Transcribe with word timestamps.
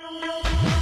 Música 0.00 0.77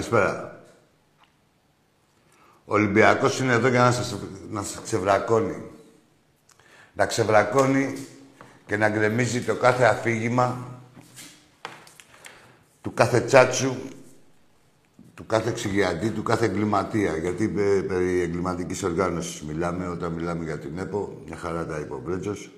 Καλησπέρα. 0.00 0.64
Ο 2.64 2.74
Ολυμπιακός 2.74 3.40
είναι 3.40 3.52
εδώ 3.52 3.68
για 3.68 3.80
να 3.80 3.92
σας, 3.92 4.16
να 4.50 4.62
σας 4.62 4.82
ξεβρακώνει. 4.82 5.62
Να 6.92 7.06
ξεβρακώνει 7.06 8.06
και 8.66 8.76
να 8.76 8.88
γκρεμίζει 8.88 9.40
το 9.40 9.54
κάθε 9.54 9.84
αφήγημα 9.84 10.56
του 12.80 12.94
κάθε 12.94 13.20
τσάτσου, 13.20 13.76
του 15.14 15.26
κάθε 15.26 15.50
εξηγιαντή, 15.50 16.10
του 16.10 16.22
κάθε 16.22 16.44
εγκληματία. 16.44 17.16
Γιατί 17.16 17.48
περί 17.88 18.20
εγκληματικής 18.20 18.82
οργάνωσης 18.82 19.42
μιλάμε 19.42 19.88
όταν 19.88 20.12
μιλάμε 20.12 20.44
για 20.44 20.58
την 20.58 20.78
ΕΠΟ. 20.78 21.22
Μια 21.26 21.36
χαρά 21.36 21.66
τα 21.66 21.78
είπε 21.78 21.94
ο 21.94 22.00
Μπρέτζος. 22.04 22.50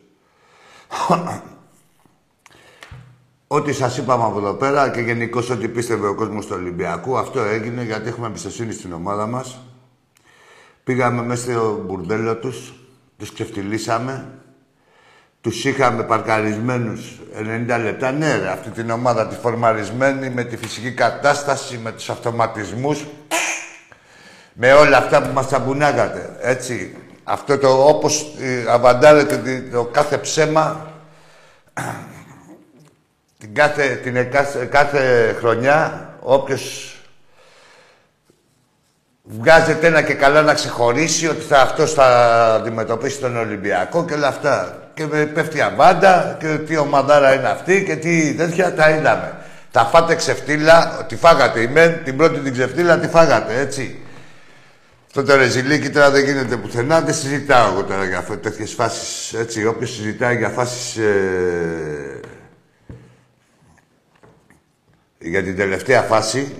Ό,τι 3.54 3.72
σας 3.72 3.96
είπαμε 3.96 4.24
από 4.24 4.38
εδώ 4.38 4.54
πέρα 4.54 4.90
και 4.90 5.00
γενικώς 5.00 5.50
ό,τι 5.50 5.68
πίστευε 5.68 6.06
ο 6.06 6.14
κόσμος 6.14 6.46
του 6.46 6.54
Ολυμπιακού, 6.58 7.18
αυτό 7.18 7.40
έγινε 7.40 7.82
γιατί 7.82 8.08
έχουμε 8.08 8.26
εμπιστοσύνη 8.26 8.72
στην 8.72 8.92
ομάδα 8.92 9.26
μας. 9.26 9.58
Πήγαμε 10.84 11.22
μέσα 11.22 11.42
στο 11.42 11.82
μπουρδέλο 11.86 12.36
τους, 12.36 12.72
τους 13.18 13.32
ξεφτυλίσαμε, 13.32 14.28
τους 15.40 15.64
είχαμε 15.64 16.02
παρκαρισμένους 16.02 17.20
90 17.68 17.78
λεπτά. 17.82 18.12
Ναι, 18.12 18.36
ρε, 18.36 18.48
αυτή 18.48 18.70
την 18.70 18.90
ομάδα 18.90 19.26
τη 19.26 19.34
φορμαρισμένη 19.34 20.30
με 20.30 20.44
τη 20.44 20.56
φυσική 20.56 20.92
κατάσταση, 20.92 21.78
με 21.82 21.92
τους 21.92 22.10
αυτοματισμούς, 22.10 23.04
με 24.52 24.72
όλα 24.72 24.96
αυτά 24.96 25.22
που 25.22 25.32
μας 25.32 25.48
ταμπουνάγατε. 25.48 26.36
Έτσι. 26.40 26.96
Αυτό 27.24 27.58
το 27.58 27.88
όπως 27.88 28.34
ε, 28.40 28.64
αβαντάρετε 28.68 29.68
το 29.72 29.84
κάθε 29.84 30.18
ψέμα 30.18 30.92
την 33.42 33.54
κάθε, 33.54 34.00
την 34.02 34.30
κάθε, 34.30 34.64
κάθε 34.64 35.34
χρονιά, 35.38 36.08
όποιος 36.20 36.96
βγάζεται 39.22 39.86
ένα 39.86 40.02
και 40.02 40.14
καλά 40.14 40.42
να 40.42 40.54
ξεχωρίσει 40.54 41.28
ότι 41.28 41.40
θα, 41.40 41.60
αυτός 41.60 41.92
θα 41.92 42.06
αντιμετωπίσει 42.54 43.18
τον 43.18 43.36
Ολυμπιακό 43.36 44.04
και 44.04 44.14
όλα 44.14 44.26
αυτά. 44.26 44.78
Και 44.94 45.06
με 45.06 45.24
πέφτει 45.24 45.60
αβάντα 45.60 46.36
και 46.40 46.46
τι 46.46 46.76
ομαδάρα 46.76 47.34
είναι 47.34 47.48
αυτή 47.48 47.84
και 47.84 47.96
τι 47.96 48.34
τέτοια 48.34 48.74
τα 48.74 48.90
είδαμε. 48.90 49.36
Τα 49.70 49.84
φάτε 49.84 50.14
ξεφτύλα, 50.14 50.98
ότι 51.00 51.16
φάγατε 51.16 51.60
η 51.60 51.66
μεν, 51.66 52.04
την 52.04 52.16
πρώτη 52.16 52.38
την 52.38 52.52
ξεφτύλα 52.52 52.98
τη 52.98 53.08
φάγατε, 53.08 53.60
έτσι. 53.60 54.00
Αυτό 55.06 55.22
το 55.22 55.36
ρεζιλίκι 55.36 55.90
τώρα 55.90 56.10
δεν 56.10 56.24
γίνεται 56.24 56.56
πουθενά, 56.56 57.00
δεν 57.00 57.14
συζητάω 57.14 57.72
εγώ 57.72 57.82
τώρα 57.82 58.04
για 58.04 58.24
τέτοιες 58.42 58.72
φάσεις, 58.72 59.32
έτσι. 59.32 59.66
Όποιος 59.66 59.90
συζητάει 59.90 60.36
για 60.36 60.48
φάσεις 60.48 60.96
ε, 60.96 62.20
για 65.22 65.42
την 65.42 65.56
τελευταία 65.56 66.02
φάση 66.02 66.52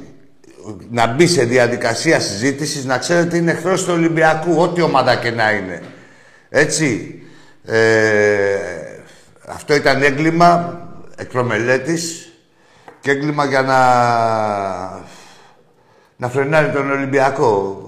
να 0.90 1.06
μπει 1.06 1.26
σε 1.26 1.44
διαδικασία 1.44 2.20
συζήτησης 2.20 2.84
να 2.84 2.98
ξέρετε 2.98 3.36
είναι 3.36 3.50
εχθρός 3.50 3.84
του 3.84 3.92
Ολυμπιακού, 3.92 4.54
ό,τι 4.56 4.82
ομάδα 4.82 5.16
και 5.16 5.30
να 5.30 5.50
είναι. 5.50 5.82
Έτσι. 6.48 7.16
Ε, 7.64 8.56
αυτό 9.46 9.74
ήταν 9.74 10.02
έγκλημα 10.02 10.80
εκπρομελέτης 11.16 12.32
και 13.00 13.10
έγκλημα 13.10 13.44
για 13.44 13.62
να, 13.62 13.78
να 16.16 16.28
φρενάρει 16.28 16.70
τον 16.70 16.90
Ολυμπιακό. 16.90 17.80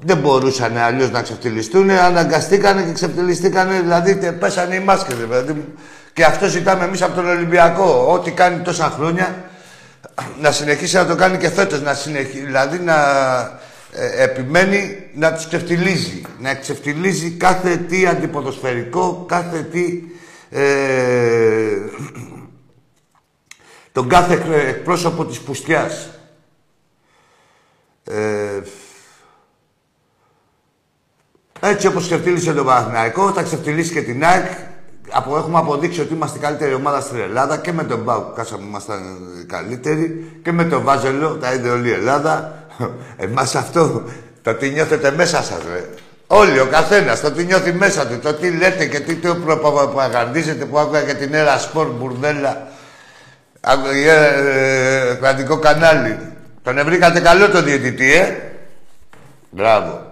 Δεν 0.00 0.16
μπορούσαν 0.16 0.76
αλλιώς 0.76 1.10
να 1.10 1.22
ξεφτυλιστούν, 1.22 1.90
αναγκαστήκανε 1.90 2.82
και 2.82 2.92
ξεφτυλιστήκανε, 2.92 3.80
δηλαδή 3.80 4.32
πέσανε 4.32 4.74
οι 4.74 4.80
μάσκες. 4.80 5.16
Δηλαδή. 5.16 5.64
Και 6.12 6.24
αυτός 6.24 6.50
ζητάμε 6.50 6.84
εμείς 6.84 7.02
από 7.02 7.14
τον 7.14 7.28
Ολυμπιακό. 7.28 8.06
Ό,τι 8.12 8.30
κάνει 8.30 8.62
τόσα 8.62 8.84
χρόνια 8.84 9.44
να 10.40 10.52
συνεχίσει 10.52 10.96
να 10.96 11.06
το 11.06 11.14
κάνει 11.14 11.38
και 11.38 11.50
φέτος, 11.50 11.82
να 11.82 11.94
συνεχίσει, 11.94 12.44
δηλαδή 12.44 12.78
να 12.78 12.94
ε, 13.92 14.22
επιμένει 14.22 15.10
να 15.14 15.32
τους 15.32 15.46
ξεφτιλίζει. 15.46 16.22
Να 16.40 16.54
ξεφτιλίζει 16.54 17.30
κάθε 17.30 17.76
τι 17.76 18.06
αντιποδοσφαιρικό, 18.06 19.24
κάθε 19.28 19.62
τι... 19.62 20.02
Ε, 20.50 21.76
τον 23.92 24.08
κάθε 24.08 24.34
εκπρόσωπο 24.68 25.24
της 25.24 25.40
πουστιάς. 25.40 26.10
Ε, 28.04 28.60
έτσι 31.60 31.86
όπως 31.86 32.04
ξεφτύλισε 32.04 32.52
τον 32.52 32.64
Παναθηναϊκό, 32.66 33.32
θα 33.32 33.42
ξεφτυλίσει 33.42 33.92
και 33.92 34.02
την 34.02 34.24
ΑΕΚ 34.24 34.46
από, 35.10 35.36
έχουμε 35.36 35.58
αποδείξει 35.58 36.00
ότι 36.00 36.14
είμαστε 36.14 36.38
η 36.38 36.40
καλύτερη 36.40 36.74
ομάδα 36.74 37.00
στην 37.00 37.18
Ελλάδα 37.18 37.56
και 37.56 37.72
με 37.72 37.84
τον 37.84 37.98
Μπάου 37.98 38.24
που 38.24 38.32
κάσαμε 38.34 38.64
ήμασταν 38.66 39.00
καλύτεροι 39.46 40.40
και 40.42 40.52
με 40.52 40.64
τον 40.64 40.82
Βάζελο, 40.82 41.28
τα 41.30 41.52
είδε 41.52 41.68
όλη 41.68 41.88
η 41.88 41.92
Ελλάδα. 41.92 42.54
Εμάς 43.16 43.54
αυτό 43.54 44.02
το 44.42 44.54
τι 44.54 44.68
νιώθετε 44.68 45.10
μέσα 45.10 45.42
σας, 45.42 45.58
ρε. 45.72 45.84
Όλοι, 46.26 46.60
ο 46.60 46.66
καθένας, 46.66 47.20
το 47.20 47.30
τι 47.30 47.44
νιώθει 47.44 47.72
μέσα 47.72 48.06
του, 48.06 48.18
το 48.18 48.34
τι 48.34 48.50
λέτε 48.50 48.86
και 48.86 49.00
τι 49.00 49.14
το 49.14 49.34
προπαγανδίζετε 49.34 50.64
που 50.64 50.78
άκουγα 50.78 51.00
για 51.00 51.14
την 51.14 51.34
Έρα 51.34 51.58
Σπορ, 51.58 51.86
Μπουρδέλα, 51.86 52.68
ε, 54.04 55.14
κρατικό 55.14 55.58
κανάλι. 55.58 56.18
Τον 56.62 56.84
βρήκατε 56.84 57.20
καλό 57.20 57.48
το 57.48 57.62
διαιτητή, 57.62 58.12
ε. 58.14 58.36
Μπράβο. 59.50 60.06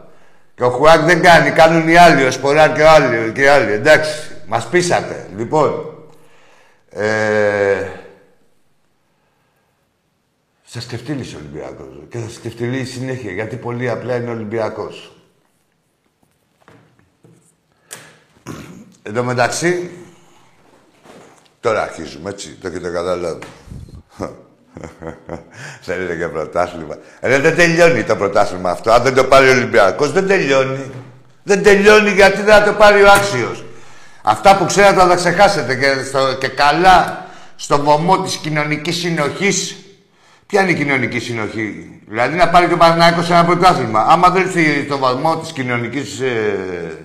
Και 0.57 0.63
ο 0.63 0.71
Χουάκ 0.71 1.01
δεν 1.01 1.23
κάνει, 1.23 1.51
κάνουν 1.51 1.89
οι 1.89 1.97
άλλοι, 1.97 2.25
ο 2.25 2.31
Σποράρ 2.31 2.73
και, 2.73 2.87
άλλοι, 2.87 3.33
και 3.35 3.43
οι 3.43 3.47
άλλοι, 3.47 3.73
εντάξει. 3.73 4.34
Μας 4.47 4.69
πείσατε. 4.69 5.29
Λοιπόν, 5.37 5.99
ε, 6.91 7.87
σας 10.65 10.83
σκεφτήλησε 10.83 11.37
ο 11.37 11.39
Ολυμπιακός 11.39 11.87
και 12.09 12.19
θα 12.19 12.29
σκεφτεί 12.29 12.85
συνέχεια, 12.85 13.33
γιατί 13.33 13.57
πολύ 13.57 13.91
απλά 13.91 14.17
είναι 14.17 14.31
Ολυμπιακός. 14.31 15.17
Εν 19.03 19.15
τω 19.15 19.25
μεταξύ, 19.25 19.91
τώρα 21.61 21.83
αρχίζουμε, 21.83 22.31
έτσι, 22.31 22.51
το 22.61 22.69
έχετε 22.69 22.91
καταλάβει. 22.91 23.43
Θέλετε 25.87 26.17
και 26.17 26.29
πρωτάθλημα. 26.29 26.99
Ε, 27.21 27.39
δεν 27.39 27.57
τελειώνει 27.57 28.05
το 28.05 28.17
πρωτάθλημα 28.17 28.71
αυτό. 28.71 28.93
Αν 28.93 29.03
δεν 29.03 29.15
το 29.15 29.25
πάρει 29.25 29.49
ο 29.49 29.53
Ολυμπιακός, 29.53 30.13
δεν 30.13 30.27
τελειώνει. 30.27 30.91
Δεν 31.43 31.63
τελειώνει 31.63 32.11
γιατί 32.11 32.43
δεν 32.43 32.55
θα 32.55 32.65
το 32.65 32.73
πάρει 32.73 33.03
ο 33.03 33.11
άξιος. 33.11 33.65
Αυτά 34.27 34.57
που 34.57 34.65
ξέρατε 34.65 35.01
θα 35.01 35.09
τα 35.09 35.15
ξεχάσετε 35.15 35.75
και, 35.75 36.05
στο, 36.05 36.35
και 36.35 36.49
καλά 36.49 37.27
στο 37.57 37.79
βωμό 37.79 38.23
της 38.23 38.37
κοινωνικής 38.37 38.97
συνοχής. 38.97 39.77
Ποια 40.47 40.63
είναι 40.63 40.71
η 40.71 40.75
κοινωνική 40.75 41.19
συνοχή; 41.19 42.01
Δηλαδή 42.07 42.37
να 42.37 42.49
πάρει 42.49 42.69
το 42.69 42.77
Παναθηναϊκός 42.77 43.31
ένα 43.31 43.45
πρωτάθλημα. 43.45 44.01
Άμα 44.01 44.31
δεν 44.31 44.43
έρθει 44.43 44.85
στο 44.85 44.99
βαθμό 44.99 45.37
της 45.37 45.53
κοινωνικής... 45.53 46.21
Ε, 46.21 46.99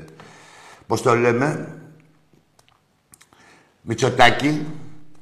πώς 0.88 1.02
το 1.02 1.16
λέμε... 1.16 1.68
Μητσοτάκη, 3.82 4.66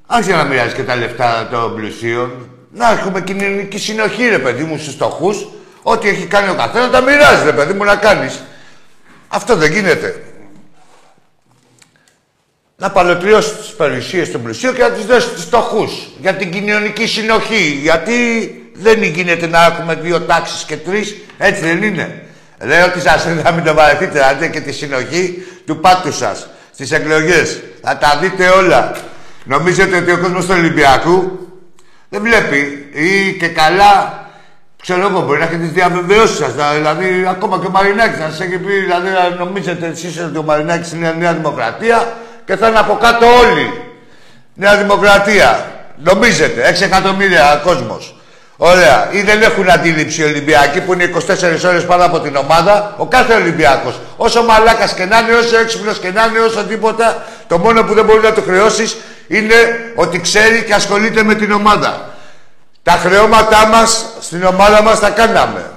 άρχισε 0.07 0.35
να 0.35 0.44
μοιράζει 0.44 0.75
και 0.75 0.83
τα 0.83 0.95
λεφτά 0.95 1.47
των 1.51 1.75
πλουσίων. 1.75 2.49
Να 2.71 2.91
έχουμε 2.91 3.21
κοινωνική 3.21 3.79
συνοχή, 3.79 4.27
ρε 4.27 4.39
παιδί 4.39 4.63
μου, 4.63 4.77
στους 4.77 4.94
φτωχού. 4.94 5.29
Ό,τι 5.81 6.07
έχει 6.07 6.25
κάνει 6.25 6.49
ο 6.49 6.55
καθένας 6.55 6.91
τα 6.91 7.01
μοιράζει, 7.01 7.44
ρε 7.44 7.53
παιδί 7.53 7.73
μου, 7.73 7.83
να 7.83 7.95
κάνεις. 7.95 8.44
Αυτό 9.27 9.55
δεν 9.55 9.71
γίνεται. 9.71 10.26
Να 12.79 12.89
παλωτριώσει 12.89 13.53
τις 13.56 13.68
περιουσίε 13.68 14.27
των 14.27 14.44
πλουσίων 14.44 14.75
και 14.75 14.81
να 14.81 14.89
τις 14.89 15.06
δώσει 15.06 15.27
στους 15.27 15.44
φτωχούς. 15.44 15.91
Για 16.21 16.33
την 16.33 16.51
κοινωνική 16.51 17.07
συνοχή. 17.07 17.79
Γιατί 17.81 18.13
δεν 18.74 19.03
γίνεται 19.03 19.47
να 19.47 19.65
έχουμε 19.65 19.95
δύο 19.95 20.21
τάξεις 20.21 20.63
και 20.63 20.77
τρεις. 20.77 21.15
Έτσι 21.38 21.62
δεν 21.62 21.83
είναι. 21.83 22.24
Λέω 22.63 22.85
ότι 22.85 23.00
σας 23.00 23.25
να 23.44 23.51
μην 23.51 23.63
το 23.63 23.74
βαρεθείτε, 23.74 24.19
να 24.19 24.33
δείτε 24.33 24.47
και 24.47 24.59
τη 24.59 24.71
συνοχή 24.71 25.45
του 25.65 25.79
πάτου 25.79 26.12
σας 26.12 26.47
στις 26.74 26.91
εκλογές. 26.91 27.59
Θα 27.81 27.97
τα 27.97 28.18
δείτε 28.21 28.47
όλα. 28.47 28.95
Νομίζετε 29.44 29.97
ότι 29.97 30.12
ο 30.12 30.18
κόσμος 30.18 30.45
του 30.45 30.53
Ολυμπιακού 30.57 31.47
δεν 32.09 32.21
βλέπει 32.21 32.89
ή 32.94 33.33
και 33.39 33.47
καλά. 33.47 34.25
Ξέρω 34.81 35.07
εγώ, 35.07 35.21
μπορεί 35.21 35.39
να 35.39 35.45
έχετε 35.45 35.63
τις 35.63 35.71
διαβεβαιώσεις 35.71 36.38
σας. 36.38 36.53
Δηλαδή, 36.75 37.25
ακόμα 37.30 37.59
και 37.59 37.65
ο 37.65 37.69
Μαρινάκης 37.69 38.19
να 38.19 38.30
σας 38.30 38.39
έχει 38.39 38.57
πει, 38.57 38.73
δηλαδή, 38.73 39.09
να 39.09 39.45
νομίζετε 39.45 39.88
εσείς 39.88 40.19
ότι 40.19 40.38
ο 40.38 40.44
Μαρινάκης 40.44 40.91
είναι 40.91 41.15
Νέα 41.19 41.33
Δημοκρατία 41.33 42.18
και 42.47 42.55
θα 42.55 42.67
είναι 42.67 42.79
από 42.79 42.97
κάτω 43.01 43.25
όλοι. 43.25 43.81
Νέα 44.53 44.77
Δημοκρατία. 44.77 45.65
Νομίζετε, 45.95 46.75
6 46.77 46.81
εκατομμύρια 46.81 47.61
κόσμος. 47.63 48.15
Ωραία. 48.57 49.07
Ή 49.11 49.21
δεν 49.21 49.41
έχουν 49.41 49.69
αντίληψη 49.69 50.21
οι 50.21 50.23
Ολυμπιακοί 50.23 50.81
που 50.81 50.94
είναι 50.94 51.03
24 51.03 51.67
ώρες 51.67 51.85
πάνω 51.85 52.05
από 52.05 52.19
την 52.19 52.35
ομάδα. 52.35 52.94
Ο 52.97 53.05
κάθε 53.05 53.33
Ολυμπιακός. 53.33 53.99
Όσο 54.17 54.44
μαλάκας 54.44 54.94
και 54.94 55.05
να 55.05 55.19
είναι, 55.19 55.33
όσο 55.33 55.57
έξυπνος 55.57 55.99
και 55.99 56.11
να 56.11 56.25
είναι, 56.25 56.39
όσο 56.39 56.63
τίποτα, 56.63 57.25
το 57.47 57.57
μόνο 57.57 57.83
που 57.83 57.94
δεν 57.94 58.05
μπορεί 58.05 58.21
να 58.21 58.33
το 58.33 58.41
χρεώσεις 58.41 58.97
είναι 59.27 59.55
ότι 59.95 60.21
ξέρει 60.21 60.63
και 60.63 60.73
ασχολείται 60.73 61.23
με 61.23 61.35
την 61.35 61.51
ομάδα. 61.51 62.09
Τα 62.83 62.91
χρεώματά 62.91 63.65
μας 63.65 64.05
στην 64.19 64.44
ομάδα 64.44 64.81
μας 64.81 64.99
τα 64.99 65.09
κάναμε. 65.09 65.71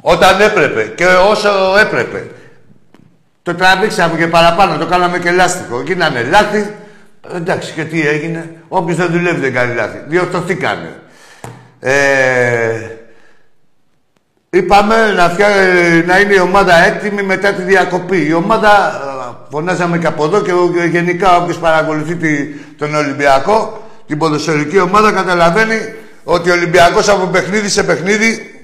Όταν 0.00 0.40
έπρεπε 0.40 0.92
και 0.96 1.06
όσο 1.06 1.76
έπρεπε. 1.80 2.26
Το 3.44 3.54
τραβήξαμε 3.54 4.16
και 4.18 4.26
παραπάνω, 4.26 4.76
το 4.76 4.86
κάναμε 4.86 5.18
και 5.18 5.30
λάστιχο. 5.30 5.80
Γίνανε 5.80 6.22
λάθη. 6.22 6.74
Εντάξει, 7.34 7.72
και 7.72 7.84
τι 7.84 8.08
έγινε. 8.08 8.54
Όποιος 8.68 8.96
δεν 8.96 9.10
δουλεύει 9.10 9.40
δεν 9.40 9.52
κάνει 9.52 9.74
λάθη. 9.74 10.02
Διορθωθήκανε. 10.06 11.00
Ε, 11.80 12.90
είπαμε 14.50 15.12
να, 15.12 15.28
φτιά, 15.28 15.48
να 16.06 16.20
είναι 16.20 16.34
η 16.34 16.38
ομάδα 16.38 16.84
έτοιμη 16.84 17.22
μετά 17.22 17.52
τη 17.52 17.62
διακοπή. 17.62 18.26
Η 18.26 18.32
ομάδα 18.32 18.70
Φωνάζαμε 19.54 19.98
και 19.98 20.06
από 20.06 20.24
εδώ 20.24 20.42
και 20.42 20.52
γενικά 20.90 21.36
όποιος 21.36 21.58
παρακολουθεί 21.58 22.16
τον 22.78 22.94
Ολυμπιακό, 22.94 23.88
την 24.06 24.18
ποδοσφαιρική 24.18 24.80
ομάδα, 24.80 25.12
καταλαβαίνει 25.12 25.94
ότι 26.24 26.50
ο 26.50 26.52
Ολυμπιακός 26.52 27.08
από 27.08 27.26
παιχνίδι 27.26 27.68
σε 27.68 27.82
παιχνίδι 27.82 28.54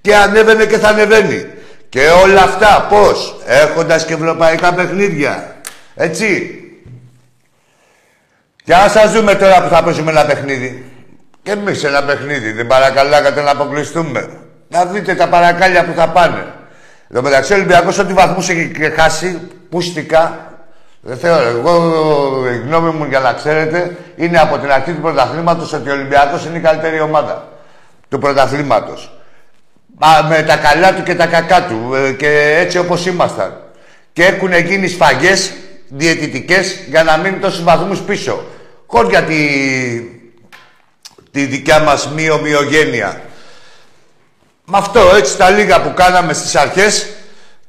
και 0.00 0.16
ανέβαινε 0.16 0.66
και 0.66 0.78
θα 0.78 0.88
ανεβαίνει. 0.88 1.46
Και 1.92 2.08
όλα 2.08 2.42
αυτά 2.42 2.86
πώς, 2.88 3.36
έχοντας 3.46 4.04
και 4.04 4.12
ευρωπαϊκά 4.12 4.74
παιχνίδια. 4.74 5.56
Έτσι. 5.94 6.60
Και 8.64 8.74
αν 8.74 8.90
σας 8.90 9.12
δούμε 9.12 9.34
τώρα 9.34 9.62
που 9.62 9.68
θα 9.68 9.82
παίζουμε 9.82 10.10
ένα 10.10 10.24
παιχνίδι. 10.24 10.92
Και 11.42 11.50
εμείς 11.50 11.84
ένα 11.84 12.02
παιχνίδι, 12.04 12.52
δεν 12.52 12.66
παρακαλάγατε 12.66 13.40
να 13.42 13.50
αποκλειστούμε. 13.50 14.28
Να 14.68 14.84
δείτε 14.84 15.14
τα 15.14 15.28
παρακάλια 15.28 15.84
που 15.84 15.92
θα 15.96 16.08
πάνε. 16.08 16.44
Εδώ 17.10 17.22
μεταξύ 17.22 17.52
ο 17.52 17.56
Ολυμπιακός 17.56 17.98
ό,τι 17.98 18.12
βαθμούς 18.12 18.48
έχει 18.48 18.72
χάσει, 18.96 19.40
πούστικα. 19.70 20.52
Δεν 21.00 21.18
θεωρώ. 21.18 21.48
Εγώ, 21.48 21.74
η 22.52 22.58
γνώμη 22.58 22.90
μου 22.90 23.04
για 23.04 23.20
να 23.20 23.32
ξέρετε, 23.32 23.96
είναι 24.16 24.38
από 24.38 24.58
την 24.58 24.72
αρχή 24.72 24.92
του 24.92 25.00
πρωταθλήματος 25.00 25.72
ότι 25.72 25.90
ο 25.90 25.92
Ολυμπιακός 25.92 26.44
είναι 26.44 26.58
η 26.58 26.60
καλύτερη 26.60 27.00
ομάδα 27.00 27.48
του 28.08 28.18
πρωταθλήματος. 28.18 29.16
Με 30.28 30.42
τα 30.42 30.56
καλά 30.56 30.94
του 30.94 31.02
και 31.02 31.14
τα 31.14 31.26
κακά 31.26 31.66
του. 31.66 31.94
Ε, 31.94 32.12
και 32.12 32.56
έτσι 32.58 32.78
όπως 32.78 33.06
ήμασταν. 33.06 33.60
Και 34.12 34.24
έχουν 34.24 34.52
γίνει 34.52 34.88
σφαγές 34.88 35.52
διαιτητικές 35.88 36.78
για 36.88 37.02
να 37.02 37.16
μείνουν 37.16 37.40
τόσους 37.40 37.62
βαθμούς 37.62 38.00
πίσω. 38.00 38.44
Χωρί 38.86 39.08
για 39.08 39.22
τη, 39.22 39.36
τη 41.30 41.44
δικιά 41.44 41.80
μας 41.80 42.08
μη-ομοιογένεια. 42.08 43.20
Με 44.64 44.78
αυτό 44.78 45.00
έτσι 45.16 45.36
τα 45.36 45.50
λίγα 45.50 45.82
που 45.82 45.94
κάναμε 45.94 46.32
στις 46.32 46.56
αρχές 46.56 47.06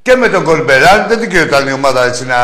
και 0.02 0.16
με 0.16 0.30
τον 0.30 0.44
Κολμπεράν 0.44 1.08
δεν 1.08 1.20
δικαιούταν 1.20 1.68
η 1.68 1.72
ομάδα 1.72 2.06
έτσι 2.06 2.26
να, 2.26 2.38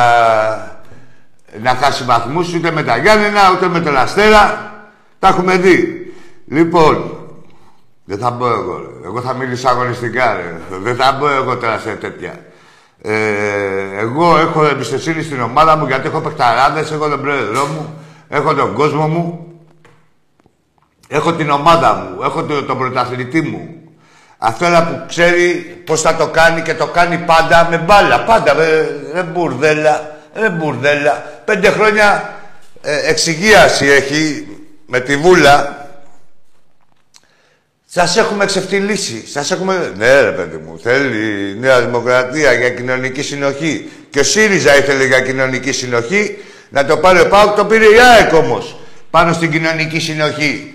να 1.61 1.75
χάσει 1.81 2.03
βαθμούς 2.03 2.53
ούτε 2.53 2.71
με 2.71 2.83
τα 2.83 2.97
Γιάννενα 2.97 3.51
ούτε 3.55 3.67
με 3.67 3.79
τον 3.79 3.97
Αστέρα. 3.97 4.73
Τα 5.19 5.27
έχουμε 5.27 5.57
δει. 5.57 5.99
Λοιπόν, 6.47 7.18
δεν 8.09 8.17
θα 8.17 8.29
μπω 8.29 8.47
εγώ. 8.47 8.91
Εγώ 9.03 9.21
θα 9.21 9.33
μιλήσω 9.33 9.69
αγωνιστικά. 9.69 10.33
Ρε. 10.33 10.77
Δεν 10.77 10.95
θα 10.95 11.11
μπω 11.11 11.29
εγώ 11.29 11.57
τώρα 11.57 11.79
σε 11.79 11.89
τέτοια. 11.89 12.33
Ε, 13.01 13.11
εγώ 13.99 14.37
έχω 14.37 14.65
εμπιστοσύνη 14.65 15.23
στην 15.23 15.41
ομάδα 15.41 15.75
μου 15.77 15.87
γιατί 15.87 16.07
έχω 16.07 16.19
παιχταράδες, 16.19 16.91
έχω 16.91 17.09
τον 17.09 17.21
πρόεδρό 17.21 17.65
μου, 17.65 17.93
έχω 18.29 18.53
τον 18.53 18.73
κόσμο 18.73 19.07
μου, 19.07 19.53
έχω 21.07 21.33
την 21.33 21.49
ομάδα 21.49 21.93
μου, 21.93 22.21
έχω 22.23 22.43
τον, 22.43 22.65
τον 22.65 22.77
πρωταθλητή 22.77 23.41
μου, 23.41 23.75
αυτό 24.37 24.65
είναι 24.65 24.81
που 24.81 25.05
ξέρει 25.07 25.53
πώς 25.85 26.01
θα 26.01 26.15
το 26.15 26.27
κάνει 26.27 26.61
και 26.61 26.73
το 26.73 26.85
κάνει 26.85 27.17
πάντα 27.17 27.67
με 27.69 27.77
μπάλα. 27.77 28.23
Πάντα, 28.23 28.55
με, 29.13 29.23
μπουρδέλα, 29.23 30.17
με 30.39 30.49
μπουρδέλα. 30.49 31.41
Πέντε 31.45 31.69
χρόνια 31.69 32.33
ε, 32.81 33.09
εξυγίαση 33.09 33.85
έχει 33.85 34.47
με 34.85 34.99
τη 34.99 35.17
Βούλα. 35.17 35.78
Σας 37.91 38.17
έχουμε 38.17 38.43
εξευτυλίσει. 38.43 39.27
Σας 39.27 39.51
έχουμε... 39.51 39.93
Ναι 39.97 40.21
ρε 40.21 40.31
παιδί 40.31 40.57
μου, 40.57 40.79
θέλει 40.83 41.49
η 41.49 41.59
Νέα 41.59 41.81
Δημοκρατία 41.81 42.53
για 42.53 42.69
κοινωνική 42.69 43.21
συνοχή. 43.21 43.89
Και 44.09 44.19
ο 44.19 44.23
ΣΥΡΙΖΑ 44.23 44.77
ήθελε 44.77 45.05
για 45.05 45.21
κοινωνική 45.21 45.71
συνοχή. 45.71 46.37
Να 46.69 46.85
το 46.85 46.97
πάρει 46.97 47.19
ο 47.19 47.27
ΠΑΟΚ, 47.27 47.55
το 47.55 47.65
πήρε 47.65 47.85
η 47.85 47.99
ΑΕΚ 47.99 48.33
όμως. 48.33 48.79
Πάνω 49.09 49.33
στην 49.33 49.51
κοινωνική 49.51 49.99
συνοχή. 49.99 50.73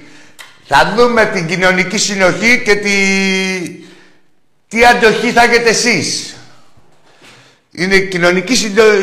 Θα 0.66 0.94
δούμε 0.96 1.30
την 1.34 1.46
κοινωνική 1.46 1.98
συνοχή 1.98 2.62
και 2.64 2.74
τη... 2.74 2.92
τι 4.68 4.84
αντοχή 4.84 5.30
θα 5.30 5.42
έχετε 5.42 5.68
εσείς. 5.68 6.36
Είναι 7.70 7.94
η 7.94 8.08
κοινωνική 8.08 8.54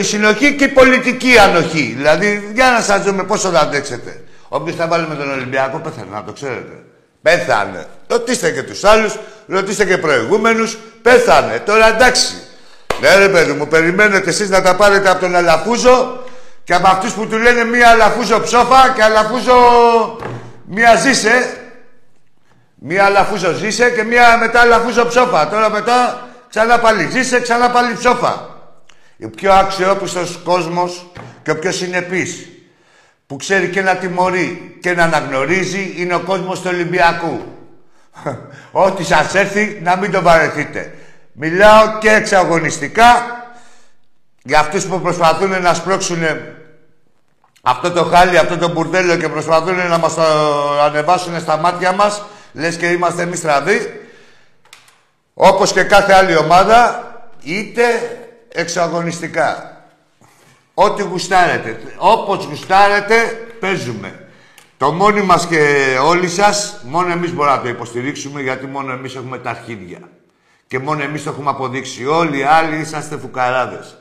συνοχή 0.01 0.55
και 0.55 0.63
η 0.63 0.67
πολιτική 0.67 1.37
ανοχή. 1.37 1.93
Δηλαδή, 1.97 2.51
για 2.53 2.71
να 2.71 2.81
σας 2.81 3.03
δούμε 3.03 3.23
πόσο 3.23 3.49
θα 3.49 3.59
αντέξετε. 3.59 4.23
Όποιος 4.47 4.75
θα 4.75 4.87
βάλει 4.87 5.07
με 5.07 5.15
τον 5.15 5.31
Ολυμπιακό 5.31 5.77
πέθανε, 5.77 6.07
να 6.11 6.23
το 6.23 6.31
ξέρετε. 6.31 6.83
Πέθανε. 7.21 7.85
Ρωτήστε 8.07 8.51
και 8.51 8.63
τους 8.63 8.83
άλλους, 8.83 9.17
ρωτήστε 9.47 9.85
και 9.85 9.97
προηγούμενους. 9.97 10.77
Πέθανε. 11.01 11.59
Τώρα 11.65 11.87
εντάξει. 11.87 12.35
Ναι 13.01 13.15
ρε 13.15 13.29
παιδί 13.29 13.51
μου, 13.51 13.67
περιμένετε 13.67 14.29
εσείς 14.29 14.49
να 14.49 14.61
τα 14.61 14.75
πάρετε 14.75 15.09
από 15.09 15.19
τον 15.19 15.35
Αλαφούζο 15.35 16.23
και 16.63 16.73
από 16.73 16.87
αυτούς 16.87 17.13
που 17.13 17.27
του 17.27 17.37
λένε 17.37 17.63
μία 17.63 17.89
Αλαφούζο 17.89 18.41
ψόφα 18.41 18.93
και 18.95 19.03
Αλαφούζο 19.03 19.55
Μία 20.73 20.95
ζήσε, 20.95 21.57
μία 22.75 23.09
λαφούζο 23.09 23.51
ζήσε 23.51 23.89
και 23.89 24.03
μία 24.03 24.37
μετά 24.37 24.65
λαφούζο 24.65 25.05
ψόφα. 25.05 25.49
Τώρα 25.49 25.69
μετά 25.69 26.27
ξανά 26.49 26.79
πάλι 26.79 27.07
ζήσε, 27.11 27.39
ξανά 27.39 27.69
πάλι 27.69 27.93
ψόφα. 27.93 28.49
Ο 29.25 29.29
πιο 29.29 29.53
αξιόπιστος 29.53 30.39
κόσμος 30.43 31.11
και 31.43 31.51
ο 31.51 31.59
πιο 31.59 31.71
συνεπής 31.71 32.47
που 33.31 33.37
ξέρει 33.37 33.69
και 33.69 33.81
να 33.81 33.95
τιμωρεί 33.95 34.77
και 34.81 34.93
να 34.93 35.03
αναγνωρίζει 35.03 35.93
είναι 35.97 36.15
ο 36.15 36.19
κόσμος 36.19 36.61
του 36.61 36.69
Ολυμπιακού. 36.73 37.41
Ό,τι 38.85 39.03
σας 39.03 39.35
έρθει 39.35 39.79
να 39.83 39.95
μην 39.95 40.11
το 40.11 40.21
βαρεθείτε. 40.21 40.93
Μιλάω 41.31 41.97
και 41.99 42.09
εξαγωνιστικά 42.09 43.05
για 44.43 44.59
αυτούς 44.59 44.85
που 44.85 45.01
προσπαθούν 45.01 45.61
να 45.61 45.73
σπρώξουν 45.73 46.23
αυτό 47.61 47.91
το 47.91 48.03
χάλι, 48.03 48.37
αυτό 48.37 48.57
το 48.57 48.69
μπουρδέλο 48.69 49.15
και 49.15 49.29
προσπαθούν 49.29 49.75
να 49.75 49.97
μας 49.97 50.13
το 50.13 50.23
ανεβάσουν 50.81 51.39
στα 51.39 51.57
μάτια 51.57 51.91
μας, 51.91 52.23
λες 52.53 52.75
και 52.75 52.87
είμαστε 52.87 53.21
εμείς 53.21 53.39
στραβοί, 53.39 54.01
όπως 55.33 55.71
και 55.71 55.83
κάθε 55.83 56.13
άλλη 56.13 56.37
ομάδα, 56.37 57.03
είτε 57.43 57.83
εξαγωνιστικά. 58.49 59.70
Ό,τι 60.73 61.03
γουστάρετε. 61.03 61.81
Όπως 61.97 62.45
γουστάρετε, 62.45 63.15
παίζουμε. 63.59 64.25
Το 64.77 64.91
μόνοι 64.91 65.21
μας 65.21 65.47
και 65.47 65.95
όλοι 66.03 66.29
σας, 66.29 66.81
μόνο 66.83 67.11
εμείς 67.11 67.33
μπορούμε 67.33 67.55
να 67.55 67.61
το 67.61 67.69
υποστηρίξουμε, 67.69 68.41
γιατί 68.41 68.65
μόνο 68.65 68.91
εμείς 68.91 69.15
έχουμε 69.15 69.37
τα 69.37 69.49
αρχίδια. 69.49 69.99
Και 70.67 70.79
μόνο 70.79 71.03
εμείς 71.03 71.23
το 71.23 71.29
έχουμε 71.29 71.49
αποδείξει. 71.49 72.05
Όλοι 72.05 72.37
οι 72.37 72.43
άλλοι 72.43 72.75
είσαστε 72.79 73.17
φουκαράδες. 73.17 73.97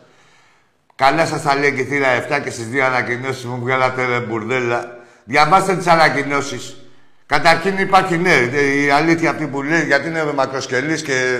Καλά 0.94 1.26
σας 1.26 1.42
τα 1.42 1.54
λέει 1.56 1.72
και 1.72 1.82
θύρα 1.82 2.08
7 2.12 2.40
και 2.44 2.50
στις 2.50 2.68
δύο 2.68 2.84
ανακοινώσεις 2.84 3.44
μου 3.44 3.58
βγάλατε 3.60 4.04
ρε 4.04 4.20
μπουρδέλα. 4.20 4.98
Διαβάστε 5.24 5.76
τις 5.76 5.86
ανακοινώσεις. 5.86 6.76
Καταρχήν 7.26 7.78
υπάρχει 7.78 8.16
ναι, 8.16 8.34
η 8.84 8.90
αλήθεια 8.90 9.30
αυτή 9.30 9.46
που 9.46 9.62
λέει, 9.62 9.84
γιατί 9.84 10.08
είναι 10.08 10.32
μακροσκελής 10.32 11.02
και 11.02 11.38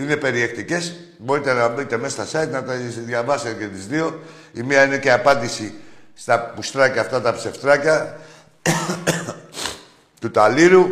είναι 0.00 0.16
περιεκτικές. 0.16 1.03
Μπορείτε 1.18 1.52
να 1.52 1.68
μπείτε 1.68 1.96
μέσα 1.96 2.26
στα 2.26 2.42
site 2.42 2.48
να 2.48 2.64
τα 2.64 2.72
διαβάσετε 3.06 3.54
και 3.54 3.66
τις 3.66 3.86
δύο. 3.86 4.20
Η 4.52 4.62
μία 4.62 4.84
είναι 4.84 4.98
και 4.98 5.12
απάντηση 5.12 5.74
στα 6.14 6.40
πουστράκια 6.40 7.00
αυτά 7.00 7.20
τα 7.20 7.34
ψευτράκια 7.34 8.16
του 10.20 10.30
Ταλήρου. 10.30 10.86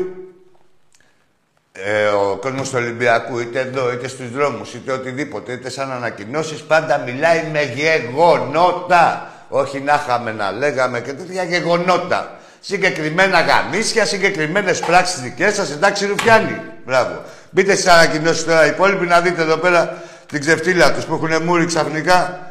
Ε, 1.73 2.07
ο 2.07 2.37
κόσμος 2.37 2.69
του 2.71 2.77
Ολυμπιακού, 2.79 3.39
είτε 3.39 3.61
εδώ, 3.61 3.93
είτε 3.93 4.09
στους 4.09 4.31
δρόμους, 4.31 4.75
είτε 4.75 4.93
οτιδήποτε, 4.93 5.53
είτε 5.53 5.71
σαν 5.71 5.93
ανακοινώσεις, 5.93 6.63
πάντα 6.63 6.99
μιλάει 6.99 7.45
με 7.53 7.63
γεγονότα. 7.63 9.31
Όχι 9.49 9.81
να 9.81 10.03
είχαμε 10.05 10.33
να 10.33 10.53
λέγαμε 10.53 11.01
και 11.01 11.13
τέτοια 11.13 11.43
γεγονότα. 11.43 12.37
Συγκεκριμένα 12.61 13.41
γαμίσια, 13.41 14.05
συγκεκριμένες 14.05 14.81
πράξεις 14.81 15.21
δικές 15.21 15.55
σας, 15.55 15.71
εντάξει 15.71 16.07
Ρουφιάνη. 16.07 16.61
Μπράβο. 16.85 17.23
Μπείτε 17.51 17.75
στις 17.75 17.87
ανακοινώσεις 17.87 18.45
τώρα 18.45 18.67
οι 18.67 18.69
υπόλοιποι 18.69 19.07
να 19.07 19.21
δείτε 19.21 19.43
εδώ 19.43 19.57
πέρα 19.57 20.03
την 20.33 20.41
ξεφτύλα 20.41 20.95
τους 20.95 21.05
που 21.05 21.15
έχουν 21.15 21.43
μούρι 21.43 21.67
ξαφνικά. 21.67 22.51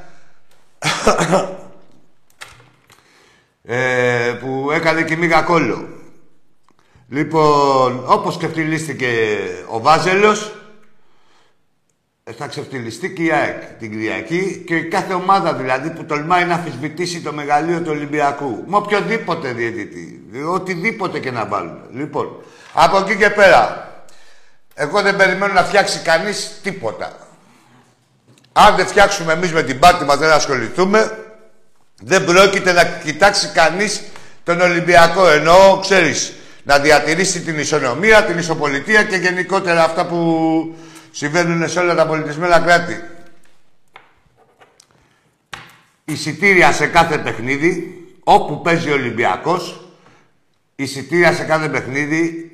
ε, 3.64 4.34
που 4.40 4.72
έκανε 4.72 5.04
και 5.04 5.16
μίγα 5.16 5.42
κόλλο. 5.42 5.88
Λοιπόν, 7.10 8.04
όπως 8.06 8.38
ξεφτυλίστηκε 8.38 9.38
ο 9.68 9.80
Βάζελος, 9.80 10.56
ε, 12.24 12.32
θα 12.32 12.48
ξεφτυλιστεί 12.48 13.14
και 13.14 13.24
η 13.24 13.32
ΑΕΚ 13.32 13.64
την 13.80 13.92
Κυριακή 13.92 14.64
και 14.68 14.82
κάθε 14.82 15.14
ομάδα 15.14 15.54
δηλαδή 15.54 15.90
που 15.90 16.04
τολμάει 16.04 16.46
να 16.46 16.56
αφισβητήσει 16.56 17.22
το 17.22 17.34
μεγαλείο 17.34 17.82
του 17.82 17.92
Ολυμπιακού. 17.92 18.64
Με 18.68 18.76
οποιοδήποτε 18.78 19.52
διαιτητή. 19.54 20.24
Οτιδήποτε 20.48 21.20
και 21.20 21.32
να 21.32 21.46
βάλουν. 21.46 21.82
Λοιπόν, 21.92 22.44
από 22.74 22.98
εκεί 22.98 23.16
και 23.16 23.30
πέρα, 23.30 23.92
εγώ 24.74 25.02
δεν 25.02 25.16
περιμένω 25.16 25.54
να 25.54 25.64
φτιάξει 25.64 26.00
κανείς 26.00 26.60
τίποτα. 26.64 27.30
Αν 28.54 28.76
δεν 28.76 28.88
φτιάξουμε 28.88 29.34
εμείς 29.34 29.52
με 29.52 29.64
την 29.64 29.80
πάτη 29.80 30.06
μας, 30.06 30.18
δεν 30.18 30.32
ασχοληθούμε, 30.32 31.18
δεν 32.02 32.26
πρόκειται 32.26 32.72
να 32.72 32.84
κοιτάξει 32.84 33.48
κανείς 33.48 34.02
τον 34.44 34.62
Ολυμπιακό. 34.62 35.30
Ενώ, 35.30 35.80
ξέρεις, 35.82 36.34
να 36.64 36.80
διατηρήσει 36.80 37.42
την 37.42 37.60
ισονομία, 37.60 38.24
την 38.24 38.38
ισοπολιτεία 38.38 39.04
και 39.04 39.16
γενικότερα 39.16 39.84
αυτά 39.84 40.06
που 40.06 40.76
συμβαίνουν 41.12 41.70
σε 41.70 41.80
όλα 41.80 41.96
τα 41.96 42.08
πολιτισμένα 42.08 42.60
κράτη. 42.60 43.04
Εισιτήρια 46.06 46.72
σε 46.72 46.88
κάθε 46.88 47.18
παιχνίδι, 47.18 48.06
όπου 48.24 48.62
παίζει 48.62 48.90
ο 48.90 48.94
Ολυμπιακός, 48.94 49.90
εισιτήρια 50.76 51.34
σε 51.34 51.44
κάθε 51.44 51.70
παιχνίδι, 51.70 52.51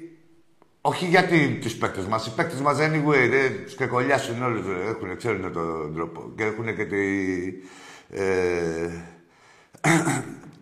όχι 0.88 1.06
γιατί 1.06 1.60
του 1.62 1.78
παίκτες 1.78 2.06
μας. 2.06 2.26
Οι 2.26 2.34
παίκτες 2.36 2.60
μας 2.60 2.78
anyway 2.78 3.30
δεν 3.30 3.64
τους 3.64 3.76
κεκολιάσουν 3.76 4.44
όλοι. 4.44 4.64
Έχουν, 4.90 5.18
ξέρουν 5.18 5.54
τον 5.54 5.94
τρόπο. 5.96 6.32
Και 6.36 6.44
έχουν 6.44 6.76
και 6.76 6.86
τη, 6.86 6.98
ε, 8.10 8.90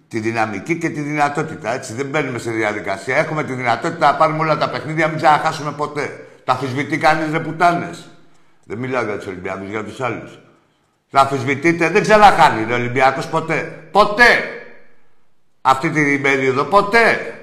τη 0.08 0.20
δυναμική 0.20 0.78
και 0.78 0.90
τη 0.90 1.02
δυνατότητα. 1.02 1.74
Έτσι. 1.74 1.94
Δεν 1.94 2.06
μπαίνουμε 2.06 2.40
σε 2.40 2.52
διαδικασία. 2.52 3.18
Έχουμε 3.18 3.44
τη 3.44 3.54
δυνατότητα 3.54 4.12
να 4.12 4.18
πάρουμε 4.18 4.40
όλα 4.40 4.58
τα 4.58 4.70
παιχνίδια, 4.70 5.08
μην 5.08 5.18
ξαναχάσουμε 5.18 5.72
ποτέ. 5.72 6.28
Τα 6.44 6.54
αφισβητεί 6.54 6.98
κανεί 6.98 7.32
ρε 7.32 7.40
πουτάνες. 7.40 8.10
Δεν 8.64 8.78
μιλάω 8.78 9.04
για 9.04 9.18
τους 9.18 9.28
Ολυμπιακούς, 9.28 9.70
για 9.70 9.84
τους 9.84 10.02
άλλους. 10.02 10.40
Θα 11.10 11.22
αφισβητείτε, 11.22 11.90
δεν 11.90 12.02
ξαναχάνει 12.02 12.72
ο 12.72 12.76
Ολυμπιακός 12.76 13.28
ποτέ. 13.28 13.88
Ποτέ! 13.92 14.44
Αυτή 15.62 15.90
την 15.90 16.22
περίοδο, 16.22 16.64
ποτέ! 16.64 17.35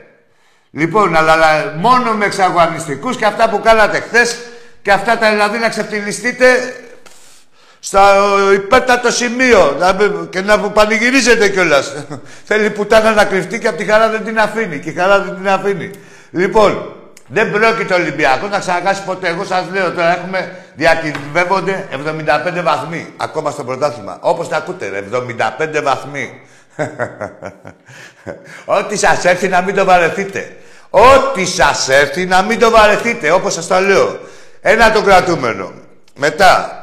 Λοιπόν, 0.74 1.16
αλλά, 1.16 1.74
μόνο 1.76 2.12
με 2.12 2.24
εξαγωνιστικούς 2.24 3.16
και 3.16 3.24
αυτά 3.24 3.48
που 3.48 3.60
κάνατε 3.60 4.00
χθες 4.00 4.36
και 4.82 4.92
αυτά 4.92 5.18
τα 5.18 5.30
δηλαδή 5.30 5.58
να 5.58 5.68
ξεφτυλιστείτε 5.68 6.74
στο 7.78 7.98
υπέτατο 8.54 9.10
σημείο 9.10 9.76
και 10.30 10.40
να 10.40 10.58
πανηγυρίζετε 10.58 11.48
κιόλας. 11.48 11.92
Θέλει 12.48 12.70
πουτάνα 12.70 13.12
να 13.12 13.24
κρυφτεί 13.24 13.58
και 13.58 13.68
από 13.68 13.76
τη 13.76 13.84
χαρά 13.84 14.08
δεν 14.08 14.24
την 14.24 14.38
αφήνει. 14.38 14.78
Και 14.78 14.90
η 14.90 14.92
χαρά 14.92 15.20
δεν 15.20 15.34
την 15.34 15.48
αφήνει. 15.48 15.90
Λοιπόν, 16.30 16.94
δεν 17.26 17.50
πρόκειται 17.50 17.94
ο 17.94 17.96
Ολυμπιακός 17.96 18.50
να 18.50 18.58
ξανακάσει 18.58 19.02
ποτέ. 19.04 19.28
Εγώ 19.28 19.44
σας 19.44 19.64
λέω 19.72 19.90
τώρα 19.92 20.16
έχουμε 20.16 20.56
διακυβεύονται 20.74 21.88
75 22.58 22.62
βαθμοί 22.62 23.12
ακόμα 23.16 23.50
στο 23.50 23.64
πρωτάθλημα. 23.64 24.18
Όπως 24.20 24.48
τα 24.48 24.56
ακούτε, 24.56 25.04
75 25.78 25.82
βαθμοί. 25.82 26.40
Ό,τι 28.64 28.96
σας 28.96 29.24
έρθει 29.24 29.48
να 29.48 29.60
μην 29.60 29.74
το 29.74 29.84
βαρεθείτε. 29.84 30.56
Ό,τι 30.90 31.46
σας 31.46 31.88
έρθει 31.88 32.26
να 32.26 32.42
μην 32.42 32.58
το 32.58 32.70
βαρεθείτε, 32.70 33.30
όπως 33.30 33.52
σας 33.52 33.66
τα 33.66 33.80
λέω. 33.80 34.20
Ένα 34.60 34.92
το 34.92 35.02
κρατούμενο. 35.02 35.72
Μετά, 36.14 36.76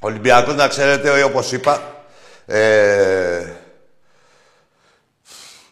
Ολυμπιακός 0.00 0.54
να 0.54 0.68
ξέρετε, 0.68 1.22
όπως 1.22 1.52
είπα, 1.52 1.82
ε, 2.46 3.52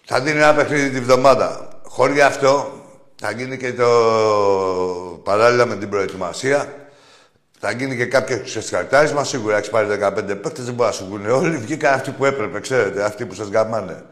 θα 0.05 0.21
δίνει 0.21 0.39
ένα 0.39 0.55
παιχνίδι 0.55 0.91
τη 0.91 1.01
βδομάδα. 1.01 1.69
Χωρίς 1.83 2.23
αυτό, 2.23 2.73
θα 3.21 3.31
γίνει 3.31 3.57
και 3.57 3.73
το 3.73 3.89
παράλληλα 5.25 5.67
με 5.67 5.77
την 5.77 5.89
προετοιμασία. 5.89 6.86
Θα 7.69 7.73
γίνει 7.73 7.97
και 7.97 8.07
κάποιος 8.07 8.41
ξεσκαρτάρισμα. 8.43 9.25
Σίγουρα 9.25 9.57
έχεις 9.57 9.71
πάρει 9.71 9.89
15 9.89 10.41
παίκτες, 10.43 10.65
δεν 10.65 10.75
μπορεί 10.75 10.89
να 10.89 10.95
σου 10.95 11.05
βγουν 11.05 11.27
όλοι. 11.27 11.57
Βγήκαν 11.57 11.95
αυτοί 11.95 12.11
που 12.11 12.25
έπρεπε, 12.25 12.61
ξέρετε, 12.61 13.05
αυτοί 13.05 13.27
που 13.27 13.35
σας 13.35 13.49
γαμάνε. 13.49 14.05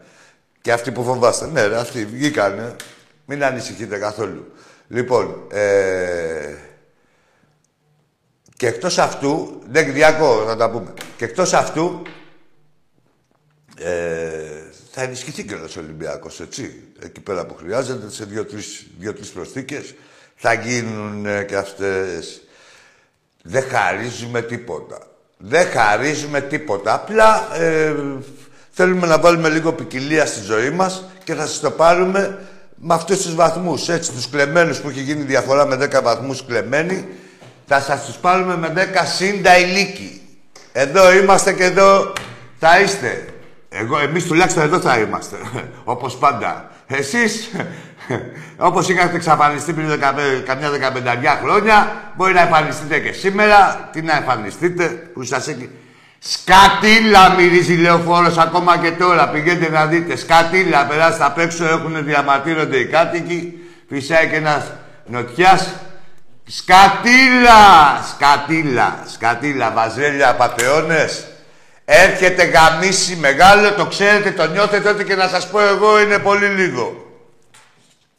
Και 0.61 0.71
αυτοί 0.71 0.91
που 0.91 1.03
φοβάστε. 1.03 1.47
Ναι, 1.47 1.65
ρε, 1.65 1.77
αυτοί 1.77 2.05
βγήκαν. 2.05 2.75
Μην 3.25 3.43
ανησυχείτε 3.43 3.97
καθόλου. 3.97 4.51
Λοιπόν, 4.87 5.47
ε, 5.51 6.53
και 8.57 8.67
εκτός 8.67 8.97
αυτού, 8.97 9.61
δεν 9.69 9.93
διάκω 9.93 10.43
να 10.47 10.55
τα 10.55 10.69
πούμε, 10.69 10.93
και 11.17 11.25
εκτός 11.25 11.53
αυτού, 11.53 12.01
ε, 13.77 14.45
θα 14.91 15.01
ενισχυθεί 15.01 15.45
και 15.45 15.53
ο 15.53 15.67
Ολυμπιακός, 15.77 16.39
έτσι. 16.39 16.83
Εκεί 16.99 17.21
πέρα 17.21 17.45
που 17.45 17.55
χρειάζεται, 17.55 18.09
σε 18.09 18.25
δύο-τρεις 18.25 18.85
δύο, 18.97 19.15
προσθήκες, 19.33 19.95
θα 20.35 20.53
γίνουν 20.53 21.45
και 21.45 21.55
αυτές. 21.55 22.44
Δεν 23.47 23.63
χαρίζουμε 23.69 24.41
τίποτα. 24.41 24.97
Δεν 25.37 25.67
χαρίζουμε 25.67 26.41
τίποτα. 26.41 26.93
Απλά 26.93 27.47
ε, 27.55 27.93
θέλουμε 28.71 29.07
να 29.07 29.19
βάλουμε 29.19 29.49
λίγο 29.49 29.73
ποικιλία 29.73 30.25
στη 30.25 30.41
ζωή 30.41 30.69
μας 30.69 31.03
και 31.23 31.33
θα 31.33 31.45
σας 31.45 31.59
το 31.59 31.71
πάρουμε 31.71 32.39
με 32.75 32.93
αυτούς 32.93 33.21
τους 33.21 33.35
βαθμούς, 33.35 33.89
έτσι, 33.89 34.11
τους 34.11 34.29
κλεμμένους 34.29 34.79
που 34.79 34.89
έχει 34.89 35.01
γίνει 35.01 35.23
διαφορά 35.23 35.65
με 35.65 35.75
10 35.75 36.01
βαθμούς 36.03 36.45
κλεμμένοι, 36.45 37.07
θα 37.67 37.79
σας 37.79 38.05
τους 38.05 38.15
πάρουμε 38.15 38.57
με 38.57 38.67
10 38.67 39.05
σύντα 39.05 39.57
ηλίκη. 39.57 40.21
Εδώ 40.71 41.13
είμαστε 41.13 41.53
και 41.53 41.63
εδώ 41.63 42.13
θα 42.59 42.79
είστε. 42.79 43.25
Εγώ, 43.69 43.99
εμείς 43.99 44.25
τουλάχιστον 44.25 44.63
εδώ 44.63 44.79
θα 44.79 44.99
είμαστε, 44.99 45.35
όπως 45.93 46.17
πάντα. 46.17 46.71
Εσείς, 46.87 47.49
όπως 48.57 48.89
είχατε 48.89 49.15
εξαφανιστεί 49.15 49.73
πριν 49.73 49.87
δεκα, 49.87 50.15
καμιά 50.45 50.69
δεκαπενταριά 50.69 51.39
χρόνια, 51.43 51.91
μπορεί 52.15 52.33
να 52.33 52.41
εμφανιστείτε 52.41 52.99
και 52.99 53.11
σήμερα. 53.11 53.89
Τι 53.91 54.01
να 54.01 54.15
εμφανιστείτε, 54.15 54.85
που 54.85 55.23
σας 55.23 55.47
έχει... 55.47 55.69
Σκατήλα 56.19 57.29
μυρίζει 57.29 57.73
λεωφόρος 57.73 58.37
ακόμα 58.37 58.77
και 58.77 58.91
τώρα. 58.91 59.29
Πηγαίνετε 59.29 59.69
να 59.69 59.85
δείτε. 59.85 60.15
Σκατήλα, 60.15 60.85
περάστε 60.85 61.23
απ' 61.25 61.39
έξω, 61.39 61.65
έχουν 61.65 62.05
διαμαρτύρονται 62.05 62.77
οι 62.77 62.85
κάτοικοι. 62.85 63.59
Φυσάει 63.89 64.27
και 64.27 64.35
ένας 64.35 64.71
νοτιάς. 65.05 65.73
Σκατήλα! 66.45 68.01
Σκατήλα, 68.13 69.03
σκατήλα, 69.13 69.71
βαζέλια, 69.71 70.35
πατεώνες. 70.35 71.27
Έρχεται 71.85 72.43
γαμίση 72.43 73.15
μεγάλο, 73.15 73.73
το 73.73 73.85
ξέρετε, 73.85 74.31
το 74.31 74.47
νιώθετε 74.47 74.89
ότι 74.89 75.03
και 75.03 75.15
να 75.15 75.27
σας 75.27 75.49
πω 75.49 75.59
εγώ 75.59 76.01
είναι 76.01 76.19
πολύ 76.19 76.47
λίγο. 76.47 77.05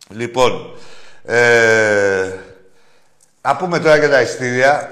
Λοιπόν, 0.08 0.76
ε, 1.24 2.32
να 3.42 3.56
πούμε 3.56 3.78
τώρα 3.78 3.96
για 3.96 4.10
τα 4.10 4.20
ειστήρια. 4.20 4.90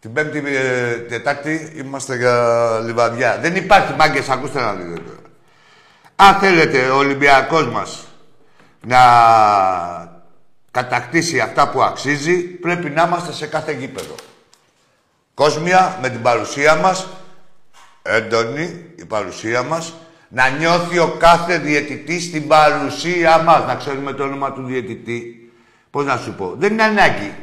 Την 0.00 0.12
Πέμπτη, 0.12 0.42
ε, 0.46 0.96
Τετάρτη 0.96 1.72
είμαστε 1.76 2.16
για 2.16 2.80
λιβαδιά. 2.84 3.38
Δεν 3.40 3.56
υπάρχει 3.56 3.92
μάγκες, 3.92 4.28
ακούστε 4.28 4.60
να 4.60 4.72
δείτε 4.72 5.00
τώρα. 5.00 5.18
Αν 6.16 6.34
θέλετε 6.34 6.88
ο 6.88 6.96
Ολυμπιακός 6.96 7.68
μας 7.68 8.06
να 8.80 8.98
κατακτήσει 10.70 11.40
αυτά 11.40 11.68
που 11.68 11.82
αξίζει, 11.82 12.42
πρέπει 12.42 12.90
να 12.90 13.02
είμαστε 13.02 13.32
σε 13.32 13.46
κάθε 13.46 13.72
γήπεδο. 13.72 14.14
Κόσμια 15.34 15.98
με 16.02 16.08
την 16.08 16.22
παρουσία 16.22 16.74
μας, 16.74 17.06
έντονη 18.04 18.84
η 18.96 19.04
παρουσία 19.04 19.62
μας, 19.62 19.94
Να 20.28 20.48
νιώθει 20.48 20.98
ο 20.98 21.16
κάθε 21.18 21.58
διαιτητής 21.58 22.24
στην 22.24 22.46
παρουσία 22.46 23.38
μας. 23.38 23.66
Να 23.66 23.74
ξέρουμε 23.74 24.12
το 24.12 24.22
όνομα 24.22 24.52
του 24.52 24.62
διαιτητή. 24.64 25.50
Πώς 25.90 26.04
να 26.04 26.16
σου 26.16 26.34
πω. 26.34 26.54
Δεν 26.58 26.72
είναι 26.72 26.82
ανάγκη. 26.82 27.34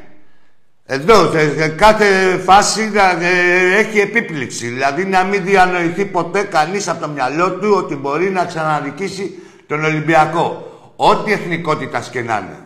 Εδώ, 0.86 1.32
σε 1.32 1.68
κάθε 1.68 2.38
φάση 2.38 2.92
ε, 3.22 3.78
έχει 3.78 4.00
επίπληξη. 4.00 4.68
Δηλαδή 4.68 5.06
να 5.06 5.24
μην 5.24 5.44
διανοηθεί 5.44 6.06
ποτέ 6.06 6.44
κανείς 6.44 6.88
από 6.88 7.02
το 7.02 7.08
μυαλό 7.08 7.52
του 7.52 7.74
ότι 7.78 7.96
μπορεί 7.96 8.30
να 8.30 8.46
ξαναδικήσει 8.46 9.40
τον 9.68 9.84
Ολυμπιακό. 9.84 10.66
Ό,τι 10.96 11.32
εθνικότητα 11.32 12.04
και 12.12 12.22
να 12.22 12.38
είναι. 12.38 12.66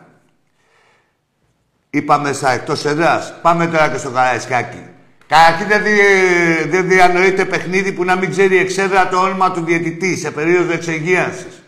Είπαμε 1.90 2.34
στα 2.34 2.52
εκτός 2.52 2.86
εδράς. 2.86 3.34
Πάμε 3.42 3.68
τώρα 3.68 3.90
και 3.90 3.98
στο 3.98 4.10
Καραϊσκάκι. 4.10 4.95
Καταρχήν 5.28 5.68
δεν, 5.68 5.84
δι... 5.84 6.00
δεν 6.70 6.88
διανοείται 6.88 7.46
παιχνίδι 7.46 7.92
που 7.92 8.04
να 8.04 8.16
μην 8.16 8.30
ξέρει 8.30 8.58
εξέδρα 8.58 9.08
το 9.08 9.18
όνομα 9.18 9.52
του 9.52 9.64
διαιτητή 9.66 10.18
σε 10.18 10.32
περίοδο 10.32 10.74
εξεγίανσης. 10.74 11.64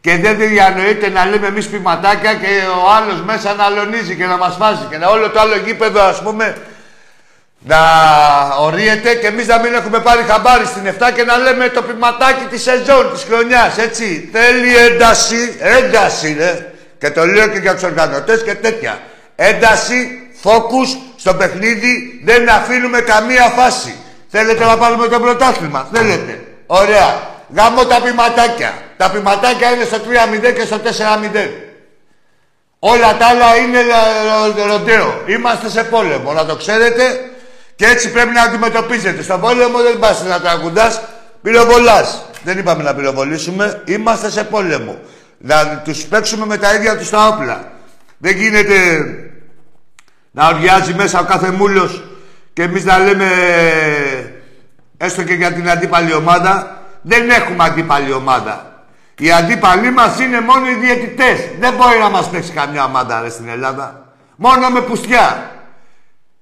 Και 0.00 0.16
δεν 0.16 0.38
διανοείται 0.38 1.08
να 1.08 1.26
λέμε 1.26 1.46
εμείς 1.46 1.66
πηματάκια 1.66 2.34
και 2.34 2.46
ο 2.84 2.90
άλλος 2.90 3.22
μέσα 3.22 3.54
να 3.54 3.64
αλωνίζει 3.64 4.14
και 4.14 4.26
να 4.26 4.36
μας 4.36 4.56
βάζει 4.58 4.86
και 4.90 4.96
να 4.96 5.08
όλο 5.08 5.30
το 5.30 5.40
άλλο 5.40 5.56
γήπεδο, 5.56 6.02
ας 6.02 6.22
πούμε, 6.22 6.56
να 7.58 7.78
ορίεται 8.58 9.14
και 9.14 9.26
εμείς 9.26 9.46
να 9.46 9.58
μην 9.58 9.74
έχουμε 9.74 9.98
πάρει 9.98 10.22
χαμπάρι 10.22 10.64
στην 10.64 10.82
7 10.86 11.12
και 11.14 11.22
να 11.22 11.36
λέμε 11.36 11.68
το 11.68 11.82
πηματάκι 11.82 12.44
της 12.50 12.62
σεζόν, 12.62 13.12
της 13.12 13.22
χρονιάς. 13.22 13.78
Έτσι. 13.78 14.28
Θέλει 14.32 14.76
ένταση, 14.76 15.56
ένταση, 15.58 16.36
ρε. 16.38 16.72
Και 16.98 17.10
το 17.10 17.26
λέω 17.26 17.48
και 17.48 17.58
για 17.58 17.74
τους 17.74 17.82
οργανωτές 17.82 18.42
και 18.42 18.54
τέτοια. 18.54 18.98
Ένταση, 19.36 20.28
focus 20.42 21.07
στο 21.18 21.34
παιχνίδι, 21.34 22.20
δεν 22.24 22.48
αφήνουμε 22.48 23.00
καμία 23.00 23.48
φάση. 23.48 23.94
Θέλετε 24.28 24.64
να 24.64 24.76
πάρουμε 24.76 25.08
το 25.08 25.20
πρωτάθλημα, 25.20 25.88
θέλετε. 25.92 26.44
Ωραία. 26.66 27.36
Γάμω 27.54 27.84
τα 27.84 28.00
πηματάκια. 28.00 28.72
Τα 28.96 29.10
πηματάκια 29.10 29.70
είναι 29.70 29.84
στο 29.84 29.96
3-0 29.96 30.52
και 30.54 30.64
στο 30.64 30.76
4-0. 30.76 31.48
Όλα 32.78 33.16
τα 33.16 33.26
άλλα 33.26 33.56
είναι 33.56 33.78
ροντέο. 34.66 35.22
Είμαστε 35.26 35.70
σε 35.70 35.84
πόλεμο, 35.84 36.32
να 36.32 36.46
το 36.46 36.56
ξέρετε. 36.56 37.02
Και 37.76 37.86
έτσι 37.86 38.10
πρέπει 38.12 38.30
να 38.30 38.42
αντιμετωπίζετε. 38.42 39.22
Στον 39.22 39.40
πόλεμο 39.40 39.78
δεν 39.82 39.98
πας 39.98 40.22
να 40.22 40.40
τραγουδάς, 40.40 41.00
πυροβολάς. 41.42 42.22
Δεν 42.44 42.58
είπαμε 42.58 42.82
να 42.82 42.94
πυροβολήσουμε. 42.94 43.82
Είμαστε 43.86 44.30
σε 44.30 44.44
πόλεμο. 44.44 44.98
Να 45.38 45.82
τους 45.84 46.04
παίξουμε 46.04 46.46
με 46.46 46.56
τα 46.56 46.74
ίδια 46.74 46.98
τους 46.98 47.10
τα 47.10 47.26
όπλα. 47.26 47.72
Δεν 48.18 48.36
γίνεται 48.36 48.74
να 50.38 50.46
οριάζει 50.46 50.94
μέσα 50.94 51.20
ο 51.20 51.24
κάθε 51.24 51.50
μούλος 51.50 52.02
και 52.52 52.62
εμείς 52.62 52.84
να 52.84 52.98
λέμε 52.98 53.26
έστω 54.96 55.22
και 55.22 55.34
για 55.34 55.52
την 55.52 55.70
αντίπαλη 55.70 56.14
ομάδα 56.14 56.82
δεν 57.02 57.30
έχουμε 57.30 57.64
αντίπαλη 57.64 58.12
ομάδα. 58.12 58.84
Οι 59.18 59.32
αντίπαλοι 59.32 59.90
μας 59.90 60.20
είναι 60.20 60.40
μόνο 60.40 60.66
οι 60.68 60.74
διαιτητές. 60.74 61.38
Δεν 61.60 61.72
μπορεί 61.74 61.98
να 61.98 62.08
μας 62.08 62.28
παίξει 62.28 62.52
καμιά 62.52 62.84
ομάδα 62.84 63.20
ρε, 63.20 63.28
στην 63.28 63.48
Ελλάδα. 63.48 64.06
Μόνο 64.36 64.68
με 64.68 64.80
πουστιά. 64.80 65.50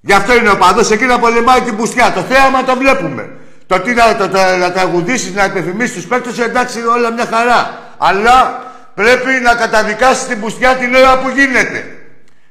Γι' 0.00 0.12
αυτό 0.12 0.34
είναι 0.34 0.50
ο 0.50 0.56
παδός 0.56 0.90
εκεί 0.90 1.04
να 1.04 1.18
πολεμάει 1.18 1.60
την 1.60 1.76
πουστιά. 1.76 2.12
Το 2.12 2.20
θέαμα 2.20 2.64
το 2.64 2.76
βλέπουμε. 2.76 3.30
Το 3.66 3.80
τι 3.80 3.94
να, 3.94 4.16
το, 4.16 4.28
το, 4.28 4.38
να 4.60 4.72
τραγουδήσεις, 4.72 5.34
να 5.34 5.44
υπενθυμίσει 5.44 5.94
τους 5.94 6.06
παίκτες, 6.06 6.38
εντάξει, 6.38 6.78
όλα 6.96 7.10
μια 7.10 7.26
χαρά. 7.26 7.78
Αλλά 7.98 8.64
πρέπει 8.94 9.30
να 9.42 9.54
καταδικάσεις 9.54 10.26
την 10.26 10.40
πουστιά 10.40 10.74
την 10.74 10.94
ώρα 10.94 11.18
που 11.18 11.28
γίνεται. 11.28 11.90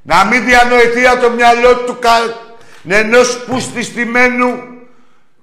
Να 0.07 0.25
μην 0.25 0.45
διανοηθεί 0.45 1.05
από 1.05 1.21
το 1.21 1.29
μυαλό 1.29 1.75
του 1.75 1.97
κα... 1.99 2.09
ενός 2.87 3.43
πούστη 3.45 3.83
στημένου, 3.83 4.63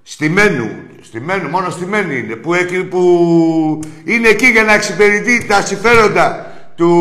στημένου, 0.03 0.83
Στημένο, 1.13 1.49
μόνο 1.49 1.69
στημένη 1.69 2.17
είναι. 2.17 2.35
Που, 2.35 2.51
που 2.89 3.79
είναι 4.03 4.27
εκεί 4.27 4.45
για 4.45 4.63
να 4.63 4.73
εξυπηρετεί 4.73 5.45
τα 5.45 5.61
συμφέροντα 5.61 6.53
του, 6.75 6.93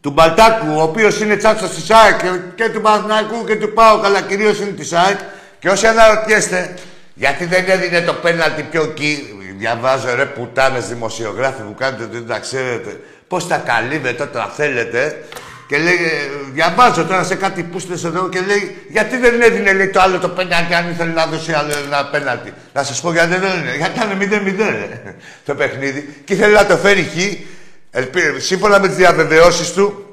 του 0.00 0.10
Μπαλτάκου, 0.10 0.66
ο 0.76 0.82
οποίος 0.82 1.20
είναι 1.20 1.36
τσάτσος 1.36 1.70
της 1.70 1.84
ΣΑΕΚ 1.84 2.20
και, 2.54 2.68
του 2.68 2.80
Παναθηναϊκού 2.80 3.44
και 3.44 3.56
του 3.56 3.72
ΠΑΟ, 3.72 4.00
αλλά 4.04 4.20
κυρίως 4.20 4.60
είναι 4.60 4.70
της 4.70 4.88
ΣΑΕΚ. 4.88 5.18
Και 5.58 5.68
όσοι 5.68 5.86
αναρωτιέστε, 5.86 6.74
γιατί 7.14 7.44
δεν 7.44 7.64
έδινε 7.68 8.00
το 8.00 8.12
πέναλτι 8.12 8.62
πιο 8.62 8.82
εκεί, 8.82 9.40
διαβάζω 9.58 10.14
ρε 10.14 10.26
πουτάνες 10.26 10.88
δημοσιογράφοι 10.88 11.62
που 11.62 11.74
κάνετε 11.74 12.06
δεν 12.06 12.26
τα 12.26 12.38
ξέρετε, 12.38 13.00
πώς 13.30 13.46
τα 13.46 13.56
καλύβετε 13.56 14.22
όταν 14.22 14.50
θέλετε, 14.56 15.24
και 15.66 15.78
λέει, 15.78 15.96
διαβάζω 16.52 17.04
τώρα 17.04 17.24
σε 17.24 17.34
κάτι 17.34 17.62
πούστε 17.62 17.92
εδώ 17.92 18.28
και 18.28 18.40
λέει, 18.40 18.86
γιατί 18.88 19.16
δεν 19.16 19.40
έδινε 19.42 19.72
λέει, 19.72 19.88
το 19.88 20.00
άλλο 20.00 20.18
το 20.18 20.28
πέναλτι 20.28 20.74
αν 20.74 20.90
ήθελε 20.90 21.12
να 21.12 21.26
δώσει 21.26 21.52
άλλο 21.52 21.72
ένα 21.86 22.04
πέναλτι. 22.04 22.52
Να 22.72 22.82
σας 22.82 23.00
πω 23.00 23.12
γιατί 23.12 23.28
δεν 23.28 23.42
έδινε. 23.42 23.76
Γιατί 23.76 23.98
ήταν 23.98 24.56
0-0 24.96 25.12
το 25.44 25.54
παιχνίδι. 25.54 26.14
Και 26.24 26.32
ήθελε 26.32 26.54
να 26.54 26.66
το 26.66 26.76
φέρει 26.76 27.02
χ. 27.02 27.16
Σύμφωνα 28.42 28.80
με 28.80 28.86
τις 28.86 28.96
διαβεβαιώσεις 28.96 29.72
του 29.72 30.09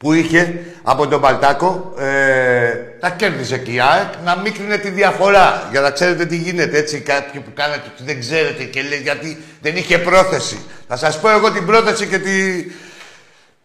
που 0.00 0.12
είχε 0.12 0.64
από 0.82 1.06
τον 1.08 1.20
Παλτάκο, 1.20 1.94
ε, 1.98 2.70
τα 3.00 3.10
κέρδισε 3.10 3.58
και 3.58 3.72
η 3.72 3.80
ΑΕΚ 3.80 4.12
να 4.24 4.36
μίκρινε 4.36 4.76
τη 4.76 4.90
διαφορά. 4.90 5.68
Για 5.70 5.80
να 5.80 5.90
ξέρετε 5.90 6.26
τι 6.26 6.36
γίνεται 6.36 6.78
έτσι. 6.78 7.00
Κάποιοι 7.00 7.40
που 7.40 7.50
κάνετε 7.54 7.82
ότι 7.94 8.02
δεν 8.04 8.20
ξέρετε 8.20 8.64
και 8.64 8.82
λέει 8.82 9.00
γιατί 9.00 9.42
δεν 9.60 9.76
είχε 9.76 9.98
πρόθεση. 9.98 10.58
Θα 10.88 10.96
σας 10.96 11.20
πω 11.20 11.30
εγώ 11.30 11.52
την 11.52 11.66
πρόθεση 11.66 12.06
και 12.06 12.18
τη, 12.18 12.64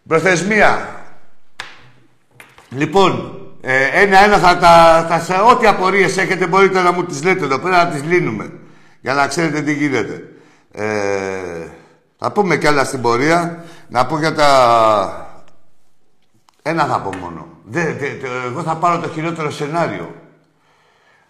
Προθεσμία. 0.07 0.87
Λοιπόν, 2.69 3.39
ένα-ένα 3.93 4.37
θα 4.37 4.57
τα... 4.57 5.05
Θα, 5.19 5.43
ό,τι 5.43 5.67
απορίες 5.67 6.17
έχετε 6.17 6.47
μπορείτε 6.47 6.81
να 6.81 6.91
μου 6.91 7.05
τις 7.05 7.23
λέτε 7.23 7.43
εδώ 7.43 7.59
πέρα, 7.59 7.83
να 7.83 7.91
τις 7.91 8.03
λύνουμε. 8.03 8.51
Για 9.01 9.13
να 9.13 9.27
ξέρετε 9.27 9.61
τι 9.61 9.73
γίνεται. 9.73 10.23
Ε, 10.71 10.85
θα 12.17 12.31
πούμε 12.31 12.57
κι 12.57 12.67
άλλα 12.67 12.83
στην 12.83 13.01
πορεία. 13.01 13.63
Να 13.87 14.05
πω 14.05 14.19
για 14.19 14.33
τα... 14.33 15.24
Ένα 16.67 16.85
θα 16.85 16.99
πω 16.99 17.15
μόνο. 17.15 17.47
Δε, 17.63 17.93
δε, 17.93 18.07
εγώ 18.45 18.61
θα 18.61 18.75
πάρω 18.75 18.99
το 18.99 19.09
χειρότερο 19.09 19.51
σενάριο. 19.51 20.15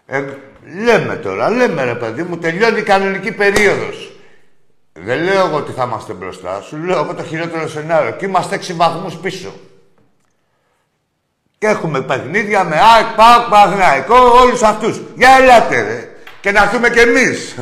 Ε, 0.06 0.24
λέμε 0.84 1.16
τώρα, 1.16 1.50
λέμε 1.50 1.84
ρε 1.84 1.94
παιδί 1.94 2.22
μου, 2.22 2.38
τελειώνει 2.38 2.78
η 2.78 2.82
κανονική 2.82 3.32
περίοδος. 3.32 4.12
Δεν 4.92 5.22
λέω 5.22 5.46
εγώ 5.46 5.56
ότι 5.56 5.72
θα 5.72 5.84
είμαστε 5.84 6.12
μπροστά. 6.12 6.60
Σου 6.60 6.76
λέω 6.76 7.02
εγώ 7.02 7.14
το 7.14 7.22
χειρότερο 7.22 7.68
σενάριο. 7.68 8.10
Και 8.10 8.24
είμαστε 8.24 8.54
έξι 8.54 8.72
βαθμούς 8.72 9.14
πίσω. 9.14 9.54
Και 11.58 11.66
έχουμε 11.66 12.02
παιχνίδια 12.02 12.64
με 12.64 12.76
ΑΕΚ, 12.76 13.06
ΠΑΚ, 13.16 13.48
Παγναϊκό, 13.50 14.16
όλους 14.16 14.62
αυτούς. 14.62 15.00
Για 15.16 15.36
ελάτε, 15.40 15.80
ρε. 15.80 16.08
Και 16.40 16.52
να 16.52 16.62
έρθουμε 16.62 16.90
κι 16.90 16.98
εμείς. 16.98 17.54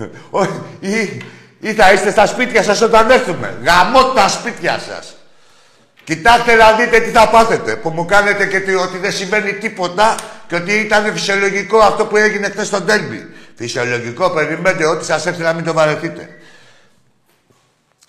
ή, 0.80 1.22
ή 1.60 1.74
θα 1.74 1.92
είστε 1.92 2.10
στα 2.10 2.26
σπίτια 2.26 2.62
σας 2.62 2.80
όταν 2.80 3.10
έρθουμε. 3.10 3.58
Γαμώ 3.64 4.04
τα 4.14 4.28
σπίτια 4.28 4.78
σας. 4.78 5.14
Κοιτάξτε 6.10 6.54
να 6.54 6.72
δείτε 6.72 7.00
τι 7.00 7.10
θα 7.10 7.28
πάθετε. 7.28 7.76
Που 7.76 7.90
μου 7.90 8.04
κάνετε 8.04 8.46
και 8.46 8.76
ότι 8.76 8.98
δεν 8.98 9.12
συμβαίνει 9.12 9.52
τίποτα 9.52 10.14
και 10.46 10.54
ότι 10.54 10.72
ήταν 10.72 11.12
φυσιολογικό 11.12 11.78
αυτό 11.78 12.06
που 12.06 12.16
έγινε 12.16 12.48
χθες 12.48 12.66
στο 12.66 12.80
Ντέλμπι. 12.80 13.28
Φυσιολογικό, 13.54 14.30
περιμένετε 14.30 14.86
ό,τι 14.86 15.04
σας 15.04 15.26
έρθει 15.26 15.42
να 15.42 15.52
μην 15.52 15.64
το 15.64 15.72
βαρεθείτε. 15.72 16.28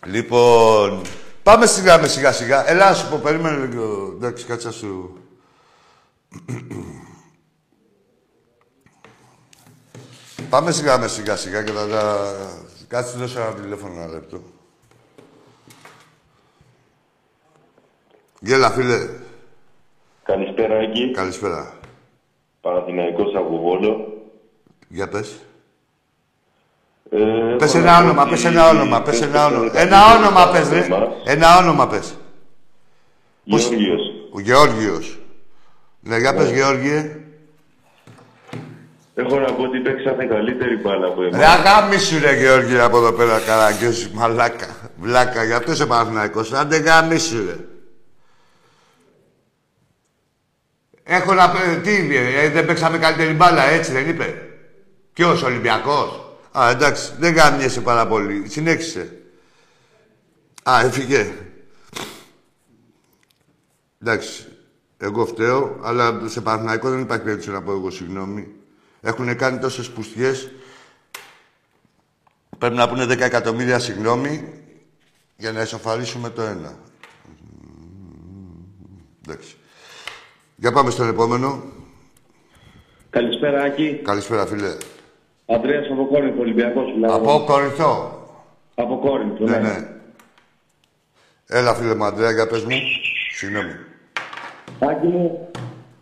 Λοιπόν, 0.05 1.01
πάμε 1.43 1.65
σιγά 1.65 1.97
με 1.97 2.07
σιγά 2.07 2.31
σιγά. 2.31 2.69
Ελά, 2.69 2.93
σου 2.93 3.09
πω, 3.09 3.17
περίμενε 3.17 3.65
λίγο. 3.65 4.13
Εντάξει, 4.17 4.45
κάτσα 4.45 4.71
σου. 4.71 5.17
πάμε 10.49 10.71
σιγά 10.71 10.97
με 10.97 11.07
σιγά 11.07 11.35
σιγά 11.35 11.63
και 11.63 11.71
θα 11.71 11.87
τα... 11.87 12.33
Κάτσε 12.87 13.17
δώσε 13.17 13.39
ένα 13.39 13.53
τηλέφωνο 13.53 13.93
ένα 14.01 14.11
λεπτό. 14.11 14.43
Γέλα, 18.43 18.69
φίλε. 18.71 18.97
Καλησπέρα, 20.23 20.77
Άγγι. 20.77 21.12
Καλησπέρα. 21.12 21.73
Παναθηναϊκός 22.62 23.36
από 23.36 23.60
Βόλο. 23.60 24.21
Για 24.88 25.08
πες. 25.08 25.39
Ε, 27.10 27.56
πες 27.58 27.75
ένα 27.75 27.97
όνομα, 27.97 28.25
πες 28.25 28.45
ένα 28.45 28.69
όνομα, 28.69 29.01
πες 29.01 29.21
ένα 29.21 29.45
όνομα. 29.45 29.71
Ένα 29.73 30.15
όνομα 30.15 30.49
πες, 30.51 30.69
ρε. 30.69 30.88
Ένα 31.25 31.58
όνομα 31.58 31.88
πες. 31.88 32.17
Γεώργιος. 33.43 34.01
Ο 34.32 34.39
Γεώργιος. 34.39 35.19
Ναι, 35.99 36.17
για 36.17 36.36
πες, 36.36 36.51
Γεώργιε. 36.51 37.15
Έχω 39.15 39.39
να 39.39 39.54
πω 39.54 39.63
ότι 39.63 39.80
παίξατε 39.80 40.25
καλύτερη 40.25 40.77
μπάλα 40.77 41.08
από 41.08 41.23
εμάς. 41.23 41.39
Ρε 41.39 41.45
αγάμισου 41.45 42.19
ρε 42.19 42.36
Γεώργιε 42.36 42.82
από 42.82 42.97
εδώ 42.97 43.12
πέρα 43.12 43.39
καραγκιός, 43.39 44.10
μαλάκα. 44.10 44.67
Βλάκα, 45.01 45.43
για 45.43 45.58
αυτό 45.58 45.71
είσαι 45.71 45.86
Παναθηναϊκός. 45.86 46.51
Άντε 46.51 46.77
γάμισου 46.77 47.45
ρε. 47.45 47.56
Έχω 51.13 51.34
να 51.34 51.52
πει, 51.52 51.80
τι, 51.84 52.15
ε, 52.15 52.50
δεν 52.50 52.65
παίξαμε 52.65 52.97
καλύτερη 52.97 53.34
μπάλα, 53.34 53.63
έτσι 53.63 53.91
δεν 53.91 54.10
είπε. 54.10 54.50
Ποιος, 55.13 55.43
Ολυμπιακός; 55.43 56.38
Α, 56.52 56.69
εντάξει, 56.69 57.12
δεν 57.19 57.34
γάμιεσαι 57.34 57.82
πάρα 57.82 58.08
πολύ. 58.08 58.50
Συνέχισε. 58.50 59.21
Α, 60.63 60.80
έφυγε. 60.86 61.34
Εντάξει, 64.02 64.47
εγώ 64.97 65.26
φταίω, 65.26 65.80
αλλά 65.84 66.21
σε 66.26 66.41
Παναθηναϊκό 66.41 66.89
δεν 66.89 67.00
υπάρχει 67.00 67.24
περίπτωση 67.24 67.52
να 67.52 67.62
πω 67.62 67.71
εγώ 67.71 67.89
συγγνώμη. 67.89 68.47
Έχουν 69.02 69.36
κάνει 69.36 69.60
τόσες 69.60 69.89
πουστιές 69.89 70.52
Πρέπει 72.58 72.76
να 72.76 72.89
πούνε 72.89 73.04
10 73.06 73.19
εκατομμύρια 73.19 73.80
συγγνώμη 73.80 74.54
για 75.38 75.52
να 75.52 75.60
εσωφαρίσουμε 75.60 76.30
το 76.30 76.41
ένα. 76.41 76.78
Εντάξει. 79.26 79.56
Για 80.62 80.71
πάμε 80.71 80.89
στον 80.89 81.08
επόμενο. 81.10 81.62
Καλησπέρα, 83.10 83.62
Άκη. 83.63 84.00
Καλησπέρα, 84.04 84.45
φίλε. 84.45 84.71
Αντρέας 85.45 85.88
από 85.91 86.06
Κόρινθο, 86.06 86.41
Ολυμπιακός. 86.41 86.91
μιλάω. 86.93 87.15
Από 87.15 87.43
Κορυθό. 87.47 88.24
Από 88.76 88.97
Κόρινθο, 88.97 89.43
Ναι, 89.43 89.52
ναι. 89.52 89.60
ναι. 89.60 89.88
Έλα, 91.47 91.74
φίλε 91.74 91.95
μου, 91.95 92.04
Αντρέα, 92.04 92.32
για 92.32 92.47
πες 92.47 92.63
μου. 92.63 92.69
Συγγνώμη. 93.36 93.71
Άκη 94.80 95.08
μου, 95.08 95.50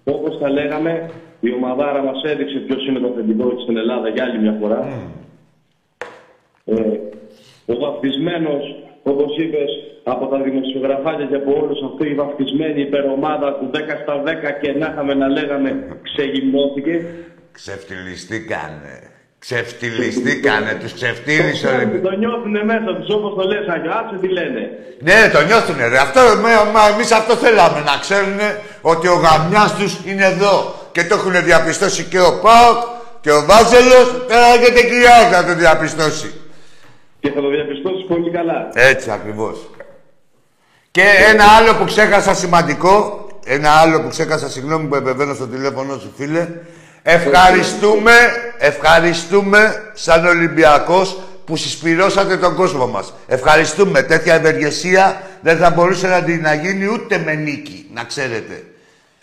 όπως 0.04 0.40
τα 0.40 0.50
λέγαμε, 0.50 1.10
η 1.40 1.54
ομαδάρα 1.54 2.02
μας 2.04 2.22
έδειξε 2.24 2.58
ποιος 2.60 2.88
είναι 2.88 3.00
το 3.00 3.08
αφεντικό 3.08 3.50
της 3.50 3.64
στην 3.64 3.78
Ελλάδα 3.78 4.10
για 4.10 4.24
άλλη 4.24 4.40
μια 4.40 4.58
φορά. 4.62 4.88
Ε, 6.66 6.74
ο 7.66 7.76
βαφτισμένος, 7.80 8.64
όπως 9.04 9.38
είπες, 9.38 9.70
από 10.14 10.26
τα 10.32 10.38
δημοσιογραφάκια 10.48 11.26
και 11.32 11.36
από 11.42 11.52
όλους 11.62 11.80
αυτή 11.90 12.06
η 12.14 12.16
βαφτισμένη 12.22 12.82
υπερομάδα 12.88 13.48
που 13.58 13.66
10 13.74 13.78
στα 14.04 14.16
10 14.26 14.28
και 14.62 14.70
να 14.80 14.88
είχαμε 14.92 15.14
να 15.22 15.28
λέγαμε 15.38 15.70
ξεγυμνώθηκε. 16.08 16.96
Ξεφτυλιστήκανε. 17.58 18.96
Ξεφτυλιστήκανε. 19.40 20.72
Τους 20.82 20.94
ξεφτύλισε 20.94 21.68
ο 21.68 21.70
Το, 21.70 21.76
Ολυμπιακός. 21.76 22.10
το 22.12 22.18
νιώθουνε 22.18 22.64
μέσα 22.64 22.90
τους 22.98 23.10
όπως 23.16 23.32
το 23.38 23.44
λες 23.52 23.68
Άγιο, 23.74 23.92
άσε 24.00 24.16
τι 24.22 24.28
λένε. 24.38 24.62
Ναι, 25.08 25.20
το 25.34 25.40
νιώθουνε 25.48 25.88
ρε. 25.88 25.98
Αυτό, 25.98 26.20
με- 26.44 26.72
μα, 26.76 26.82
εμείς 26.94 27.12
αυτό 27.12 27.34
θέλαμε, 27.44 27.80
να 27.90 27.96
ξέρουν 28.06 28.40
ότι 28.82 29.08
ο 29.08 29.18
γαμιάς 29.26 29.72
τους 29.80 29.92
είναι 30.10 30.26
εδώ. 30.34 30.56
Και 30.92 31.04
το 31.10 31.14
έχουν 31.20 31.34
διαπιστώσει 31.50 32.04
και 32.12 32.20
ο 32.20 32.32
Πάοκ 32.44 32.80
και 33.24 33.32
ο 33.38 33.42
Βάζελος. 33.50 34.08
Τώρα 34.30 34.48
έρχεται 34.56 34.82
και 34.90 34.96
η 35.04 35.06
ΑΕΚ 35.16 35.30
να 35.38 35.44
το 35.48 35.54
διαπιστώσει. 35.64 36.30
Και 37.22 37.30
θα 37.36 37.42
το 37.42 37.50
διαπιστώσεις 37.50 38.04
πολύ 38.12 38.30
καλά. 38.38 38.60
Έτσι 38.74 39.08
ακριβώς. 39.18 39.56
Και 40.92 41.04
ένα 41.30 41.44
άλλο 41.58 41.76
που 41.76 41.86
ξέχασα 41.86 42.34
σημαντικό, 42.34 43.28
ένα 43.46 43.70
άλλο 43.72 44.02
που 44.02 44.08
ξέχασα, 44.10 44.50
συγγνώμη 44.50 44.88
που 44.88 44.96
επεμβαίνω 44.96 45.34
στο 45.34 45.48
τηλέφωνο 45.48 45.98
σου 45.98 46.14
φίλε, 46.18 46.48
ευχαριστούμε, 47.04 48.12
ευχαριστούμε 48.58 49.92
σαν 49.94 50.26
Ολυμπιακός 50.26 51.20
που 51.46 51.56
συσπυρώσατε 51.56 52.38
τον 52.38 52.56
κόσμο 52.56 52.88
μας. 52.88 53.14
Ευχαριστούμε. 53.28 54.02
Τέτοια 54.02 54.34
ευεργεσία 54.34 55.22
δεν 55.42 55.58
θα 55.58 55.70
μπορούσε 55.70 56.08
να, 56.08 56.22
την- 56.24 56.42
να 56.42 56.54
γίνει 56.54 56.86
ούτε 56.94 57.22
με 57.26 57.34
νίκη, 57.34 57.90
να 57.94 58.04
ξέρετε. 58.04 58.64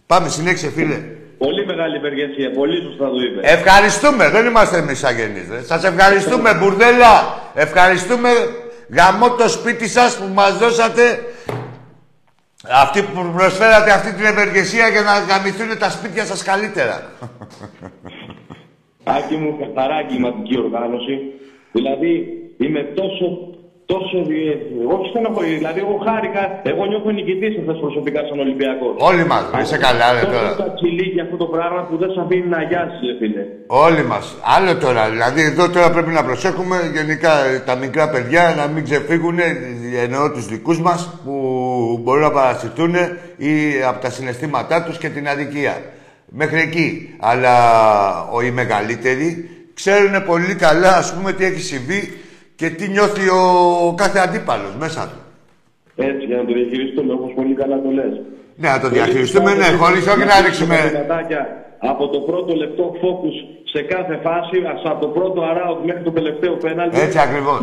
Πάμε, 0.07 0.29
συνέχισε 0.29 0.71
φίλε. 0.75 0.99
Πολύ 1.39 1.67
μεγάλη 1.67 1.97
ευεργεσία, 1.97 2.51
πολύ 2.51 2.83
σωστά 2.83 3.05
το 3.05 3.17
είπες. 3.31 3.53
Ευχαριστούμε, 3.53 4.29
δεν 4.31 4.47
είμαστε 4.47 4.77
εμείς 4.79 5.05
αγενείς. 5.05 5.45
Ρε. 5.51 5.63
Σας 5.63 5.85
ευχαριστούμε, 5.85 6.55
μπουρδέλα. 6.55 7.41
Ευχαριστούμε 7.55 8.29
γαμώ 8.89 9.31
το 9.31 9.49
σπίτι 9.49 9.89
σας 9.89 10.17
που 10.17 10.33
μας 10.35 10.59
δώσατε 10.59 11.25
αυτή 12.71 13.03
που 13.03 13.33
προσφέρατε 13.37 13.93
αυτή 13.93 14.13
την 14.13 14.25
ευεργεσία 14.25 14.89
για 14.89 15.03
να 15.03 15.19
γαμηθούν 15.19 15.79
τα 15.79 15.91
σπίτια 15.91 16.25
σας 16.25 16.43
καλύτερα. 16.43 17.13
Άκη 19.05 19.37
μου, 19.37 19.59
καθαρά 19.59 19.99
εγκληματική 19.99 20.59
οργάνωση. 20.59 21.19
Δηλαδή, 21.73 22.13
είμαι 22.59 22.83
τόσο, 22.83 23.56
τόσο, 23.93 24.17
διε- 24.29 24.61
όχι 24.97 25.07
στενοχωρή, 25.13 25.55
δηλαδή 25.61 25.79
εγώ 25.87 25.97
χάρηκα, 26.07 26.43
εγώ 26.73 26.83
νιώθω 26.91 27.11
νικητής 27.11 27.53
αυτές 27.61 27.77
προσωπικά 27.85 28.21
σαν 28.29 28.39
Ολυμπιακός. 28.45 28.95
Όλοι 29.11 29.25
μας, 29.31 29.43
ρε, 29.55 29.63
είσαι 29.63 29.79
καλά 29.87 30.07
ρε 30.13 30.21
Τόσο 30.21 30.33
τώρα. 30.33 30.57
τα 30.57 30.67
για 31.15 31.23
αυτό 31.27 31.37
το 31.37 31.45
πράγμα 31.55 31.81
που 31.89 31.97
δεν 31.97 32.11
σε 32.15 32.21
αφήνει 32.25 32.47
να 32.55 32.59
αγιάσεις, 32.65 33.01
ρε 33.09 33.15
φίλε. 33.21 33.43
Όλοι 33.67 34.05
μας. 34.13 34.25
Άλλο 34.57 34.77
τώρα. 34.85 35.03
Δηλαδή 35.11 35.41
εδώ 35.43 35.65
τώρα 35.75 35.91
πρέπει 35.91 36.11
να 36.19 36.25
προσέχουμε 36.25 36.77
γενικά 36.97 37.33
ε, 37.45 37.59
τα 37.69 37.75
μικρά 37.77 38.11
παιδιά 38.11 38.55
να 38.57 38.67
μην 38.73 38.85
ξεφύγουν, 38.85 39.39
εννοώ 40.05 40.31
τους 40.31 40.47
δικούς 40.47 40.79
μας, 40.81 41.01
που 41.25 41.35
μπορούν 42.03 42.23
να 42.23 42.31
παρασυρθούν 42.31 42.95
ή 43.37 43.53
από 43.89 43.99
τα 44.05 44.11
συναισθήματά 44.11 44.83
τους 44.85 44.99
και 44.99 45.09
την 45.09 45.29
αδικία. 45.29 45.75
Μέχρι 46.29 46.61
εκεί. 46.61 47.15
Αλλά 47.21 47.55
ο, 48.33 48.41
οι 48.41 48.51
μεγαλύτεροι 48.51 49.51
ξέρουν 49.75 50.25
πολύ 50.27 50.55
καλά, 50.55 50.97
ας 50.97 51.15
πούμε, 51.15 51.33
τι 51.33 51.45
έχει 51.45 51.61
συμβεί 51.61 52.01
και 52.57 52.71
τι 52.71 52.89
νιώθει 52.89 53.29
ο 53.29 53.95
κάθε 53.97 54.19
αντίπαλος 54.19 54.75
μέσα 54.79 55.03
του. 55.11 55.21
Έτσι, 56.03 56.25
για 56.27 56.37
να 56.37 56.45
το 56.45 56.53
διαχειριστούμε, 56.53 57.13
όπως 57.13 57.33
πολύ 57.35 57.55
καλά 57.55 57.83
το 57.83 57.91
λες. 57.91 58.15
Ναι, 58.57 58.69
να 58.69 58.81
το 58.81 58.89
διαχειριστούμε, 58.89 59.55
ναι, 59.55 59.65
χωρίς 59.65 60.07
όχι 60.07 60.25
να 60.25 60.41
ρίξουμε... 60.41 60.77
Δυνατάκια 60.89 61.43
Από 61.79 62.09
το 62.09 62.19
πρώτο 62.19 62.55
λεπτό 62.55 62.85
focus 63.03 63.37
σε 63.73 63.83
κάθε 63.83 64.17
φάση, 64.27 64.57
ας 64.73 64.83
από 64.85 65.01
το 65.01 65.09
πρώτο 65.09 65.43
around 65.51 65.79
μέχρι 65.87 66.03
το 66.03 66.11
τελευταίο 66.11 66.55
πέναλτι. 66.57 67.01
Έτσι 67.01 67.19
ακριβώς. 67.19 67.61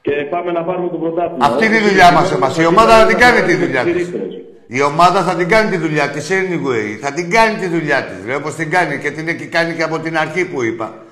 Και 0.00 0.12
πάμε 0.30 0.52
να 0.52 0.62
πάρουμε 0.64 0.88
το 0.88 0.96
πρωτάθλημα. 0.96 1.46
Αυτή 1.46 1.66
είναι 1.66 1.76
η 1.76 1.80
Όπως 1.80 1.88
δουλειά 1.88 2.08
είπαμε, 2.08 2.20
μας, 2.20 2.32
εμάς. 2.32 2.58
Η 2.58 2.62
θα 2.62 2.68
ομάδα 2.68 2.92
θα 2.98 3.06
την 3.06 3.18
κάνει 3.18 3.40
κάνουμε 3.40 3.46
τη 3.46 3.54
δουλειά 3.54 3.82
της. 3.82 3.92
στηρίκτρες. 3.92 4.32
Η 4.66 4.82
ομάδα 4.82 5.22
θα 5.22 5.34
την 5.34 5.48
κάνει 5.48 5.70
τη 5.70 5.76
δουλειά 5.76 6.10
τη 6.10 6.20
anyway. 6.40 6.88
Θα 7.00 7.12
την 7.12 7.30
κάνει 7.30 7.54
τη 7.62 7.66
δουλειά 7.66 7.98
τη. 8.04 8.34
Όπω 8.34 8.50
την 8.50 8.70
κάνει 8.70 8.98
και 8.98 9.10
την 9.10 9.28
έχει 9.28 9.46
κάνει 9.46 9.74
και 9.74 9.82
από 9.82 9.98
την 9.98 10.18
αρχή 10.18 10.44
που 10.50 10.62
είπα. 10.62 11.03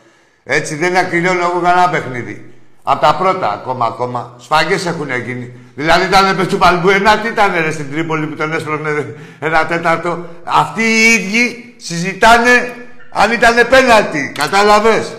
Έτσι 0.45 0.75
δεν 0.75 0.97
ακρινώνω 0.97 1.41
εγώ 1.41 1.61
κανένα 1.61 1.89
παιχνίδι. 1.89 2.53
Από 2.83 3.01
τα 3.01 3.15
πρώτα 3.15 3.53
ακόμα 3.53 3.87
ακόμα. 3.87 4.37
Σφαγές 4.39 4.87
έχουν 4.87 5.11
γίνει. 5.25 5.53
Δηλαδή 5.75 6.05
ήταν 6.05 6.37
με 6.37 6.47
του 6.47 6.59
Βαλμπουενά, 6.59 7.19
τι 7.19 7.29
ήταν 7.29 7.53
ρε 7.65 7.71
στην 7.71 7.93
Τρίπολη 7.93 8.27
που 8.27 8.37
τον 8.37 8.53
έσπρωχνε 8.53 9.15
ένα 9.41 9.67
τέταρτο. 9.67 10.27
Αυτοί 10.45 10.83
οι 10.83 11.13
ίδιοι 11.13 11.75
συζητάνε 11.77 12.75
αν 13.11 13.33
ήταν 13.33 13.69
πέναλτι. 13.69 14.33
Κατάλαβες; 14.39 15.13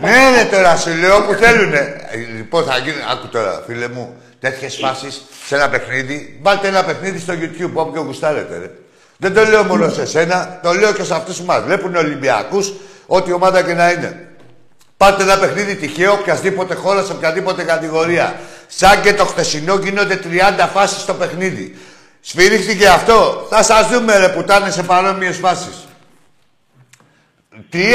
ναι, 0.00 0.30
ναι, 0.36 0.48
τώρα 0.50 0.76
σου 0.76 0.90
λέω 1.00 1.22
που 1.22 1.32
θέλουνε. 1.32 1.96
Ε, 2.10 2.16
Λοιπόν, 2.36 2.64
θα 2.64 2.78
γίνει. 2.78 2.96
Άκου 3.12 3.28
τώρα, 3.28 3.62
φίλε 3.66 3.88
μου, 3.88 4.16
τέτοιες 4.40 4.76
φάσεις 4.76 5.22
σε 5.46 5.54
ένα 5.54 5.68
παιχνίδι. 5.68 6.38
Βάλτε 6.42 6.68
ένα 6.68 6.84
παιχνίδι 6.84 7.18
στο 7.18 7.32
YouTube, 7.32 7.72
όποιο 7.72 8.02
γουστάρετε, 8.02 8.58
ρε. 8.58 8.70
Δεν 9.18 9.34
το 9.34 9.44
λέω 9.44 9.64
μόνο 9.64 9.88
σε 9.88 10.06
σένα, 10.06 10.60
το 10.62 10.72
λέω 10.72 10.92
και 10.92 11.02
σε 11.02 11.14
αυτούς 11.14 11.36
που 11.36 11.44
μας 11.44 11.62
βλέπουν 11.62 11.96
Ολυμπιακούς, 11.96 12.72
ό,τι 13.06 13.32
ομάδα 13.32 13.62
και 13.62 13.74
να 13.74 13.90
είναι. 13.90 14.28
Πάρτε 14.96 15.22
ένα 15.22 15.38
παιχνίδι 15.38 15.74
τυχαίο, 15.76 16.12
οποιασδήποτε 16.12 16.74
χώρα, 16.74 17.02
σε 17.02 17.12
οποιαδήποτε 17.12 17.62
κατηγορία. 17.62 18.40
Σαν 18.66 19.00
και 19.00 19.14
το 19.14 19.24
χτεσινό 19.24 19.74
γίνονται 19.74 20.20
30 20.24 20.68
φάσεις 20.72 21.00
στο 21.00 21.14
παιχνίδι. 21.14 21.76
Σφυρίχτηκε 22.20 22.88
αυτό; 22.88 23.46
Θα 23.50 23.62
σας 23.62 23.88
δούμε 23.88 24.18
ρε 24.18 24.28
πουτάνε 24.28 24.70
σε 24.70 24.82
παρόμοιες 24.82 25.36
φάσεις. 25.36 25.86
30! 27.72 27.86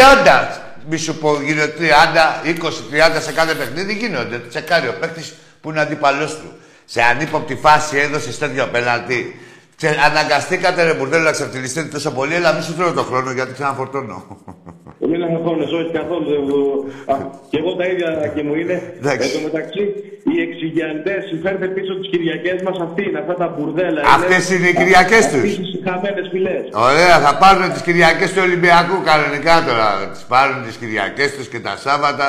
Μη 0.89 0.97
σου 0.97 1.15
πω, 1.17 1.41
γίνονται 1.41 1.73
30, 1.77 2.41
20, 2.43 2.83
30 2.91 3.21
σε 3.21 3.31
κάθε 3.31 3.53
παιχνίδι 3.53 3.93
γίνονται. 3.93 4.37
Τσεκάρει 4.49 4.87
ο 4.87 4.95
παίκτης 4.99 5.33
που 5.61 5.69
είναι 5.69 5.79
αντίπαλό 5.79 6.25
του. 6.25 6.53
Σε 6.85 7.01
ανύποπτη 7.01 7.55
φάση 7.55 7.97
έδωσες 7.97 8.37
τέτοιο 8.37 8.67
πέναλτι. 8.67 9.39
Ξε, 9.81 9.95
αναγκαστήκατε 10.09 10.83
ρε 10.83 10.93
μπουρδέλο 10.93 11.23
να 11.23 11.31
ξεφτυλιστείτε 11.37 11.87
τόσο 11.95 12.11
πολύ, 12.11 12.35
αλλά 12.35 12.53
μη 12.53 12.61
σου 12.61 12.73
τρώω 12.77 12.91
το 12.99 13.03
χρόνο 13.09 13.31
γιατί 13.31 13.51
ξαναφορτώνω. 13.57 14.17
Μην 15.09 15.23
αγχώνες, 15.23 15.71
όχι 15.79 15.91
καθόλου. 15.99 16.27
δεν 16.33 16.41
μου- 16.47 16.81
Α, 17.13 17.15
Και 17.49 17.57
εγώ 17.61 17.71
τα 17.79 17.85
ίδια 17.91 18.09
και 18.35 18.43
μου 18.47 18.53
είναι. 18.61 18.75
Εντάξει. 18.99 19.25
Εν 19.27 19.33
τω 19.35 19.39
μεταξύ, 19.47 19.83
οι 20.31 20.35
εξηγιαντές 20.45 21.23
φέρτε 21.43 21.67
πίσω 21.75 21.91
τις 21.99 22.07
Κυριακές 22.11 22.57
μας 22.65 22.77
αυτοί 22.85 23.01
είναι, 23.07 23.19
αυτά 23.23 23.35
τα 23.41 23.47
μπουρδέλα. 23.53 24.01
Αυτές 24.17 24.41
είναι 24.53 24.67
οι 24.71 24.75
Κυριακές 24.79 25.23
τους. 25.31 25.49
Αυτές 25.51 25.69
τις 25.71 25.81
χαμένες 25.87 26.25
φυλές. 26.33 26.63
Ωραία, 26.89 27.15
θα 27.25 27.31
πάρουν 27.43 27.67
τις 27.73 27.81
Κυριακές 27.87 28.29
του 28.33 28.41
Ολυμπιακού 28.47 28.95
κανονικά 29.09 29.55
τώρα. 29.67 29.87
Τις 30.13 30.23
πάρουν 30.33 30.57
τις 30.65 30.75
Κυριακές 30.81 31.29
τους 31.35 31.47
και 31.51 31.59
τα 31.67 31.73
Σάββατα 31.85 32.27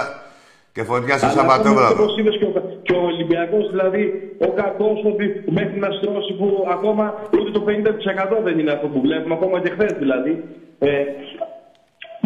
και 0.75 0.83
φωτιά 0.91 1.15
στο 1.21 1.31
Σαββατόβραδο. 1.37 2.03
Όπω 2.03 2.07
είδε 2.21 2.31
και, 2.41 2.45
ο- 2.49 2.52
και 2.93 2.99
ο 2.99 3.05
Ολυμπιακός, 3.13 3.65
δηλαδή 3.75 4.03
ο 4.47 4.49
κακός 4.61 4.99
ότι 5.13 5.25
μέχρι 5.59 5.77
να 5.85 5.89
στρώσει 5.99 6.33
που 6.39 6.47
ακόμα 6.77 7.05
ούτε 7.39 7.51
το 7.57 7.63
50% 8.39 8.43
δεν 8.47 8.59
είναι 8.59 8.73
αυτό 8.73 8.87
που 8.93 9.01
βλέπουμε, 9.01 9.35
ακόμα 9.35 9.61
και 9.63 9.71
χθες 9.75 9.93
δηλαδή. 10.03 10.33
Ε, 10.79 10.89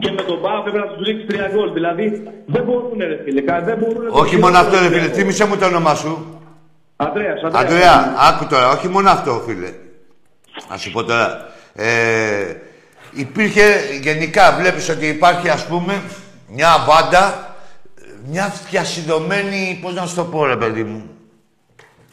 και 0.01 0.11
με 0.11 0.23
τον 0.23 0.41
Πάο 0.41 0.63
πρέπει 0.63 0.79
να 0.79 0.87
τους 0.87 1.07
ρίξει 1.07 1.27
τρία 1.27 1.49
γκολ. 1.55 1.73
Δηλαδή 1.73 2.23
δεν 2.47 2.63
μπορούν, 2.65 2.99
ρε 2.99 3.19
φίλε. 3.25 3.41
κα- 3.41 3.61
Δεν 3.61 3.77
μπορούν 3.79 4.05
να 4.05 4.11
Όχι 4.23 4.35
το 4.35 4.41
μόνο 4.45 4.59
αυτό, 4.59 4.71
ρε 4.71 4.77
Ολυμπιακό. 4.79 5.05
φίλε. 5.05 5.15
Θύμισε 5.17 5.47
μου 5.47 5.57
το 5.57 5.67
όνομά 5.67 5.95
σου. 5.95 6.41
Ανδρέας, 6.97 7.43
Ανδρέας. 7.43 7.65
Αντρέα, 7.65 8.15
άκου 8.29 8.47
τώρα, 8.47 8.69
όχι 8.69 8.89
μόνο 8.89 9.11
αυτό, 9.11 9.33
φίλε. 9.47 9.71
Να 10.71 10.77
σου 10.77 10.91
πω 10.93 11.05
τώρα. 11.05 11.49
Ε, 11.75 11.87
υπήρχε 13.13 13.63
γενικά, 14.03 14.57
βλέπεις 14.61 14.89
ότι 14.89 15.07
υπάρχει 15.07 15.49
ας 15.49 15.67
πούμε 15.67 16.03
μια 16.49 16.69
βάντα, 16.89 17.56
μια 18.29 18.55
διασυνδομένη, 18.71 19.79
πώς 19.83 19.95
να 19.95 20.07
σου 20.07 20.15
το 20.15 20.25
πω 20.25 20.47
ρε 20.47 20.57
παιδί 20.57 20.85
μου, 20.85 21.09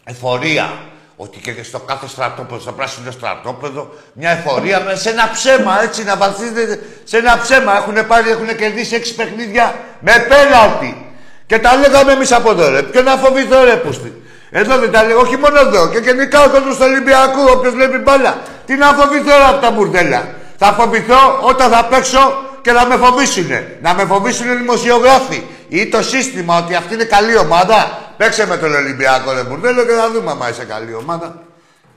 εφορία. 0.04 0.70
Ότι 1.16 1.40
και 1.40 1.64
στο 1.64 1.80
κάθε 1.80 2.08
στρατόπεδο, 2.08 2.60
στο 2.60 2.72
πράσινο 2.72 3.12
στρατόπεδο, 3.12 3.94
μια 4.14 4.30
εφορία 4.30 4.82
με 4.82 4.96
σε 4.96 5.10
ένα 5.10 5.30
ψέμα, 5.34 5.82
έτσι, 5.82 6.04
να 6.04 6.16
βαθίζεται 6.16 6.80
σε 7.04 7.18
ένα 7.18 7.40
ψέμα. 7.42 7.78
Έχουν 7.78 8.08
πάρει, 8.08 8.30
έχουν 8.30 8.56
κερδίσει 8.56 8.96
έξι 8.96 9.16
παιχνίδια 9.16 9.76
με 10.00 10.26
πέναλτι. 10.30 11.12
Και 11.46 11.60
τα 11.60 11.76
λέγαμε 11.76 12.12
εμείς 12.12 12.32
από 12.32 12.52
εδώ, 12.52 12.70
ρε. 12.70 12.82
Ποιο 12.82 13.02
να 13.02 13.16
φοβηθώ, 13.16 13.64
ρε, 13.64 13.76
πούστη. 13.76 14.22
Εδώ 14.50 14.78
δεν 14.78 14.92
τα 14.92 15.04
λέω, 15.04 15.20
όχι 15.20 15.38
μόνο 15.38 15.60
εδώ. 15.60 15.90
Και 15.90 15.98
γενικά 15.98 16.44
ο 16.44 16.50
κόσμο 16.50 16.70
τους 16.70 16.80
Ολυμπιακούς, 16.80 17.52
όποιος 17.52 17.74
βλέπει 17.74 17.98
μπάλα. 17.98 18.42
Τι 18.66 18.76
να 18.76 18.88
φοβηθώ 18.88 19.38
ρε, 19.38 19.44
από 19.44 19.62
τα 19.62 19.72
μπουρδέλα. 19.72 20.28
Θα 20.58 20.74
φοβηθώ 20.74 21.40
όταν 21.42 21.72
θα 21.72 21.86
παίξω 21.86 22.34
και 22.62 22.72
να 22.72 22.86
με 22.86 22.96
φοβήσουνε. 22.96 23.78
Να 23.82 23.94
με 23.94 24.06
φοβήσουν 24.06 24.52
οι 24.52 24.56
δημοσιογράφοι. 24.56 25.44
Ή 25.80 25.88
το 25.94 26.02
σύστημα 26.14 26.54
ότι 26.64 26.76
αυτή 26.76 26.94
είναι 26.94 27.04
καλή 27.16 27.36
ομάδα. 27.46 27.78
Παίξε 28.18 28.48
με 28.48 28.58
τον 28.58 28.72
Ολυμπιακό 28.82 29.28
ρε 29.38 29.44
μπουρδέλο 29.48 29.82
και 29.88 29.92
θα 30.02 30.08
δούμε 30.14 30.32
άμα 30.32 30.50
είσαι 30.50 30.66
καλή 30.74 30.94
ομάδα. 31.04 31.28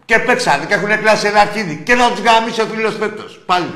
Και 0.04 0.18
παίξανε 0.26 0.64
και 0.68 0.74
έχουν 0.74 0.92
κλάσει 1.02 1.26
ένα 1.26 1.40
αρχίδι. 1.40 1.74
Και 1.86 1.94
να 1.94 2.10
τους 2.10 2.20
γαμίσει 2.26 2.60
ο 2.60 2.64
φίλο 2.72 2.90
φέτο. 2.90 3.24
Πάλι. 3.46 3.70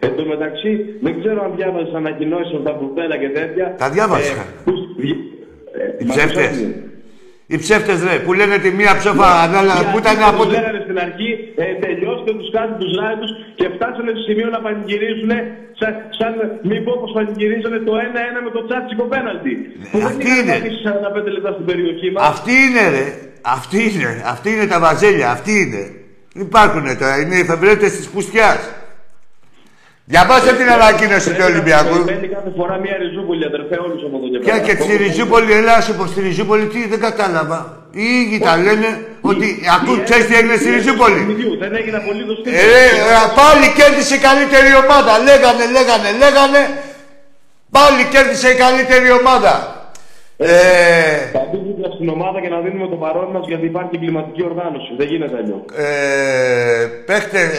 Εν 0.00 0.16
τω 0.16 0.24
μεταξύ, 0.32 0.70
δεν 1.04 1.12
ξέρω 1.20 1.44
αν 1.44 1.52
διάβασες 1.56 1.94
ανακοινώσεις 1.94 2.54
από 2.54 2.64
τα 2.68 2.72
μπουρδέλα 2.72 3.16
και 3.22 3.28
τέτοια. 3.38 3.74
Τα 3.78 3.90
διάβασα. 3.90 4.32
Ε, 4.32 4.44
που- 4.64 4.72
ε, 5.80 6.04
Οι 6.04 6.04
μα 6.04 6.14
ψεύτες. 6.14 6.44
ακούσατε. 6.46 6.82
Οι 7.54 7.58
ψεύτες 7.64 7.98
ρε 8.08 8.14
που 8.24 8.32
λένε 8.38 8.56
τη 8.64 8.70
μία 8.78 8.92
ψόφα 9.00 9.28
ανάλα, 9.46 9.74
που 9.90 9.98
ήταν 10.02 10.14
Γιατί 10.16 10.30
από 10.32 10.42
τους 10.42 10.52
την. 10.52 10.60
λέγανε 10.60 10.80
στην 10.86 10.98
αρχή, 11.06 11.30
ε, 11.62 11.64
τελειώστε 11.84 12.30
τους 12.38 12.48
κάνετε 12.54 12.76
τους 12.82 12.92
ράιτους 13.00 13.30
και 13.58 13.66
φτάσανε 13.74 14.10
στο 14.14 14.22
σημείο 14.28 14.48
να 14.54 14.60
πανηγυρίζουν 14.66 15.32
σαν, 15.80 15.92
σαν 16.18 16.32
μη 16.68 16.78
πω 16.86 16.92
πως 17.02 17.12
πανηγυρίζανε 17.16 17.78
το 17.88 17.92
1-1 18.06 18.38
με 18.46 18.50
το 18.56 18.60
τσάτσικο 18.66 19.04
πέναλτι. 19.12 19.52
Που 19.90 19.98
δεν 19.98 20.06
αυτή 20.10 20.22
είχαν 20.26 20.38
είναι. 20.38 20.52
πατήσει 20.56 20.80
45 20.88 21.30
λεπτά 21.36 21.50
στην 21.56 21.64
περιοχή 21.70 22.08
μας. 22.12 22.20
Αυτή 22.32 22.52
είναι 22.64 22.84
ρε. 22.96 23.06
Αυτή 23.56 23.78
είναι. 23.88 24.10
Αυτή 24.34 24.48
είναι 24.54 24.66
τα 24.72 24.78
βαζέλια. 24.84 25.28
Αυτή 25.36 25.52
είναι. 25.62 25.82
Υπάρχουν 26.46 26.84
τώρα. 27.00 27.14
Είναι 27.20 27.36
οι 27.38 27.42
εφευρέτες 27.46 27.90
της 27.96 28.06
πουστιάς. 28.12 28.60
Διαβάστε 30.12 30.52
την 30.52 30.68
ανακοίνωση 30.76 31.28
του 31.30 31.36
Πρέπει 31.36 31.40
να 31.40 31.46
Ολυμπιακού. 31.54 31.96
περιμένει 32.04 32.28
κάθε 32.36 32.50
φορά 32.58 32.74
μια 32.84 32.96
ριζούπολη, 33.02 33.44
αδερφέ, 33.50 33.76
όλους 33.86 34.00
από 34.06 34.16
εδώ 34.18 34.26
και 34.32 34.38
Ποια 34.44 34.52
πέρα. 34.54 34.64
και 34.66 34.74
στη 34.82 34.92
Ριζούπολη, 35.02 35.52
έλα 35.52 35.80
σου 35.86 35.94
πω 35.98 36.04
στη 36.12 36.20
Ριζούπολη, 36.20 36.64
τι 36.72 36.80
δεν 36.92 37.00
κατάλαβα. 37.08 37.58
Οι 38.00 38.04
ίδιοι 38.20 38.38
τα 38.46 38.56
λένε 38.56 38.88
ότι 39.30 39.46
ακού, 39.76 39.92
ξέρεις 40.06 40.24
τι 40.26 40.34
έγινε 40.38 40.56
στη 40.62 40.68
Ριζούπολη. 40.76 41.20
Δεν 41.64 41.72
έγινε 41.80 41.96
απολύτως 42.02 42.38
Ε, 42.44 42.50
ρε, 42.72 42.84
ε, 43.14 43.16
πάλι 43.40 43.66
κέρδισε 43.78 44.14
η 44.14 44.22
καλύτερη 44.28 44.70
ομάδα. 44.84 45.12
Λέγανε, 45.28 45.64
λέγανε, 45.76 46.08
λέγανε. 46.22 46.62
Πάλι 47.76 48.02
κέρδισε 48.12 48.48
η 48.50 48.54
καλύτερη 48.64 49.10
ομάδα. 49.20 49.52
Ε, 50.36 50.46
Θα 51.32 51.48
μπούμε 51.52 51.88
στην 51.94 52.08
ομάδα 52.08 52.40
και 52.40 52.48
να 52.48 52.60
δίνουμε 52.60 52.88
το 52.88 52.96
παρόν 52.96 53.30
μας 53.30 53.46
γιατί 53.48 53.66
υπάρχει 53.66 53.90
εγκληματική 53.94 54.42
οργάνωση. 54.44 54.94
Δεν 54.98 55.06
γίνεται 55.06 55.36
αλλιώς. 55.36 55.60
ε, 55.76 56.86
παίχτες, 57.06 57.50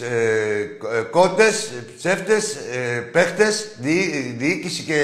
ε, 0.00 0.16
ε, 0.98 1.02
κότες, 1.10 1.70
ψεύτες, 1.98 2.54
ε, 2.54 2.98
παίχτες, 3.12 3.74
διοί- 3.78 4.34
διοίκηση 4.38 4.82
και... 4.82 5.00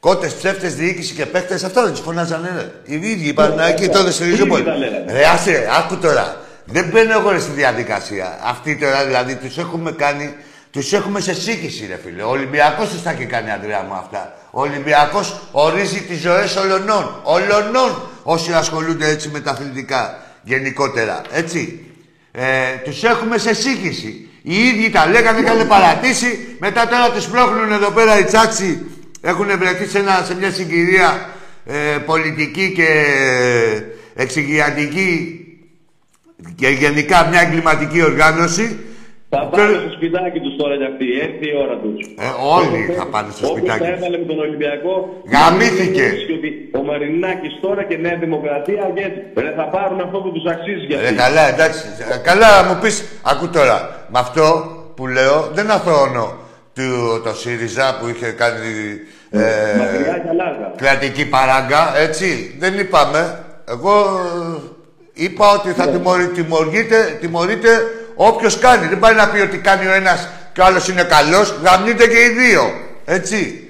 Κότες, 0.00 0.34
ψεύτες, 0.34 0.74
διοίκηση 0.74 1.14
και 1.14 1.26
παίχτες, 1.26 1.64
αυτά 1.64 1.82
δεν 1.82 1.90
τους 1.90 2.00
φωνάζανε, 2.00 2.48
ρε. 2.56 2.94
Οι 2.94 2.94
ίδιοι 2.94 3.28
είπαν 3.28 3.58
εκεί 3.58 3.88
τότε 3.88 4.10
στη 4.10 4.22
Οι 4.22 4.26
ίδιοι 4.26 4.36
Ριζούπολη. 4.36 4.64
τα 4.64 4.76
λέγανε. 4.76 5.12
Ρε, 5.12 5.24
άσε, 5.26 5.50
ρε, 5.50 5.66
άκου 5.78 5.96
τώρα. 5.96 6.36
Δεν 6.64 6.88
μπαίνω 6.92 7.12
εγώ 7.18 7.30
ρε, 7.30 7.38
στη 7.38 7.50
διαδικασία. 7.52 8.38
Αυτοί 8.42 8.76
τώρα 8.76 9.04
δηλαδή 9.04 9.34
τους 9.34 9.58
έχουμε 9.58 9.92
κάνει, 9.92 10.34
τους 10.76 10.92
έχουμε 10.92 11.20
σε 11.20 11.34
σύγκριση 11.34 11.86
ρε 11.86 11.98
φίλε. 12.04 12.22
Ο 12.22 12.28
Ολυμπιακός 12.28 12.88
τους 12.88 13.02
τα 13.02 13.10
έχει 13.10 13.24
κάνει, 13.24 13.50
Αντρέα 13.50 13.82
μου, 13.82 13.94
αυτά. 13.94 14.34
Ο 14.50 14.60
Ολυμπιακός 14.60 15.40
ορίζει 15.52 16.00
τις 16.00 16.18
ζωές 16.20 16.56
ολονών. 16.56 17.20
Ολονών 17.22 18.10
όσοι 18.22 18.52
ασχολούνται 18.52 19.08
έτσι 19.08 19.28
με 19.28 19.40
τα 19.40 19.50
αθλητικά 19.50 20.22
γενικότερα. 20.42 21.22
Έτσι. 21.32 21.84
Ε, 22.32 22.44
τους 22.84 23.02
έχουμε 23.02 23.38
σε 23.38 23.54
σύγκριση. 23.54 24.28
Οι 24.42 24.66
ίδιοι 24.66 24.90
τα 24.90 25.06
λέγανε, 25.06 25.40
είχαν 25.40 25.68
παρατήσει. 25.68 26.56
Μετά 26.58 26.88
τώρα 26.88 27.10
τους 27.10 27.22
σπρώχνουν 27.22 27.72
εδώ 27.72 27.90
πέρα 27.90 28.18
οι 28.18 28.24
τσάτσι. 28.24 28.86
Έχουν 29.20 29.58
βρεθεί 29.58 29.86
σε, 29.86 29.98
ένα, 29.98 30.24
σε 30.26 30.34
μια 30.34 30.50
συγκυρία 30.50 31.28
ε, 31.66 31.98
πολιτική 32.06 32.72
και 32.72 32.88
εξηγιατική 34.14 35.40
και 36.54 36.68
γενικά 36.68 37.26
μια 37.26 37.40
εγκληματική 37.40 38.02
οργάνωση. 38.02 38.78
Θα 39.28 39.40
πάνε 39.52 39.72
στο 39.82 39.90
σπιτάκι 39.96 40.38
τους 40.44 40.54
τώρα 40.60 40.74
για 40.80 40.88
αυτοί. 40.92 41.06
Έρθει 41.26 41.46
η 41.52 41.56
ώρα 41.64 41.76
τους. 41.82 41.96
Ε, 42.26 42.28
όλοι 42.58 42.78
θα 42.98 43.04
πάνε 43.12 43.28
στο 43.36 43.44
Όποιος 43.46 43.58
σπιτάκι 43.58 43.82
τα 43.82 43.86
τους. 43.88 43.96
έβαλε 43.96 44.16
με 44.22 44.26
τον 44.30 44.38
Ολυμπιακό. 44.46 44.94
Γαμήθηκε. 45.34 46.00
να 46.02 46.08
γνωρίσει 46.08 46.32
Ότι 46.38 46.50
ο 46.78 46.80
Μαρινάκης 46.88 47.52
τώρα 47.64 47.82
και 47.88 47.96
Νέα 48.04 48.16
Δημοκρατία 48.24 48.84
και 48.96 49.04
ρε, 49.44 49.50
θα 49.58 49.64
πάρουν 49.74 49.98
αυτό 50.06 50.16
που 50.24 50.30
τους 50.34 50.44
αξίζει 50.52 50.84
για 50.90 50.96
Ρε 51.00 51.04
αυτοί. 51.10 51.16
καλά, 51.24 51.44
εντάξει. 51.52 51.84
Ε, 52.12 52.16
Καλά 52.28 52.50
μου 52.66 52.74
πεις, 52.82 52.96
ακού 53.32 53.46
τώρα. 53.56 53.76
Με 54.12 54.18
αυτό 54.24 54.44
που 54.96 55.04
λέω 55.16 55.36
δεν 55.56 55.66
αθώνω 55.76 56.26
του, 56.76 56.88
το 57.24 57.32
ΣΥΡΙΖΑ 57.40 57.86
που 57.98 58.04
είχε 58.12 58.28
κάνει 58.42 58.72
ε, 59.30 59.40
Μακριά 59.78 60.16
και 60.22 60.28
αλάγα. 60.34 60.66
κρατική 60.82 61.24
παράγκα, 61.34 61.82
έτσι. 62.06 62.28
Δεν 62.62 62.72
είπαμε. 62.78 63.20
Εγώ 63.74 63.94
ε, 65.14 65.24
είπα 65.24 65.44
ότι 65.58 65.68
θα 65.78 65.88
τιμωρη, 65.88 66.26
τιμωρείται, 68.16 68.24
τιμωρείται 68.24 68.34
όποιος 68.34 68.58
κάνει. 68.58 68.86
Δεν 68.86 68.98
πάει 68.98 69.14
να 69.14 69.28
πει 69.28 69.40
ότι 69.40 69.58
κάνει 69.58 69.86
ο 69.86 69.92
ένας 69.92 70.28
και 70.52 70.60
ο 70.60 70.64
άλλος 70.64 70.88
είναι 70.88 71.02
καλός. 71.02 71.54
Γαμνείται 71.62 72.06
και 72.06 72.20
οι 72.24 72.28
δύο. 72.28 72.62
Έτσι. 73.04 73.60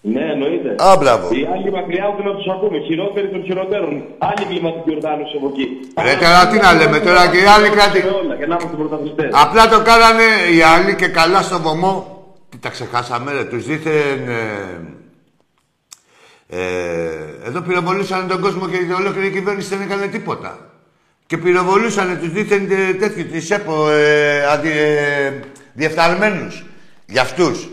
Ναι, 0.00 0.20
εννοείται. 0.20 0.74
Α, 0.84 0.96
μπράβο. 0.96 1.28
Οι 1.34 1.48
άλλοι 1.54 1.70
μακριά 1.72 2.04
ούτε 2.12 2.22
να 2.28 2.34
τους 2.36 2.46
ακούμε. 2.54 2.78
Χειρότεροι 2.78 3.28
των 3.30 3.42
χειρότερων. 3.44 4.04
Άλλη 4.18 4.44
κλιματική 4.48 4.90
οργάνωση 4.96 5.36
από 5.36 5.46
εκεί. 5.52 5.66
Ρε, 6.04 6.14
τώρα 6.24 6.46
τι 6.48 6.58
να 6.58 6.72
λέμε, 6.74 6.98
τώρα 7.00 7.28
και 7.28 7.38
οι 7.38 7.44
άλλοι 7.44 7.68
κράτη- 7.68 8.04
Όλα, 8.04 8.36
και 8.36 8.46
να 8.46 8.54
είμαστε 8.54 8.76
πρωταθλητές. 8.76 9.30
Απλά 9.32 9.68
το 9.68 9.80
κάνανε 9.82 10.22
οι 10.54 10.62
άλλοι 10.62 10.94
και 10.94 11.08
καλά 11.08 11.42
στο 11.42 11.58
βωμό. 11.60 11.94
Τι 12.50 12.58
τα 12.58 12.68
ξεχάσαμε, 12.68 13.32
ρε. 13.32 13.44
Τους 13.44 13.64
δίθεν... 13.66 14.28
Ε, 14.28 14.80
ε, 16.48 17.46
εδώ 17.46 17.60
πυροβολούσαν 17.60 18.28
τον 18.28 18.40
κόσμο 18.40 18.68
και 18.68 18.76
η 18.76 18.92
ολόκληρη 18.98 19.30
κυβέρνηση 19.30 19.68
δεν 19.68 19.80
έκανε 19.80 20.06
τίποτα. 20.06 20.58
Και 21.26 21.36
πυροβολούσαν 21.38 22.18
τους 22.20 22.32
δίθεν 22.32 22.62
ε, 22.70 22.94
τέτοιους, 22.94 23.30
τις 23.30 23.50
ΕΠΟ, 23.50 23.90
ε, 23.90 24.46
αντι, 24.52 24.68
ε, 24.68 25.32
διεφθαρμένους. 25.72 26.66
Για 27.06 27.22
αυτούς. 27.22 27.68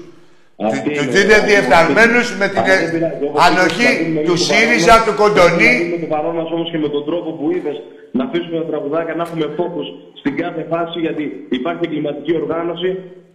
Αυτή 0.68 0.90
Τους 0.90 1.04
είναι. 1.04 1.12
δίνε 1.16 1.38
διεφθαρμένους 1.50 2.28
με 2.40 2.48
την 2.48 2.60
Α, 2.60 2.72
ε, 2.72 2.78
δεν 2.80 2.92
πειράζει. 2.92 3.24
Όπως 3.28 3.42
ανοχή 3.48 3.84
θα 3.84 3.94
δίνουμε 3.98 4.22
του 4.28 4.34
λίγο 4.34 4.34
το 4.34 4.36
ΣΥΡΙΖΑ, 4.48 4.96
παρόν 4.96 5.06
του 5.06 5.12
μας. 5.12 5.20
Κοντονή. 5.22 5.72
Θα 5.72 5.78
δίνουμε 5.78 6.00
το 6.06 6.10
παρόν 6.16 6.34
μας 6.40 6.50
όμως 6.56 6.68
και 6.72 6.80
με 6.86 6.90
τον 6.96 7.04
τρόπο 7.10 7.30
που 7.38 7.46
είδες 7.56 7.78
να 8.18 8.24
αφήσουμε 8.28 8.56
τα 8.62 8.66
τραγουδάκια, 8.70 9.14
να 9.20 9.24
έχουμε 9.28 9.46
focus 9.60 9.88
στην 10.22 10.34
κάθε 10.42 10.62
φάση 10.72 10.98
γιατί 11.06 11.24
υπάρχει 11.60 11.82
εγκληματική 11.88 12.34
οργάνωση 12.42 12.90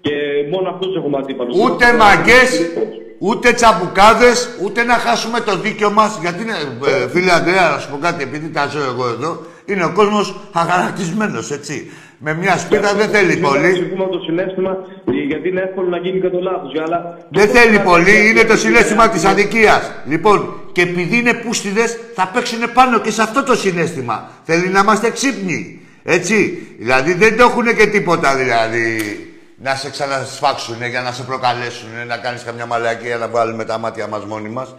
και 0.04 0.14
μόνο 0.52 0.66
αυτούς 0.74 0.90
έχουμε 0.98 1.16
αντίπαλους. 1.22 1.54
Ούτε 1.64 1.84
μαγκές, 2.02 2.50
ούτε 3.28 3.46
τσαμπουκάδες, 3.58 4.38
ούτε 4.64 4.80
να 4.90 4.96
χάσουμε 5.04 5.38
το 5.48 5.54
δίκιο 5.64 5.90
μας. 5.98 6.10
Γιατί 6.24 6.40
είναι, 6.44 6.58
ε, 6.90 7.08
φίλε 7.12 7.32
Αντρέα, 7.38 7.66
να 7.74 7.78
σου 7.82 7.88
πω 7.92 7.98
κάτι, 8.06 8.20
επειδή 8.28 8.48
τα 8.56 8.64
ζω 8.72 8.82
εγώ 8.92 9.04
εδώ, 9.16 9.30
είναι 9.66 9.84
ο 9.84 9.92
κόσμος 9.92 10.34
αγανακτισμένος, 10.52 11.50
έτσι. 11.50 11.90
Με 12.18 12.34
μια 12.34 12.58
σπίτα 12.58 12.94
δεν 12.94 13.08
θέλει 13.08 13.36
πολύ. 13.36 13.74
Συμφωνώ 13.74 14.06
το 14.06 14.18
συνέστημα 14.18 14.76
ε, 15.04 15.26
γιατί 15.26 15.48
είναι 15.48 15.60
εύκολο 15.60 15.88
να 15.88 15.98
γίνει 15.98 16.20
και 16.20 16.28
το 16.28 16.40
λάθος. 16.40 16.72
Αλλά... 16.86 17.18
Δεν 17.30 17.48
θέλει 17.48 17.78
πολύ, 17.78 18.28
είναι 18.28 18.44
το 18.44 18.56
συνέστημα 18.56 19.08
της 19.08 19.24
αδικίας. 19.24 19.92
Λοιπόν, 20.06 20.60
και 20.72 20.82
επειδή 20.82 21.18
είναι 21.18 21.34
πούστιδες, 21.34 21.98
θα 22.14 22.30
παίξουν 22.34 22.72
πάνω 22.72 22.98
και 22.98 23.10
σε 23.10 23.22
αυτό 23.22 23.42
το 23.42 23.56
συνέστημα. 23.56 24.30
Θέλει 24.44 24.68
να 24.68 24.78
είμαστε 24.78 25.10
ξύπνοι. 25.10 25.80
Έτσι. 26.02 26.66
Δηλαδή 26.78 27.12
δεν 27.12 27.36
το 27.36 27.44
έχουν 27.44 27.76
και 27.76 27.86
τίποτα 27.86 28.36
δηλαδή 28.36 29.20
να 29.62 29.74
σε 29.74 29.90
ξανασφάξουν 29.90 30.76
για 30.90 31.00
να 31.00 31.12
σε 31.12 31.22
προκαλέσουν, 31.22 31.88
να 32.06 32.16
κάνεις 32.16 32.42
καμιά 32.42 32.66
μαλακία 32.66 33.16
να 33.16 33.28
βάλουμε 33.28 33.64
τα 33.64 33.78
μάτια 33.78 34.06
μας 34.06 34.24
μόνοι 34.24 34.48
μας. 34.48 34.74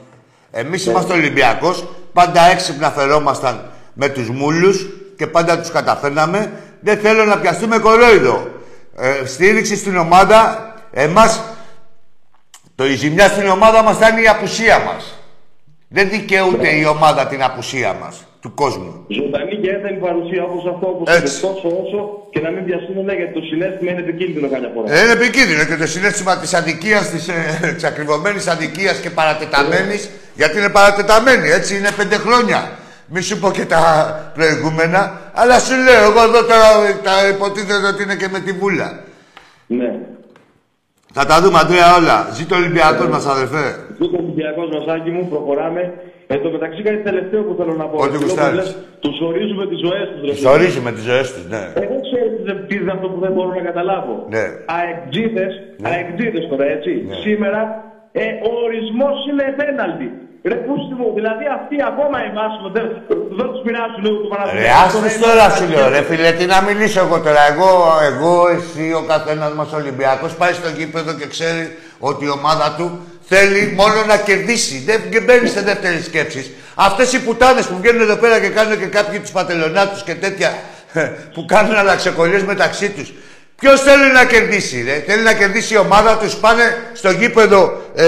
Εμείς 0.52 0.86
είμαστε 0.86 1.14
Ολυμπιακός, 1.14 1.88
πάντα 2.14 2.42
έξυπνα 2.42 2.90
φερόμασταν 2.90 3.72
με 4.00 4.10
τους 4.10 4.30
μούλους 4.30 4.88
και 5.18 5.28
πάντα 5.28 5.60
τους 5.60 5.72
καταφέρναμε. 5.72 6.52
Δεν 6.80 6.98
θέλω 6.98 7.26
να 7.26 7.38
πιαστούμε 7.38 7.78
κορόιδο. 7.78 8.48
Ε, 8.98 9.26
στήριξη 9.26 9.76
στην 9.76 9.98
ομάδα, 9.98 10.74
εμάς 10.92 11.42
το 12.76 12.86
η 12.86 12.96
ζημιά 12.96 13.28
στην 13.28 13.48
ομάδα 13.48 13.84
μας 13.84 13.98
θα 13.98 14.08
είναι 14.08 14.22
η 14.22 14.28
απουσία 14.28 14.80
μας. 14.80 15.22
Δεν 15.88 16.10
δικαιούται 16.10 16.70
η 16.76 16.86
ομάδα 16.86 17.28
την 17.28 17.44
απουσία 17.44 17.94
μας, 18.02 18.26
του 18.42 18.54
κόσμου. 18.54 19.06
Ζωντανή 19.08 19.56
και 19.62 19.70
έθενη 19.70 19.98
παρουσία 19.98 20.44
όπως 20.44 20.74
αυτό, 20.74 20.88
όπως 20.88 21.16
Έτσι. 21.16 21.22
είναι 21.22 21.54
τόσο 21.54 21.68
όσο 21.68 22.28
και 22.32 22.40
να 22.40 22.50
μην 22.50 22.66
πιαστούν 22.66 23.06
ναι, 23.06 23.14
γιατί 23.14 23.34
το 23.34 23.42
συνέστημα 23.42 23.92
είναι 23.92 24.00
επικίνδυνο 24.00 24.50
καμιά 24.50 24.72
φορά. 24.74 24.94
Ε, 24.94 25.04
είναι 25.04 25.12
επικίνδυνο 25.12 25.64
και 25.66 25.76
το 25.76 25.88
συνέστημα 25.88 26.38
της 26.38 26.54
αδικίας, 26.54 27.10
της 27.10 27.28
ε, 27.28 27.60
εξακριβωμένης 27.74 28.48
αδικίας 28.48 29.00
και 29.00 29.10
παρατεταμένης, 29.10 30.10
γιατί 30.36 30.58
είναι 30.58 30.70
παρατεταμένη, 30.70 31.50
έτσι, 31.50 31.78
είναι 31.78 31.92
πέντε 31.92 32.16
χρόνια. 32.16 32.60
Μη 33.10 33.22
σου 33.22 33.40
πω 33.40 33.52
και 33.52 33.66
τα 33.66 33.82
προηγούμενα, 34.36 35.02
αλλά 35.34 35.60
σου 35.60 35.76
λέω, 35.86 36.02
εγώ 36.10 36.22
εδώ 36.30 36.42
τώρα 36.52 36.68
τα 37.08 37.16
υποτίθεται 37.34 37.88
ότι 37.94 38.04
είναι 38.04 38.16
και 38.22 38.28
με 38.32 38.40
τη 38.40 38.52
βούλα. 38.60 38.90
Ναι. 39.68 39.92
Θα 41.14 41.26
τα 41.26 41.36
δούμε, 41.42 41.58
Αντρέα, 41.64 41.90
όλα. 42.00 42.18
Ζήτω 42.38 42.56
ο 42.56 42.58
Ολυμπιακός 42.62 43.08
μας, 43.14 43.26
αδερφέ. 43.34 43.66
Τούτο 44.00 44.16
ο 44.18 44.22
Ολυμπιακό 44.24 44.62
Μασάκη 44.74 45.10
μου, 45.16 45.24
προχωράμε. 45.34 45.82
Εν 46.34 46.42
τω 46.44 46.50
μεταξύ, 46.56 46.82
κάτι 46.88 46.98
τελευταίο 47.10 47.42
που 47.48 47.54
θέλω 47.60 47.74
να 47.82 47.86
πω. 47.92 47.98
Ό,τι 48.06 48.18
γουστάρεις. 48.24 48.68
Τους 49.04 49.18
ορίζουμε 49.30 49.64
τις 49.72 49.80
ζωές 49.86 50.06
τους. 50.22 50.30
Τις 50.36 50.46
ορίζουμε 50.54 50.92
τις 50.96 51.04
ζωές 51.10 51.28
τους, 51.34 51.46
ναι. 51.54 51.64
Εγώ 51.84 51.96
ξέρω 52.06 52.26
τι 52.36 52.42
δεν- 52.48 52.62
τι 52.68 52.76
είναι 52.76 52.92
αυτό 52.98 53.08
που 53.14 53.20
δεν 53.26 53.32
μπορώ 53.34 53.50
να 53.58 53.62
καταλάβω. 53.70 54.14
Ναι. 54.36 54.46
Αεκτζίδες, 54.78 55.54
αεκτζίδες 55.92 56.44
τώρα 56.52 56.66
έτσι. 56.76 56.92
Σήμερα 57.24 57.62
ε, 58.12 58.26
ο 58.50 58.52
ορισμός 58.66 59.18
είναι 59.30 59.46
πέναλτι. 59.62 60.08
Ρε 60.44 60.56
πούστη 60.56 60.94
μου, 61.00 61.12
δηλαδή 61.16 61.46
αυτοί 61.58 61.76
ακόμα 61.92 62.18
εμάς 62.30 62.52
δεν, 62.76 62.86
δεν 63.38 63.48
τους 63.52 63.62
πειράζουν 63.66 64.04
ούτε 64.06 64.22
το 64.24 64.28
Ρε, 64.30 64.36
Παναθηναϊκό. 64.36 64.78
άστες 64.84 65.14
τώρα 65.26 65.46
σου 65.56 65.66
λέω, 65.74 65.90
ρε 65.90 66.02
φίλε, 66.10 66.32
τι 66.32 66.46
να 66.46 66.62
μιλήσω 66.62 67.00
εγώ 67.00 67.20
τώρα. 67.20 67.42
Εγώ, 67.52 67.70
εγώ 68.12 68.34
εσύ, 68.58 68.94
ο 68.94 69.04
καθένας 69.08 69.52
μας 69.54 69.72
Ολυμπιακός 69.74 70.34
πάει 70.34 70.54
στο 70.54 70.70
γήπεδο 70.78 71.14
και 71.14 71.28
ξέρει 71.28 71.78
ότι 72.00 72.26
η 72.26 72.30
ομάδα 72.30 72.76
του 72.78 72.88
θέλει 73.22 73.74
μόνο 73.76 74.00
να 74.08 74.18
κερδίσει. 74.18 74.76
Δεν 75.10 75.24
μπαίνεις 75.24 75.52
σε 75.52 75.62
δεύτερη 75.62 76.02
σκέψη. 76.02 76.56
Αυτές 76.76 77.14
οι 77.14 77.20
πουτάνες 77.24 77.66
που 77.66 77.78
βγαίνουν 77.82 78.02
εδώ 78.02 78.16
πέρα 78.16 78.40
και 78.40 78.48
κάνουν 78.50 78.80
και 78.80 78.86
κάποιοι 78.86 79.20
τους 79.20 79.32
πατελονάτους 79.32 80.04
και 80.04 80.16
τέτοια 80.16 80.50
που 81.34 81.46
κάνουν 81.46 81.76
αλλαξεκολλίε 81.76 82.44
μεταξύ 82.44 82.90
τους. 82.90 83.14
Ποιος 83.60 83.82
θέλει 83.82 84.12
να 84.14 84.26
κερδίσει, 84.26 84.84
ρε; 84.88 85.04
Θέλει 85.08 85.24
να 85.24 85.34
κερδίσει 85.34 85.74
η 85.74 85.78
ομάδα 85.78 86.18
τους. 86.18 86.36
Πάνε 86.36 86.64
στο 86.94 87.12
γήπεδο 87.12 87.82
ε, 87.96 88.06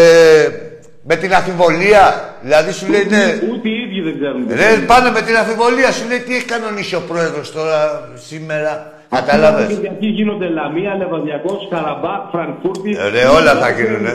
με 1.01 1.15
την 1.15 1.33
αφιβολία. 1.33 2.35
Δηλαδή 2.41 2.71
σου 2.71 2.87
λέει 2.89 3.05
ναι. 3.09 3.39
Ούτε 3.51 3.69
οι 3.69 3.81
ίδιοι 3.81 4.01
δεν 4.01 4.15
ξέρουν. 4.19 4.47
Ρε, 4.49 4.85
πάνε 4.85 5.11
με 5.11 5.21
την 5.21 5.35
αφιβολία. 5.37 5.91
Σου 5.91 6.07
λέει 6.07 6.19
τι 6.19 6.35
έχει 6.35 6.45
κανονίσει 6.45 6.95
ο 6.95 7.01
πρόεδρος 7.07 7.51
τώρα 7.51 8.09
σήμερα. 8.27 8.93
Κατάλαβες; 9.09 9.77
Γιατί 9.77 10.05
γίνονται 10.05 10.49
Λαμία, 10.49 10.95
Λεβαδιακός, 10.95 11.67
Καραμπάκ, 11.71 12.21
Φραγκφούρτη. 12.31 12.97
Ρε, 13.11 13.25
όλα 13.25 13.53
θα 13.55 13.69
γίνουν. 13.69 14.05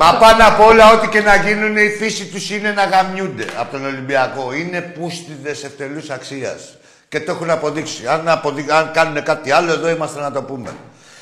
Μα 0.00 0.18
πάνω 0.20 0.42
απ' 0.50 0.60
όλα, 0.60 0.92
ό,τι 0.92 1.08
και 1.08 1.20
να 1.20 1.36
γίνουν, 1.36 1.76
η 1.76 1.88
φύση 1.88 2.26
τους 2.26 2.50
είναι 2.50 2.70
να 2.70 2.84
γαμιούνται 2.84 3.44
από 3.60 3.72
τον 3.72 3.84
Ολυμπιακό. 3.86 4.52
Είναι 4.60 4.80
πούστιδες 4.80 5.64
ευτελούς 5.64 6.10
αξίας. 6.10 6.76
Και 7.08 7.20
το 7.20 7.32
έχουν 7.32 7.50
αποδείξει. 7.50 8.06
Αν, 8.06 8.28
αποδει... 8.28 8.64
Αν 8.68 8.90
κάνουν 8.92 9.22
κάτι 9.22 9.50
άλλο, 9.50 9.72
εδώ 9.72 9.88
είμαστε 9.88 10.20
να 10.20 10.32
το 10.32 10.42
πούμε. 10.42 10.70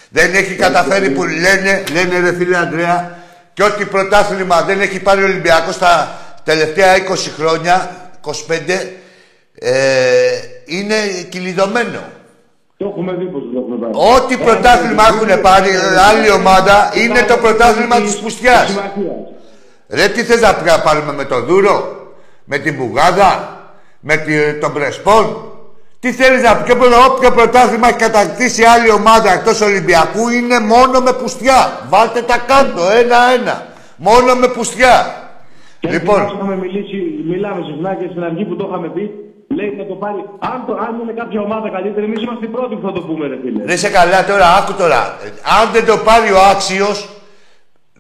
Δεν 0.09 0.35
έχει 0.35 0.55
καταφέρει 0.55 1.11
που 1.11 1.25
λένε, 1.25 1.83
λένε 1.93 2.21
ρε 2.21 2.35
φίλε 2.37 2.57
Αντρέα, 2.57 3.19
και 3.55 3.63
ό,τι 3.63 3.85
πρωτάθλημα 3.85 4.63
δεν 4.63 4.81
έχει 4.81 5.01
πάρει 5.03 5.23
ο 5.23 5.27
Ολυμπιακός 5.27 5.79
τα 5.79 6.19
τελευταία 6.45 6.95
20 6.97 7.01
χρόνια, 7.37 7.91
25, 8.21 8.33
ε, 9.55 9.73
είναι 10.65 10.95
κυλιδωμένο. 11.29 12.01
Το 12.77 12.87
έχουμε 12.87 13.13
δει 13.13 13.25
πως 13.25 13.43
το 13.53 13.59
έχουμε 13.59 13.77
πάρει. 13.77 13.93
Ό,τι 14.15 14.37
πρωτάθλημα 14.37 15.03
έχουν 15.07 15.41
πάρει 15.41 15.71
άλλη 16.11 16.31
ομάδα 16.31 16.91
είναι 16.95 17.23
το 17.23 17.37
πρωτάθλημα 17.37 18.01
της 18.01 18.17
πουστιάς. 18.17 18.79
Ρε, 19.89 20.09
τι 20.09 20.25
θες 20.25 20.41
να 20.41 20.81
πάρουμε 20.81 21.13
με 21.13 21.25
το 21.25 21.41
Δούρο, 21.41 22.07
με 22.45 22.59
την 22.59 22.75
Μπουγάδα, 22.75 23.59
με 24.01 24.25
τον 24.61 24.73
Πρεσπόν; 24.73 25.54
Τι 26.05 26.13
θέλεις 26.13 26.43
να 26.43 26.53
πει, 26.57 26.73
όποιο 27.09 27.31
πρωτάθλημα 27.39 27.89
έχει 27.89 28.03
κατακτήσει 28.07 28.63
άλλη 28.75 28.91
ομάδα 29.01 29.29
εκτός 29.33 29.61
Ολυμπιακού 29.61 30.23
είναι 30.39 30.59
μόνο 30.73 30.97
με 31.07 31.13
πουστιά. 31.21 31.59
Βάλτε 31.93 32.21
τα 32.31 32.39
κάτω, 32.51 32.83
ένα-ένα. 33.01 33.57
Μόνο 33.97 34.35
με 34.43 34.49
πουστιά. 34.57 34.97
Και 35.81 35.89
λοιπόν. 35.95 36.21
Είχαμε 36.23 36.57
μιλήσει, 36.65 36.99
μιλάμε 37.31 37.61
συχνά 37.69 37.91
και 38.01 38.07
στην 38.11 38.23
αρχή 38.29 38.45
που 38.49 38.57
το 38.57 38.65
είχαμε 38.69 38.89
πει, 38.95 39.05
λέει 39.59 39.71
θα 39.79 39.85
το 39.91 39.95
πάρει. 40.03 40.21
Αν, 40.51 40.59
το, 40.67 40.73
αν 40.87 40.93
είναι 41.03 41.15
κάποια 41.21 41.41
ομάδα 41.49 41.69
καλύτερη, 41.77 42.05
εμείς 42.11 42.23
είμαστε 42.25 42.45
οι 42.47 42.53
πρώτοι 42.57 42.75
που 42.77 42.85
θα 42.89 42.93
το 42.93 43.01
πούμε, 43.09 43.25
ρε 43.27 43.39
φίλε. 43.43 43.61
Δεν 43.71 43.79
σε 43.85 43.91
καλά 43.99 44.21
τώρα, 44.31 44.47
άκου 44.59 44.73
τώρα. 44.83 45.01
Αν 45.59 45.65
δεν 45.75 45.85
το 45.91 45.97
πάρει 46.09 46.29
ο 46.39 46.41
άξιος, 46.53 46.97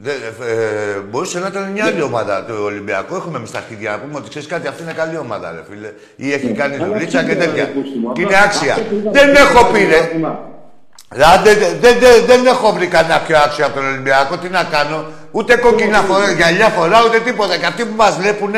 ε, 0.02 0.11
ε, 0.11 1.00
μπορούσε 1.11 1.38
να 1.38 1.46
ήταν 1.46 1.70
μια 1.72 1.85
άλλη 1.85 2.02
ομάδα 2.02 2.44
του 2.44 2.54
Ολυμπιακού. 2.64 3.14
Έχουμε 3.14 3.38
εμείς 3.38 3.50
τα 3.50 3.59
αρχίδια 3.59 3.90
να 3.90 3.98
πούμε 3.98 4.16
ότι 4.16 4.28
ξέρεις 4.28 4.48
κάτι, 4.48 4.66
αυτή 4.68 4.83
είναι 4.83 4.92
καλή 4.92 5.16
ομάδα, 5.16 5.50
ρε 5.50 5.62
φίλε. 5.70 5.92
Ή 6.16 6.33
έχει 6.33 6.46
ναι, 6.46 6.52
κάνει 6.52 6.76
δουλίτσα 6.76 7.24
και 7.24 7.37
τέτοια. 7.37 7.72
Και 8.12 8.20
είναι 8.20 8.42
άξια. 8.44 8.78
Δεν 9.12 9.35
έχω 9.35 9.64
πει, 9.64 9.85
ρε. 9.85 10.11
Δεν, 11.44 11.57
δεν, 11.80 11.98
δεν, 11.98 12.24
δεν 12.26 12.46
έχω 12.46 12.72
βρει 12.72 12.87
κανένα 12.87 13.20
πιο 13.20 13.37
άξιο 13.38 13.66
από 13.66 13.74
τον 13.74 13.87
Ολυμπιακό. 13.87 14.38
Τι 14.38 14.48
να 14.48 14.62
κάνω. 14.64 15.04
Ούτε 15.30 15.57
κόκκινα 15.57 16.00
φορά, 16.00 16.30
γυαλιά 16.30 16.68
φορά, 16.68 17.04
ούτε 17.07 17.18
τίποτα. 17.20 17.57
Και 17.57 17.66
αυτοί 17.66 17.85
που 17.85 17.96
μας 17.96 18.16
βλέπουν 18.16 18.52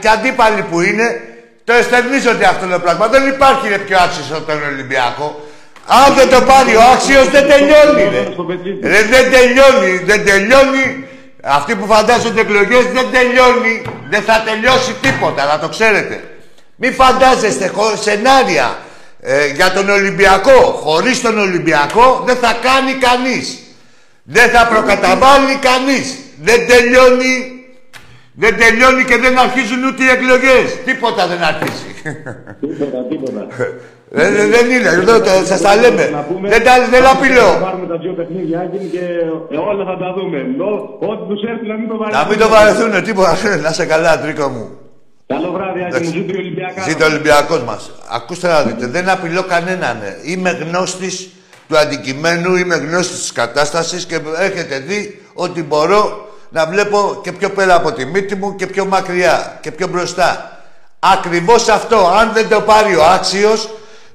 και 0.00 0.08
αντίπαλοι 0.08 0.62
που 0.62 0.80
είναι, 0.80 1.20
το 1.64 1.72
εστερνίζονται 1.72 2.46
αυτό 2.46 2.66
το 2.66 2.78
πράγμα. 2.78 3.08
Δεν 3.08 3.28
υπάρχει 3.28 3.68
ρε, 3.68 3.78
πιο 3.78 3.98
άξιος 3.98 4.32
από 4.32 4.46
τον 4.46 4.62
Ολυμπιακό. 4.72 5.40
Αν 5.86 6.14
δεν 6.14 6.28
το 6.28 6.40
πάρει 6.40 6.76
ο 6.76 6.80
άξιος 6.94 7.28
δεν 7.30 7.48
τελειώνει 7.48 8.02
ρε. 8.02 8.22
ρε. 8.88 9.02
Δεν 9.02 9.30
τελειώνει, 9.30 9.96
δεν 10.04 10.24
τελειώνει. 10.24 11.04
Αυτοί 11.42 11.74
που 11.76 11.86
φαντάζονται 11.86 12.40
εκλογές 12.40 12.84
δεν 12.84 13.06
τελειώνει. 13.12 13.82
Δεν 14.10 14.22
θα 14.22 14.42
τελειώσει 14.46 14.94
τίποτα, 15.00 15.44
να 15.44 15.58
το 15.58 15.68
ξέρετε. 15.68 16.24
Μην 16.76 16.92
φαντάζεστε 16.94 17.72
σενάρια 18.00 18.78
ε, 19.20 19.46
για 19.46 19.72
τον 19.72 19.88
Ολυμπιακό. 19.88 20.80
Χωρίς 20.82 21.20
τον 21.20 21.38
Ολυμπιακό 21.38 22.22
δεν 22.26 22.36
θα 22.36 22.56
κάνει 22.62 22.92
κανείς. 22.92 23.58
Δεν 24.22 24.50
θα 24.50 24.66
προκαταβάλει 24.66 25.58
κανείς. 25.60 26.16
Δεν 26.42 26.66
τελειώνει 26.66 27.60
δεν 28.32 28.56
τελειώνει 28.56 29.04
και 29.04 29.16
δεν 29.16 29.38
αρχίζουν 29.38 29.84
ούτε 29.84 30.04
οι 30.04 30.08
εκλογές. 30.08 30.82
Τίποτα 30.84 31.26
δεν 31.26 31.42
αρχίζει. 31.42 31.92
Τίποτα, 32.60 32.98
τίποτα. 33.08 33.46
Δεν, 34.12 34.34
δεν 34.34 34.70
είναι, 34.70 34.88
εδώ 34.88 35.44
σας 35.44 35.60
τα 35.60 35.76
λέμε. 35.76 36.24
Δεν 36.42 36.64
τα 36.64 36.72
δεν 36.90 37.06
απειλώ. 37.06 37.40
Θα 37.40 37.58
πάρουμε 37.58 37.86
τα 37.86 37.96
δύο 37.96 38.12
παιχνίδια 38.12 38.70
και 38.90 39.00
όλα 39.58 39.84
θα 39.84 39.96
τα 39.98 40.14
δούμε. 40.16 40.38
Ό,τι 41.10 41.34
τους 41.34 41.42
έρθει 41.42 41.66
να 41.66 41.74
μην 41.74 41.88
το 41.88 41.96
βαρεθούν. 41.96 42.22
Να 42.22 42.28
μην 42.28 42.38
το 42.38 42.48
βαρεθούν, 42.48 43.02
τίποτα. 43.02 43.36
Να 43.64 43.72
σε 43.72 43.84
καλά, 43.86 44.20
τρίκο 44.20 44.48
μου. 44.48 44.68
Καλό 45.26 45.52
βράδυ, 45.52 45.80
Άκη 45.84 46.06
μου. 46.06 46.12
Ζήτω 46.12 46.34
ο 46.34 46.38
Ολυμπιακός. 46.38 46.84
Ζήτω 46.84 47.04
ο 47.04 47.06
Ολυμπιακός 47.06 47.62
μας. 47.62 47.90
Ακούστε 48.10 48.48
να 48.48 48.62
δείτε, 48.62 48.86
δεν 48.86 49.08
απειλώ 49.08 49.42
κανέναν. 49.42 49.98
Είμαι 50.24 50.50
γνώστης 50.50 51.28
του 51.68 51.78
αντικειμένου, 51.78 52.56
είμαι 52.56 52.74
γνώστης 52.76 53.20
της 53.20 53.32
κατάστασης 53.32 54.06
και 54.06 54.20
έχετε 54.38 54.78
δει 54.78 55.22
ότι 55.34 55.62
μπορώ 55.62 56.28
να 56.50 56.66
βλέπω 56.66 57.20
και 57.22 57.32
πιο 57.32 57.50
πέρα 57.50 57.74
από 57.74 57.92
τη 57.92 58.04
μύτη 58.04 58.34
μου 58.34 58.56
και 58.56 58.66
πιο 58.66 58.84
μακριά 58.84 59.58
και 59.60 59.70
πιο 59.70 59.86
μπροστά. 59.86 60.58
Ακριβώς 60.98 61.68
αυτό, 61.68 61.96
αν 62.20 62.32
δεν 62.32 62.48
το 62.48 62.60
πάρει 62.60 62.96
ο 62.96 63.04
άξιος, 63.04 63.68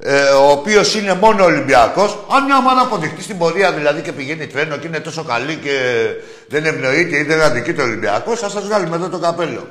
ε, 0.07 0.29
ο 0.29 0.49
οποίος 0.49 0.95
είναι 0.95 1.13
μόνο 1.13 1.43
Ολυμπιακός, 1.43 2.25
αν 2.31 2.43
μια 2.43 2.57
ομάδα 2.57 2.81
αποδειχτεί 2.81 3.21
στην 3.21 3.37
πορεία 3.37 3.73
δηλαδή 3.73 4.01
και 4.01 4.11
πηγαίνει 4.11 4.47
τρένο 4.47 4.77
και 4.77 4.87
είναι 4.87 4.99
τόσο 4.99 5.23
καλή 5.23 5.55
και 5.55 6.05
δεν 6.47 6.65
ευνοείται 6.65 7.17
ή 7.17 7.23
δεν 7.23 7.41
αδικεί 7.41 7.73
το 7.73 7.81
Ολυμπιακός, 7.81 8.39
θα 8.39 8.49
σας 8.49 8.63
βγάλουμε 8.63 8.95
εδώ 8.95 9.09
το 9.09 9.19
καπέλο. 9.19 9.67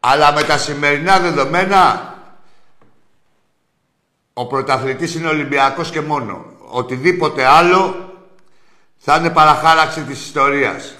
Αλλά 0.00 0.32
με 0.32 0.42
τα 0.42 0.58
σημερινά 0.58 1.18
δεδομένα, 1.18 2.14
ο 4.32 4.46
πρωταθλητής 4.46 5.14
είναι 5.14 5.28
Ολυμπιακός 5.28 5.90
και 5.90 6.00
μόνο. 6.00 6.44
Οτιδήποτε 6.70 7.44
άλλο 7.44 8.12
θα 8.96 9.16
είναι 9.16 9.30
παραχάραξη 9.30 10.00
της 10.00 10.24
ιστορίας. 10.26 10.94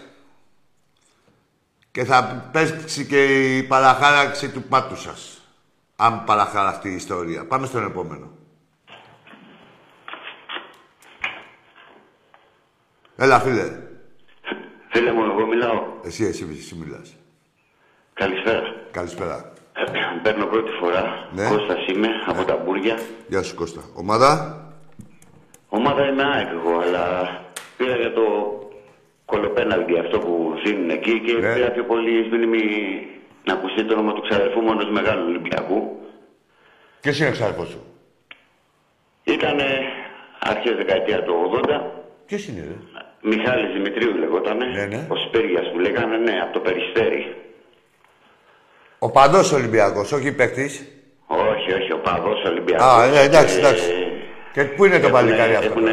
Και 1.90 2.04
θα 2.04 2.48
πέσει 2.52 3.04
και 3.04 3.24
η 3.56 3.62
παραχάραξη 3.62 4.48
του 4.48 4.62
πάτου 4.62 4.96
σας 4.96 5.39
αν 6.00 6.24
παραχαραχτεί 6.24 6.88
η 6.90 6.94
ιστορία. 6.94 7.46
Πάμε 7.46 7.66
στον 7.66 7.84
επόμενο. 7.84 8.30
Έλα, 13.16 13.38
φίλε. 13.40 13.62
Φίλε 14.88 15.12
μου, 15.12 15.22
εγώ 15.24 15.46
μιλάω. 15.46 15.82
Εσύ, 16.04 16.24
εσύ, 16.24 16.46
εσύ 16.58 16.74
μιλάς. 16.74 17.16
Καλησπέρα. 18.14 18.62
Καλησπέρα. 18.90 19.52
Ε, 19.72 19.82
παίρνω 20.22 20.46
πρώτη 20.46 20.70
φορά. 20.80 21.28
Ναι. 21.34 21.48
Κώστας 21.48 21.86
είμαι, 21.86 22.08
από 22.26 22.44
τα 22.44 22.56
Μπούρια. 22.56 22.98
Γεια 23.28 23.42
σου, 23.42 23.54
Κώστα. 23.54 23.80
Ομάδα; 23.94 24.56
Ομάδα 25.68 26.08
είμαι 26.08 26.22
ΑΕΚ 26.22 26.48
εγώ, 26.52 26.78
αλλά 26.78 27.04
πήρα 27.76 27.96
για 27.96 28.12
το 28.12 28.22
κολοπέναλτι 29.24 29.98
αυτό 29.98 30.18
που 30.18 30.54
δίνουν 30.64 30.90
εκεί 30.90 31.20
και 31.20 31.32
Ναι. 31.32 31.54
πήρα 31.54 31.70
πιο 31.70 31.84
πολύ 31.84 32.28
μήνυμη 32.30 32.60
να 33.44 33.52
ακουστεί 33.52 33.84
το 33.84 33.92
όνομα 33.94 34.12
του 34.12 34.22
ξαδερφού 34.28 34.60
μου 34.60 34.70
ενός 34.70 34.88
μεγάλου 34.90 35.24
Ολυμπιακού. 35.28 35.98
Ποιος 37.00 37.18
είναι 37.18 37.28
ο 37.28 37.32
ξάδερφος 37.32 37.68
σου; 37.68 37.80
Ήταν 39.24 39.58
αρχές 40.38 40.74
δεκαετία 40.76 41.22
του 41.22 41.34
80. 41.64 41.80
Ποιος 42.26 42.46
είναι, 42.48 42.60
ρε; 42.60 42.76
Μιχάλης 43.22 43.72
Δημητρίου 43.72 44.14
λεγότανε. 44.18 44.64
Ναι, 44.66 44.84
ναι. 44.84 45.06
Ο 45.08 45.16
Σπέριας 45.26 45.70
που 45.72 45.78
λέγανε, 45.78 46.16
ναι, 46.16 46.40
από 46.42 46.52
το 46.52 46.60
Περιστέρι. 46.60 47.34
Ο 48.98 49.10
παντός 49.10 49.52
Ολυμπιακός, 49.52 50.12
όχι 50.12 50.32
παίκτης. 50.32 50.86
Όχι, 51.26 51.72
όχι, 51.72 51.92
ο 51.92 51.98
παδός 51.98 52.42
Ολυμπιακός. 52.44 52.86
Α, 52.86 53.04
ε, 53.04 53.22
εντάξει, 53.24 53.56
Ε, 53.56 53.58
εντάξει. 53.58 53.90
Και 54.52 54.64
πού 54.64 54.84
είναι 54.84 54.98
το 54.98 55.06
Έχουνε- 55.06 55.12
παλικάρι 55.24 55.54
αυτό; 55.54 55.72
Έχουν 55.72 55.86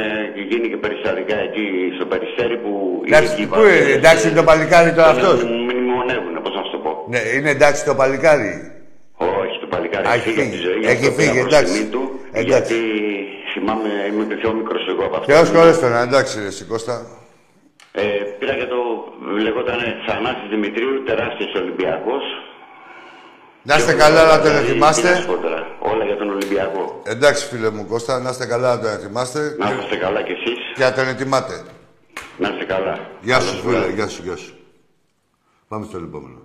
γίνει 0.50 0.70
και 0.70 0.78
περιστατικά 0.78 1.38
εκεί 1.38 1.92
στο 1.96 2.06
Περιστέρι 2.06 2.58
που... 2.58 3.02
Εντάξει, 3.06 3.42
οι 3.42 3.46
πού 3.46 3.56
είναι, 3.60 3.64
βάζες, 3.68 3.96
εντάξει, 3.96 4.28
ε, 4.28 4.32
το 4.32 4.44
παλικάρι 4.44 4.94
τώρα 4.94 5.14
τον 5.16 5.67
Ναι, 7.08 7.20
είναι 7.36 7.50
εντάξει 7.50 7.86
το 7.86 7.96
παλικάρι. 7.96 8.72
Όχι, 9.18 9.60
το 9.60 9.68
παλικάρι 9.68 10.08
Α, 10.08 10.14
έχει 10.14 10.22
φύγει 10.30 10.42
από 10.42 10.50
τη 10.52 10.56
φύγει. 10.58 10.64
ζωή. 10.68 10.82
Έχει 10.86 11.06
αυτό 11.08 11.12
πήρα 11.18 11.30
φύγει, 11.32 11.40
προς 11.42 11.54
εντάξει. 11.54 11.74
τιμή 11.74 11.90
Του, 11.90 12.20
Εντάξει. 12.32 12.48
γιατί 12.48 12.78
θυμάμαι, 13.54 13.90
είμαι 14.10 14.24
και 14.30 14.36
πιο 14.36 14.54
μικρός 14.54 14.88
εγώ 14.90 15.04
από 15.06 15.16
αυτό. 15.18 15.34
Θεός 15.34 15.50
χωρέστον, 15.50 15.94
εντάξει 15.96 16.40
ρε 16.40 16.46
εσύ, 16.48 16.64
Κώστα. 16.66 16.96
Ε, 17.92 18.02
πήρα 18.40 18.54
και 18.54 18.66
το, 18.74 18.80
λεγόταν 19.46 19.80
Θανάσης 20.08 20.50
Δημητρίου, 20.50 21.04
τεράστιος 21.04 21.54
Ολυμπιακός. 21.62 22.24
Να 23.64 23.76
είστε 23.76 23.92
Και 23.92 23.98
καλά 23.98 24.22
όλα, 24.24 24.36
να 24.36 24.42
τον 24.42 24.50
δηλαδή, 24.52 24.68
θυμάστε. 24.72 25.08
τι 25.08 25.14
να 25.14 25.20
σου 25.22 25.28
πω 25.28 25.38
τώρα, 25.38 25.68
Όλα 25.80 26.04
για 26.06 26.18
τον 26.18 26.30
Ολυμπιακό. 26.30 27.02
Εντάξει 27.06 27.46
φίλε 27.48 27.70
μου 27.70 27.86
Κώστα, 27.86 28.20
να 28.20 28.30
είστε 28.30 28.46
καλά 28.46 28.76
να 28.76 28.82
τον 28.82 28.92
ετοιμάστε 28.92 29.56
Να 29.60 29.70
είστε 29.82 29.96
καλά 29.96 30.22
κι 30.22 30.32
εσείς. 30.32 30.58
και 30.76 30.84
να 30.84 30.94
τον 30.94 31.08
ετοιμάτε. 31.08 31.64
Να 32.38 32.50
είστε 32.50 32.66
καλά. 32.66 33.00
Γεια 33.22 33.38
Καλώς 33.38 33.50
σου 33.54 33.62
φίλε, 33.62 33.78
βράδυ. 33.78 33.94
γεια 33.94 34.08
σου, 34.08 34.22
γεια 34.24 34.36
σου. 34.36 34.54
Πάμε 35.68 35.86
στο 35.90 35.98
επόμενο. 35.98 36.40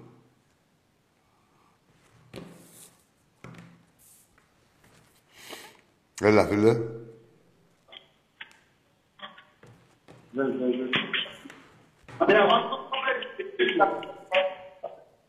Έλα 6.25 6.47
φίλε. 6.47 6.77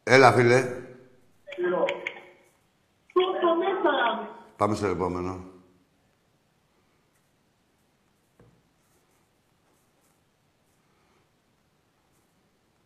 Έλα, 0.03 0.31
φίλε. 0.31 0.83
Πάμε 4.57 4.75
στο 4.75 4.87
επόμενο. 4.87 5.43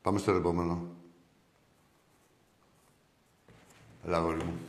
Πάμε 0.01 0.19
στο 0.19 0.31
επόμενο. 0.31 0.87
Έλα, 4.05 4.19
γόρι 4.19 4.43
μου. 4.43 4.59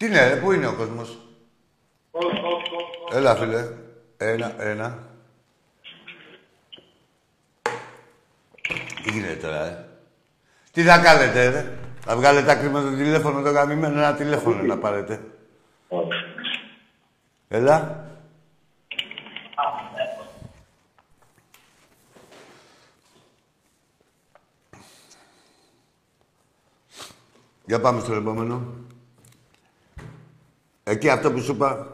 Τι 0.00 0.06
είναι, 0.06 0.28
ρε, 0.28 0.36
πού 0.36 0.52
είναι 0.52 0.66
ο 0.66 0.74
κόσμος; 0.74 1.18
Έλα, 3.12 3.36
φίλε. 3.36 3.68
Ένα, 4.16 4.62
ένα. 4.62 4.98
Τι 9.02 9.10
γίνεται 9.10 9.34
τώρα, 9.34 9.64
ε; 9.64 9.84
Τι 10.72 10.82
θα 10.82 10.98
κάνετε, 10.98 11.48
ρε; 11.48 11.78
Θα 12.00 12.16
βγάλετε 12.16 12.50
άκρη 12.50 12.68
με 12.68 12.80
το 12.80 12.88
τηλέφωνο 12.90 13.42
το 13.42 13.50
γαμημένο, 13.50 13.98
ένα 13.98 14.14
τηλέφωνο 14.14 14.62
να 14.62 14.78
πάρετε. 14.78 15.20
Έλα. 17.48 18.04
Για 27.64 27.80
πάμε 27.80 28.00
στο 28.00 28.14
επόμενο. 28.14 28.88
Εκεί 30.90 31.08
αυτό 31.10 31.32
που 31.32 31.40
σου 31.40 31.52
είπα. 31.52 31.86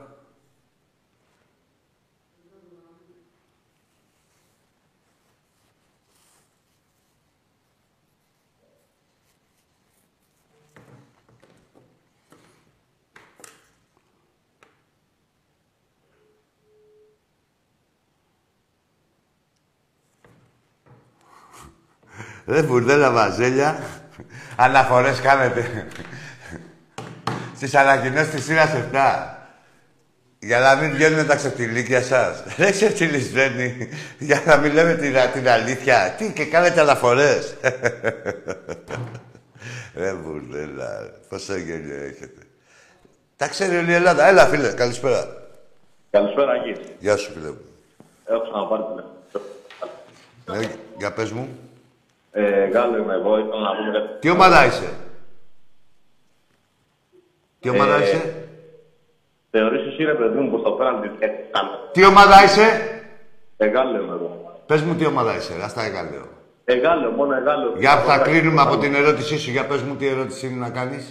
Ρε 22.46 22.62
μπουρδέλα 22.62 23.10
βαζέλια. 23.12 23.78
Αναφορές 24.56 25.20
κάνετε. 25.20 25.86
Στις 27.56 27.74
ανακοινώσεις 27.74 28.30
της 28.30 28.44
σειράς 28.44 28.70
7. 28.92 29.30
Για 30.38 30.58
να 30.58 30.74
μην 30.74 30.94
βγαίνουν 30.94 31.26
τα 31.26 31.36
ξεφτιλίκια 31.36 32.02
σας. 32.02 32.42
Ρε 32.58 32.70
ξεφτιλισμένοι. 32.70 33.88
Για 34.18 34.42
να 34.46 34.56
μην 34.56 34.72
λέμε 34.72 34.94
την, 34.94 35.14
την 35.32 35.48
αλήθεια. 35.48 36.14
Τι 36.18 36.32
και 36.32 36.44
κάνετε 36.44 36.80
αναφορές. 36.80 37.54
Ρε 39.96 40.12
μπουρδέλα. 40.12 41.10
Πόσο 41.28 41.56
γέλιο 41.56 42.04
έχετε. 42.04 42.40
Τα 43.36 43.48
ξέρει 43.48 43.76
όλη 43.76 43.90
η 43.90 43.94
Ελλάδα. 43.94 44.26
Έλα 44.26 44.46
φίλε. 44.46 44.72
Καλησπέρα. 44.72 45.26
Καλησπέρα, 46.10 46.52
Αγγί. 46.52 46.74
Γεια 46.98 47.16
σου 47.16 47.32
φίλε 47.32 47.48
μου. 47.48 47.60
Έχω 48.26 48.40
ξαναπάρει 48.42 48.82
τηλέφωνο. 48.82 49.14
Ε, 50.52 50.66
για 50.98 51.12
πες 51.12 51.30
μου. 51.30 51.58
Ε, 52.32 52.68
Γάλλο 52.68 52.96
είμαι 52.96 53.14
εγώ, 53.14 53.38
ήθελα 53.38 53.60
να 53.60 53.76
πούμε 53.76 53.98
κάτι. 53.98 54.20
Τι 54.20 54.30
ομάδα 54.30 54.66
είσαι; 54.66 54.90
Τι 57.66 57.72
ομάδα 57.78 57.96
Ε, 57.96 58.02
είσαι; 58.02 58.20
Θεωρείς 59.50 59.86
εσύ 59.86 60.04
ρε 60.04 60.14
παιδί 60.14 60.38
μου 60.38 60.50
πως 60.50 60.62
το 60.62 60.70
πέραν 60.70 61.00
τη 61.00 61.08
έτσι 61.18 61.40
κάνε. 61.52 61.70
Τι 61.92 62.04
ομάδα 62.04 62.44
είσαι; 62.44 62.66
Ε, 63.56 63.66
Γάλλο 63.66 64.02
είμαι 64.02 64.14
εγώ. 64.18 64.30
Πες 64.66 64.80
μου 64.82 64.94
τι 64.94 65.06
ομάδα 65.06 65.36
είσαι. 65.36 65.52
Ας 65.64 65.74
τα 65.74 65.82
λέω. 66.12 66.26
Ε, 66.64 66.74
Γάλλο, 66.74 67.10
μόνο 67.10 67.34
ε, 67.34 67.40
Γάλλο. 67.40 67.72
Για 67.76 67.96
θα 67.96 68.18
κρίνουμε 68.18 68.60
από 68.60 68.76
την 68.76 68.94
ερώτησή 68.94 69.38
σου. 69.38 69.50
Για 69.50 69.66
πες 69.66 69.82
μου 69.82 69.94
τι 69.96 70.06
ερώτηση 70.06 70.46
είναι 70.46 70.60
να 70.66 70.70
κάνεις. 70.70 71.04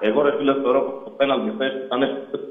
Εγώ 0.00 0.22
ρε 0.22 0.32
φίλε 0.36 0.54
θεωρώ 0.62 0.80
πως 0.82 1.02
το 1.04 1.10
πέναλτι 1.10 1.50
θες 1.58 1.72
ήταν 1.86 2.00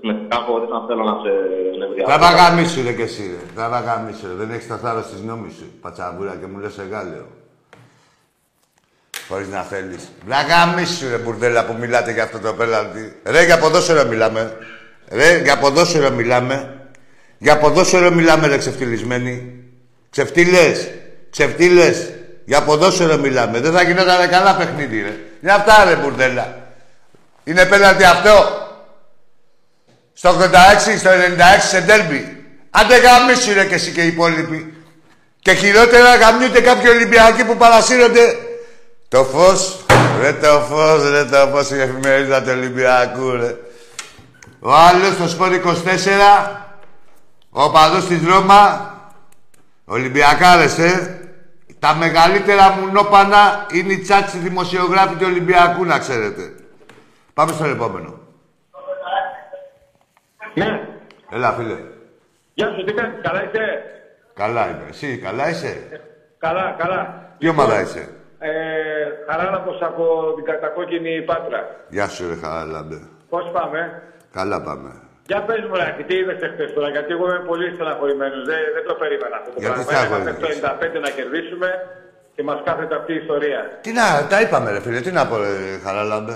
με 0.02 0.28
χωρίς 0.48 0.70
να 0.70 0.80
θέλω 0.88 1.04
να 1.04 1.16
σε 1.24 1.32
νευριάσω. 1.80 2.12
Θα 2.12 2.18
βαγαμίσου 2.26 2.84
ρε 2.84 2.94
κι 2.94 3.02
εσύ 3.02 3.24
ρε. 3.34 3.62
Θα 3.62 3.70
βαγαμίσου 3.70 4.28
ρε. 4.28 4.34
Δεν 4.34 4.50
έχεις 4.52 4.68
τα 4.68 4.78
θάρρος 4.78 5.06
της 5.12 5.22
νόμης 5.22 5.54
σου. 5.54 5.66
Πατσαβούρα 5.82 6.36
και 6.40 6.48
μου 6.52 6.58
λες 6.60 6.78
εγάλαιο. 6.80 7.26
Χωρίς 9.32 9.48
να 9.48 9.62
θέλεις. 9.62 10.12
Βαγαμίσου 10.26 11.10
ρε 11.10 11.18
μπουρδέλα 11.18 11.66
που 11.66 11.76
μιλάτε 11.80 12.12
για 12.12 12.24
αυτό 12.24 12.40
το 12.40 12.54
πέναλτι. 12.54 13.16
Ρε 13.24 13.44
για 13.44 13.58
ποδόσφαιρο 13.58 14.06
μιλάμε. 14.06 14.58
Ρε 15.12 15.38
για 15.38 15.58
ποδόσφαιρο 15.58 16.10
μιλάμε. 16.10 16.80
Για 17.38 17.58
ποδόσφαιρο 17.58 18.12
μιλάμε 18.12 18.48
ρε 18.48 18.58
ξεφτυλισμένοι. 18.58 19.64
Ξεφτύλες. 20.10 20.88
Ξεφτύλες. 21.30 22.10
Για 22.46 22.64
ποδόσφαιρο 22.64 23.18
μιλάμε. 23.18 23.60
Δεν 23.60 23.72
θα 23.72 23.82
γινόταν 23.82 24.30
καλά 24.30 24.56
παιχνίδι 24.56 25.02
ρε. 25.02 25.16
Είναι 25.42 25.52
αυτά 25.52 25.84
ρε 25.84 25.96
μπουρδέλα. 25.96 26.56
Είναι 27.44 27.66
πέναλτι 27.66 28.04
αυτό. 28.04 28.68
Στο 30.14 30.30
86, 30.30 30.98
στο 30.98 31.10
96 31.10 31.14
σε 31.70 31.82
ντέρμπι. 31.82 32.46
Άντε 32.70 32.98
γαμίσου 32.98 33.54
ρε 33.54 33.66
και 33.66 33.76
εσύ 33.76 33.92
και 33.92 34.02
οι 34.02 34.08
υπόλοιποι. 34.08 34.74
Και 35.40 35.54
χειρότερα 35.54 36.16
γαμιούνται 36.16 36.62
κάποιοι 36.62 36.90
Ολυμπιακοί 36.94 37.44
που 37.44 37.58
παρασύρονται. 37.58 38.36
Το 39.12 39.24
φως, 39.24 39.86
ρε 40.22 40.34
το 40.34 40.60
φως, 40.60 41.10
ρε 41.10 41.26
το 41.26 41.48
φως, 41.48 41.72
η 41.72 41.82
εφημερίδα 41.82 42.42
του 42.42 42.50
Ολυμπιακού, 42.52 43.32
ρε. 43.32 43.56
Ο 44.60 44.74
άλλος 44.74 45.14
στο 45.14 45.28
σπορ 45.28 45.52
24, 45.54 46.62
ο 47.50 47.72
παδός 47.72 48.06
της 48.06 48.28
Ρώμα, 48.28 48.94
Ολυμπιακάρες, 49.86 50.78
ε. 50.78 51.20
Τα 51.80 51.96
μεγαλύτερα 51.96 52.70
μουνόπανα 52.72 53.66
είναι 53.72 53.94
οι 53.94 54.00
τσάτσι 54.00 54.38
δημοσιογράφοι 54.38 55.16
του 55.16 55.26
Ολυμπιακού, 55.26 55.86
να 55.86 56.00
ξέρετε. 56.00 56.54
Πάμε 57.34 57.52
στο 57.52 57.66
επόμενο. 57.66 58.20
Ναι. 60.54 60.68
Έλα, 61.32 61.52
φίλε. 61.52 61.78
Γεια 62.54 62.68
σου, 62.68 62.84
τι 62.86 62.94
κάνεις, 62.94 63.22
καλά 63.22 63.44
είσαι; 63.44 63.84
Καλά 64.34 64.70
είμαι. 64.70 64.86
Εσύ, 64.90 65.18
καλά 65.18 65.50
είσαι; 65.50 66.02
Καλά, 66.38 66.76
καλά. 66.78 67.34
Τι 67.38 67.48
ομάδα 67.48 67.82
είσαι; 67.82 68.10
Ε, 68.50 68.52
Χαράλαμπος 69.28 69.78
από 69.90 70.04
την 70.36 70.44
κατακόκκινη 70.52 71.12
Πάτρα. 71.30 71.60
Γεια 71.96 72.08
σου, 72.14 72.22
ρε 72.32 72.38
Χαράλαμπε. 72.44 72.98
Πώς 73.34 73.46
πάμε; 73.56 73.80
Καλά 74.38 74.58
πάμε. 74.68 74.90
Για 75.30 75.42
πες 75.48 75.62
μου, 75.68 75.76
Ράκη, 75.82 76.04
τι 76.08 76.16
είδες 76.22 76.40
εχθές 76.48 76.70
τώρα, 76.76 76.90
γιατί 76.96 77.10
εγώ 77.16 77.26
είμαι 77.30 77.44
πολύ 77.52 77.66
στεναχωρημένος. 77.76 78.42
Δεν, 78.50 78.62
δεν 78.76 78.84
το 78.90 78.94
περίμενα 79.02 79.36
αυτό 79.40 79.50
το 79.54 79.58
Γιατί 79.64 79.74
πράγμα. 79.76 79.92
στεναχωρημένος; 79.92 80.38
Είχαμε 80.56 80.78
το 80.84 80.98
95 80.98 81.00
να 81.06 81.10
κερδίσουμε 81.18 81.68
και 82.36 82.44
μας 82.50 82.60
κάθεται 82.68 82.96
αυτή 83.00 83.12
η 83.18 83.20
ιστορία. 83.24 83.60
Τι 83.86 83.92
να, 84.00 84.06
τα 84.32 84.38
είπαμε 84.44 84.68
ρε 84.76 84.82
φίλε, 84.86 85.00
τι 85.06 85.12
να 85.18 85.24
πω 85.30 85.36
ρε 85.44 85.52
Χαράλαμπε. 85.86 86.36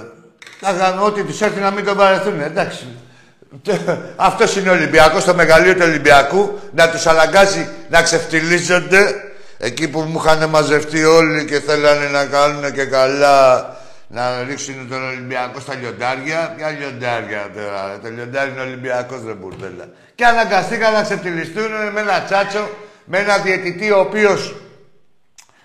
Θα 0.63 0.71
κάνουμε 0.81 1.03
ό,τι 1.09 1.19
τους 1.27 1.39
έρθει 1.45 1.59
να 1.67 1.71
μην 1.75 1.83
τον 1.87 1.95
παρεθούν, 2.01 2.37
εντάξει. 2.51 2.85
Αυτός 4.29 4.55
είναι 4.57 4.69
ο 4.69 4.73
Ολυμπιακός, 4.79 5.23
το 5.25 5.33
μεγαλείο 5.33 5.73
του 5.73 5.85
Ολυμπιακού, 5.91 6.59
να 6.71 6.89
τους 6.89 7.05
αναγκάζει 7.05 7.63
να 7.89 8.01
ξεφτυλίζονται 8.01 8.99
εκεί 9.57 9.87
που 9.87 9.99
μου 9.99 10.21
είχαν 10.25 10.49
μαζευτεί 10.49 11.03
όλοι 11.03 11.45
και 11.45 11.59
θέλανε 11.59 12.07
να 12.07 12.25
κάνουν 12.25 12.73
και 12.73 12.85
καλά 12.85 13.75
να 14.07 14.43
ρίξουν 14.43 14.89
τον 14.89 15.07
Ολυμπιακό 15.07 15.59
στα 15.59 15.75
λιοντάρια. 15.75 16.53
Ποια 16.57 16.69
λιοντάρια 16.69 17.49
τώρα, 17.55 17.87
ρε. 17.87 17.97
το 18.07 18.15
λιοντάρι 18.15 18.51
είναι 18.51 18.61
Ολυμπιακός 18.61 19.19
ρε 19.25 19.33
μπουρδέλα. 19.33 19.89
Και 20.15 20.25
αναγκαστήκαν 20.25 20.93
να 20.93 21.01
ξεφτυλιστούν 21.01 21.71
με 21.93 21.99
ένα 21.99 22.21
τσάτσο, 22.21 22.69
με 23.05 23.17
ένα 23.19 23.37
διαιτητή 23.37 23.91
ο 23.91 23.99
οποίος 23.99 24.55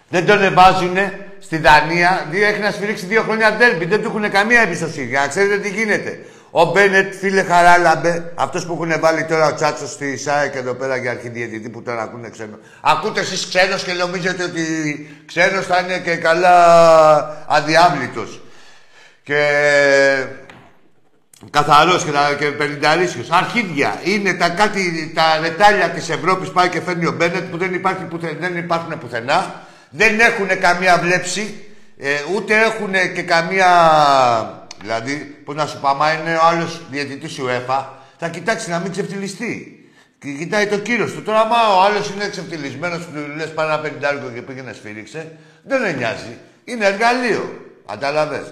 δεν 0.09 0.26
τον 0.26 0.55
βάζουν 0.55 0.97
στη 1.38 1.59
Δανία, 1.59 2.26
διότι 2.30 2.47
έχει 2.47 2.61
να 2.61 2.70
σφυρίξει 2.70 3.07
δύο 3.07 3.22
χρόνια 3.22 3.53
ντέρμπι. 3.53 3.84
Δεν 3.84 4.03
του 4.03 4.07
έχουν 4.09 4.30
καμία 4.30 4.61
εμπιστοσύνη. 4.61 5.07
Για 5.07 5.20
να 5.20 5.26
ξέρετε 5.26 5.59
τι 5.59 5.68
γίνεται. 5.68 6.18
Ο 6.53 6.64
Μπένετ, 6.64 7.14
φίλε 7.14 7.42
Χαράλαμπε, 7.42 8.32
αυτός 8.34 8.66
που 8.66 8.72
έχουν 8.72 9.01
βάλει 9.01 9.24
τώρα 9.24 9.46
ο 9.46 9.55
Τσάτσος 9.55 9.90
στη 9.90 10.16
ΣΑΕ 10.16 10.48
και 10.48 10.59
εδώ 10.59 10.74
πέρα 10.74 10.96
για 10.96 11.11
αρχιδιαιτητή 11.11 11.68
που 11.68 11.82
τον 11.82 11.98
ακούνε 12.01 12.28
ξένο. 12.30 12.59
Ακούτε 12.80 13.20
εσείς 13.20 13.48
ξένος 13.48 13.82
και 13.84 13.92
νομίζετε 13.92 14.42
ότι 14.44 14.64
ξένος 15.26 15.66
θα 15.66 15.78
είναι 15.78 15.98
και 15.98 16.16
καλά 16.16 16.55
αδιάβλητος. 17.48 18.40
Και 19.22 19.38
καθαρός 21.51 22.05
και, 22.05 22.11
τα- 22.11 22.34
και 22.38 22.46
πενινταρίσιος. 22.46 23.30
Αρχίδια. 23.30 24.01
Είναι 24.05 24.32
τα, 24.32 24.48
κάτι, 24.48 25.12
τα 25.14 25.38
ρετάλια 25.42 25.88
της 25.88 26.09
Ευρώπης 26.09 26.48
πάει 26.51 26.68
και 26.68 26.80
φέρνει 26.80 27.07
ο 27.07 27.12
Μπένετ 27.12 27.42
που 27.51 27.57
δεν, 27.59 27.74
υπάρχει 27.74 28.03
πουθε, 28.05 28.36
δεν 28.40 28.57
υπάρχουν 28.57 28.98
πουθενά. 28.98 29.55
Δεν 29.90 30.20
έχουν 30.20 30.61
καμία 30.61 30.98
βλέψη. 30.98 31.64
Ε, 31.98 32.09
ούτε 32.34 32.55
έχουν 32.61 32.92
και 33.14 33.22
καμία. 33.22 33.68
Δηλαδή, 34.80 35.14
πώς 35.44 35.54
να 35.54 35.66
σου 35.66 35.80
πω, 35.80 35.88
άμα 35.88 36.12
είναι 36.12 36.34
ο 36.36 36.40
άλλος 36.42 36.80
διαιτητής 36.90 37.32
σου 37.32 37.48
ΕΦΑ, 37.48 37.98
θα 38.18 38.28
κοιτάξει 38.28 38.70
να 38.70 38.78
μην 38.78 38.90
ξεφτυλιστεί. 38.92 39.74
Και 40.18 40.30
κοιτάει 40.30 40.66
το 40.66 40.78
κύριο 40.78 41.06
του. 41.06 41.22
Τώρα, 41.22 41.40
άμα 41.40 41.56
ο 41.76 41.80
άλλος 41.82 42.10
είναι 42.10 42.28
ξεφτυλισμένος, 42.28 42.98
που 43.04 43.10
του 43.12 43.36
λες 43.36 43.52
πάνω 43.54 43.72
ένα 43.72 43.80
πενιντάρικο 43.80 44.30
και 44.34 44.42
πήγαινε 44.42 44.72
σφύριξε, 44.72 45.32
δεν 45.62 45.80
με 45.80 45.92
νοιάζει. 45.92 46.38
Είναι 46.64 46.86
εργαλείο. 46.86 47.60
Κατάλαβε. 47.86 48.44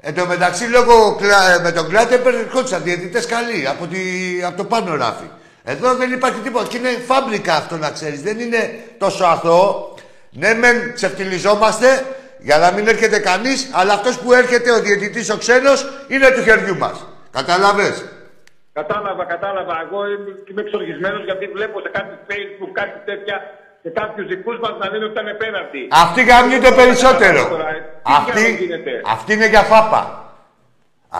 Εν 0.00 0.14
τω 0.14 0.26
μεταξύ, 0.26 0.64
λόγω 0.64 1.16
κλα- 1.20 1.50
ε, 1.50 1.58
με 1.62 1.72
τον 1.72 1.88
Κλάτεπερ 1.88 2.34
ερχόντουσαν 2.34 2.82
διαιτητές 2.82 3.26
καλοί 3.26 3.68
από, 3.68 3.86
τη, 3.86 3.98
από 4.44 4.56
το 4.56 4.64
πάνω 4.64 4.96
ράφι. 4.96 5.24
Εδώ 5.64 5.94
δεν 5.94 6.12
υπάρχει 6.12 6.38
τίποτα. 6.40 6.66
Και 6.66 6.76
είναι 6.76 6.88
φάμπρικα 7.06 7.54
αυτό 7.54 7.76
να 7.76 7.90
ξέρεις. 7.90 8.22
Δεν 8.22 8.38
είναι 8.40 8.84
τόσο 8.98 9.24
αθώο. 9.24 9.94
Ναι, 10.30 10.54
μεν 10.54 10.94
ξεφτυλιζόμαστε 10.94 12.06
για 12.48 12.58
να 12.58 12.68
μην 12.72 12.84
έρχεται 12.88 13.18
κανείς, 13.18 13.70
αλλά 13.72 13.92
αυτός 13.92 14.18
που 14.20 14.32
έρχεται, 14.32 14.70
ο 14.70 14.80
διαιτητής 14.80 15.30
ο 15.30 15.36
ξένος, 15.36 15.78
είναι 16.08 16.30
του 16.30 16.42
χεριού 16.42 16.76
μας. 16.76 17.06
Κατάλαβες; 17.30 18.04
Κατάλαβα, 18.72 19.24
κατάλαβα. 19.24 19.74
Εγώ 19.86 19.98
είμαι- 20.12 20.36
είμαι 20.50 20.60
εξοργισμένος 20.60 21.24
γιατί 21.24 21.46
βλέπω 21.46 21.80
σε 21.80 21.88
κάτι 21.96 22.12
Facebook 22.30 22.70
κάτι 22.72 22.98
τέτοια 23.04 23.36
σε 23.82 23.88
κάποιους 23.90 24.26
δικούς 24.26 24.56
μας 24.62 24.72
να 24.80 24.86
λένε 24.90 25.04
ότι 25.04 25.12
ήταν 25.20 25.36
πέναρτη. 25.42 25.88
Αυτοί 25.90 26.20
γαμιούνται 26.24 26.70
περισσότερο. 26.82 27.48
Τώρα, 27.48 27.68
ε, 27.68 27.72
τι 28.04 28.12
Αυτή, 28.18 28.40
διάλογο 28.40 28.56
γίνεται; 28.64 28.92
αυτή 29.16 29.32
είναι 29.32 29.48
για 29.48 29.60
φάπα. 29.62 30.02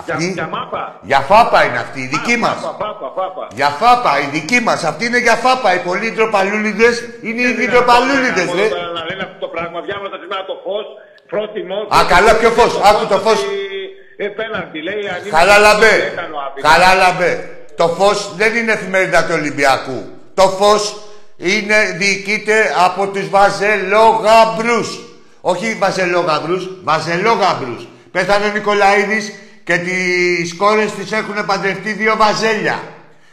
Για, 0.05 0.14
Αυτή, 0.14 0.26
για 0.32 0.47
μάπα. 0.47 0.82
για 1.03 1.20
φάπα 1.20 1.64
είναι 1.64 1.78
αυτή, 1.78 2.01
η 2.01 2.07
δική 2.07 2.32
Α, 2.34 2.38
μας. 2.38 2.57
Φάπα, 2.62 2.84
φάπα, 2.84 3.09
φάπα. 3.16 3.45
Για 3.59 3.68
φάπα, 3.68 4.12
η 4.24 4.26
δική 4.36 4.61
μας. 4.61 4.84
Αυτή 4.84 5.03
είναι 5.07 5.18
για 5.18 5.34
φάπα. 5.45 5.74
Οι 5.74 5.78
πολλοί 5.78 6.11
ντροπαλούλιδες 6.12 6.95
είναι 7.22 7.40
οι 7.42 7.49
ίδιοι 7.51 7.66
ντροπαλούλιδες, 7.70 8.45
Μόνο 8.45 8.61
ρε. 8.62 8.68
τώρα 8.68 8.82
Να 8.99 9.03
λένε 9.09 9.22
αυτό 9.28 9.38
το 9.45 9.49
πράγμα. 9.55 9.80
Διάβασα 9.88 10.16
σήμερα 10.22 10.45
το 10.51 10.57
φως. 10.64 10.86
Πρότιμο. 11.32 11.76
Α, 11.97 11.99
καλά, 12.14 12.32
ποιο 12.40 12.51
φως; 12.51 12.72
Άκου 12.90 13.07
το 13.07 13.18
φως. 13.24 13.40
Ε, 14.16 14.26
πέναρτη, 14.38 14.78
λέει. 14.82 15.03
αν 15.14 15.18
είναι 15.20 15.30
Καλά 15.38 15.57
λαμπέ. 15.59 15.95
δεν 16.07 16.14
κάνω 16.20 16.36
άπειρα. 16.47 16.68
Καλά 16.68 16.90
λαμπέ. 17.03 17.32
Το 17.76 17.86
φως 17.88 18.18
δεν 18.36 18.57
είναι 18.57 18.72
εφημερίδα 18.72 19.20
του 19.24 19.34
Ολυμπιακού. 19.40 19.99
Το 20.34 20.42
φως 20.59 20.82
είναι, 21.36 21.78
διοικείται 22.01 22.57
από 22.86 23.07
τους 23.07 23.28
βαζελόγαμπρους. 23.28 24.88
Όχι 25.40 25.76
βαζελόγαμπρους, 25.80 26.68
βαζελόγαμπρους. 26.84 27.86
Πέθανε 28.12 28.47
ο 28.47 28.51
Νικολαίδης 28.53 29.32
και 29.65 29.77
τις 29.77 30.55
κόρες 30.57 30.93
της 30.93 31.12
έχουν 31.12 31.47
παντρευτεί 31.47 31.93
δύο 31.93 32.17
βαζέλια. 32.17 32.83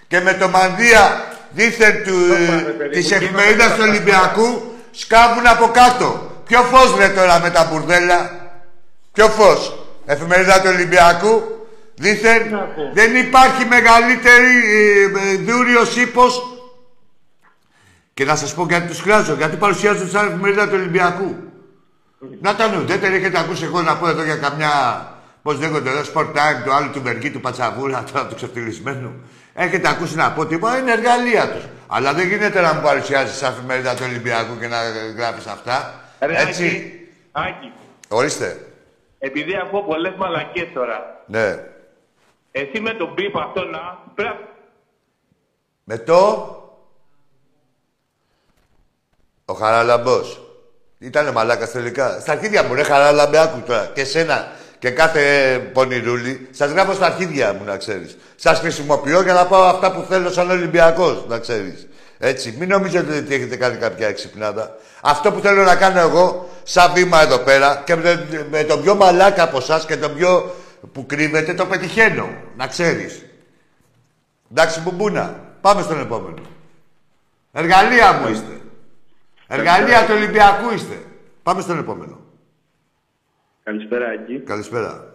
Και 0.07 0.19
με 0.19 0.33
το 0.33 0.49
μανδύα 0.49 1.31
δίθεν 1.51 2.03
του, 2.03 2.15
πάνε, 2.29 2.61
παιδί 2.61 2.89
της 2.89 3.11
μου, 3.11 3.17
εφημερίδας 3.21 3.65
γίνονται 3.65 3.83
του 3.83 3.89
Ολυμπιακού 3.89 4.71
σκάβουν 4.91 5.47
από 5.47 5.67
κάτω. 5.67 6.31
Ποιο 6.45 6.61
φως 6.61 6.97
λέει 6.97 7.09
τώρα 7.09 7.39
με 7.39 7.49
τα 7.49 7.69
μπουρδέλα. 7.71 8.49
Ποιο 9.11 9.27
φως. 9.27 9.85
Εφημερίδα 10.05 10.61
του 10.61 10.69
Ολυμπιακού. 10.73 11.43
Δήθεν 11.95 12.49
Να 12.49 12.57
πω. 12.57 12.91
δεν 12.93 13.15
υπάρχει 13.15 13.65
μεγαλύτερη 13.65 14.53
ε, 14.73 15.31
ε, 15.31 15.35
δούριος 15.35 15.95
ύπος. 15.95 16.41
Και 18.13 18.25
να 18.25 18.35
σας 18.35 18.53
πω 18.53 18.65
γιατί 18.69 18.87
τους 18.87 18.99
χρειάζω. 18.99 19.33
Γιατί 19.33 19.55
παρουσιάζονται 19.55 20.09
σαν 20.09 20.27
εφημερίδα 20.27 20.67
του 20.67 20.73
Ολυμπιακού. 20.75 21.35
Να 22.41 22.55
τα 22.55 22.77
ουδέτεροι 22.81 23.15
έχετε 23.15 23.39
ακούσει 23.39 23.63
εγώ 23.63 23.81
να 23.81 23.97
πω 23.97 24.07
εδώ 24.07 24.23
για 24.23 24.35
καμιά... 24.35 24.71
Πώς 25.43 25.59
λέγονται 25.59 25.89
εδώ, 25.89 26.01
Sport 26.13 26.27
Time, 26.31 26.63
του 26.63 26.73
άλλου 26.73 26.91
του 26.91 26.99
Μπεργή, 26.99 27.31
του 27.31 27.39
Πατσαβούρα, 27.41 28.03
τώρα 28.11 28.27
του 28.27 28.35
ξεφτυλισμένου. 28.35 29.21
Έχετε 29.53 29.89
ακούσει 29.89 30.15
να 30.15 30.31
πω 30.31 30.45
τίποτα, 30.45 30.77
είναι 30.77 30.91
εργαλεία 30.91 31.51
τους. 31.51 31.63
Αλλά 31.87 32.13
δεν 32.13 32.27
γίνεται 32.27 32.61
να 32.61 32.73
μου 32.73 32.81
παρουσιάζεις 32.81 33.37
σαν 33.37 33.53
εφημερίδα 33.53 33.93
του 33.95 34.03
Ολυμπιακού 34.05 34.59
και 34.59 34.67
να 34.67 34.77
γράφεις 35.17 35.45
αυτά. 35.45 35.93
Ρε, 36.19 36.41
Έτσι. 36.41 36.65
Άκη, 37.31 37.47
Άκη, 37.49 37.71
Ορίστε. 38.07 38.65
επειδή 39.19 39.55
ακούω 39.57 39.81
πολλές 39.83 40.13
μαλακίε 40.17 40.65
τώρα, 40.65 41.23
Ναι. 41.27 41.59
εσύ 42.51 42.79
με 42.79 42.93
τον 42.93 43.13
μπίπ 43.13 43.37
αυτό 43.37 43.63
να. 43.63 43.79
Πρέπει 44.15 44.45
Με 45.83 45.97
το... 45.97 46.55
Ο 49.45 49.53
Χαραλαμπός. 49.53 50.41
Ήτανε 50.99 51.31
μαλάκας 51.31 51.71
τελικά. 51.71 52.19
Στα 52.19 52.31
αρχίδια 52.31 52.63
μου, 52.63 52.73
ρε 52.73 52.83
Χαραλαμπέ, 52.83 53.37
άκου 53.39 53.59
τώρα. 53.65 53.85
Και 53.85 54.03
σένα 54.03 54.51
και 54.81 54.89
κάθε 54.89 55.21
πονηρούλη. 55.73 56.47
Σας 56.51 56.71
γράφω 56.71 56.93
στα 56.93 57.05
αρχίδια 57.05 57.53
μου, 57.53 57.63
να 57.65 57.77
ξέρεις. 57.77 58.17
Σας 58.35 58.59
χρησιμοποιώ 58.59 59.21
για 59.21 59.33
να 59.33 59.45
πάω 59.45 59.63
αυτά 59.63 59.91
που 59.91 60.05
θέλω 60.09 60.29
σαν 60.31 60.49
Ολυμπιακός, 60.49 61.25
να 61.27 61.39
ξέρεις. 61.39 61.87
Έτσι, 62.17 62.55
μην 62.59 62.69
νομίζετε 62.69 63.17
ότι 63.17 63.33
έχετε 63.33 63.55
κάνει 63.55 63.77
κάποια 63.77 64.07
εξυπνάδα. 64.07 64.75
Αυτό 65.01 65.31
που 65.31 65.39
θέλω 65.39 65.63
να 65.63 65.75
κάνω 65.75 65.99
εγώ, 65.99 66.49
σαν 66.63 66.91
βήμα 66.93 67.21
εδώ 67.21 67.37
πέρα, 67.37 67.81
και 67.85 67.95
με, 67.95 68.01
τον- 68.15 68.45
με 68.51 68.63
τον 68.63 68.81
πιο 68.81 68.95
μαλάκα 68.95 69.43
από 69.43 69.57
εσά 69.57 69.83
και 69.87 69.97
τον 69.97 70.15
πιο 70.15 70.55
που 70.91 71.05
κρύβεται, 71.05 71.53
το 71.53 71.65
πετυχαίνω. 71.65 72.29
Να 72.57 72.67
ξέρεις. 72.67 73.25
Εντάξει, 74.51 74.79
μπουμπούνα. 74.81 75.39
Πάμε 75.61 75.81
στον 75.81 75.99
επόμενο. 75.99 76.41
Εργαλεία 77.51 78.13
μου 78.13 78.27
είστε. 78.31 78.59
Εργαλεία 79.47 79.99
του 80.05 80.13
Ολυμπιακού 80.15 80.73
είστε. 80.73 80.97
Πάμε 81.43 81.61
στον 81.61 81.79
επόμενο. 81.79 82.19
Καλησπέρα, 83.63 84.07
Άκη. 84.07 84.39
Καλησπέρα. 84.39 85.13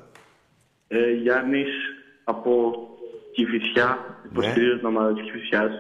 Ε, 0.89 1.11
Γιάννης 1.23 1.69
από 2.25 2.51
Κηφισιά, 3.35 3.99
υποστηρίζω 4.31 4.77
την 4.77 4.87
ομάδα 4.87 5.13
της 5.13 5.23
Κηφισιάς. 5.23 5.71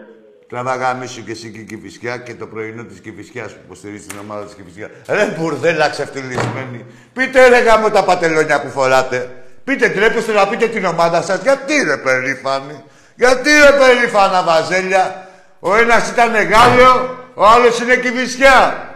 Τραβάγα 0.48 0.94
μίσου 0.94 1.24
και 1.24 1.30
εσύ 1.30 1.50
και 1.52 1.58
η 1.58 1.64
Κηφισιά 1.64 2.16
και 2.16 2.34
το 2.34 2.46
πρωινό 2.46 2.84
της 2.84 3.00
Κηφισιάς 3.00 3.52
που 3.52 3.60
υποστηρίζει 3.64 4.06
την 4.06 4.18
ομάδα 4.18 4.44
της 4.44 4.54
Κηφισιάς. 4.54 4.90
Ρε 5.08 5.34
μπουρδέλα 5.36 5.88
ξεφτυλισμένη. 5.88 6.84
Πείτε 7.12 7.48
ρε 7.48 7.58
γάμο 7.58 7.90
τα 7.90 8.04
πατελόνια 8.04 8.60
που 8.60 8.68
φοράτε. 8.68 9.44
Πείτε 9.64 9.88
τρέπεστε 9.88 10.32
να 10.32 10.48
πείτε 10.48 10.66
την 10.66 10.84
ομάδα 10.84 11.22
σας. 11.22 11.42
Γιατί 11.42 11.72
ρε 11.84 11.96
περήφανοι. 11.96 12.84
Γιατί 13.16 13.50
ρε 13.50 13.78
περήφανα 13.78 14.42
βαζέλια. 14.42 15.28
Ο 15.60 15.76
ένας 15.76 16.10
ήταν 16.10 16.32
Γάλλιο, 16.32 17.18
ο 17.34 17.46
άλλος 17.46 17.80
είναι 17.80 17.96
Κηφισιά. 17.96 18.90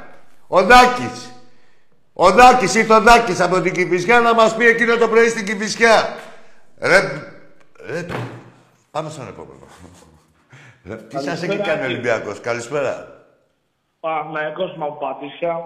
Ο 0.46 0.62
Δάκης. 0.62 1.29
Ο 2.22 2.30
Δάκης 2.30 2.74
ήρθε 2.74 2.94
ο 2.94 3.00
Δάκης 3.00 3.40
από 3.40 3.60
την 3.60 3.72
Κηφισιά 3.72 4.20
να 4.20 4.34
μας 4.34 4.56
πει 4.56 4.66
εκείνο 4.66 4.96
το 4.96 5.08
πρωί 5.08 5.28
στην 5.28 5.46
Κηφισιά. 5.46 6.16
Ρε, 6.78 6.98
ρε, 7.86 8.06
πάμε 8.90 9.10
στον 9.10 9.28
επόμενο. 9.28 9.66
Ρε, 10.84 10.96
Τι 10.96 11.14
σας 11.14 11.42
έχει 11.42 11.46
Καλησπέρα, 11.46 11.68
κάνει 11.68 11.80
ο 11.80 11.84
Άκη. 11.84 11.92
Ολυμπιακός. 11.92 12.40
Καλησπέρα. 12.40 13.24
Παναγιακός 14.00 14.76
μου 14.76 14.84
από 14.84 14.98
Πατήσια. 14.98 15.56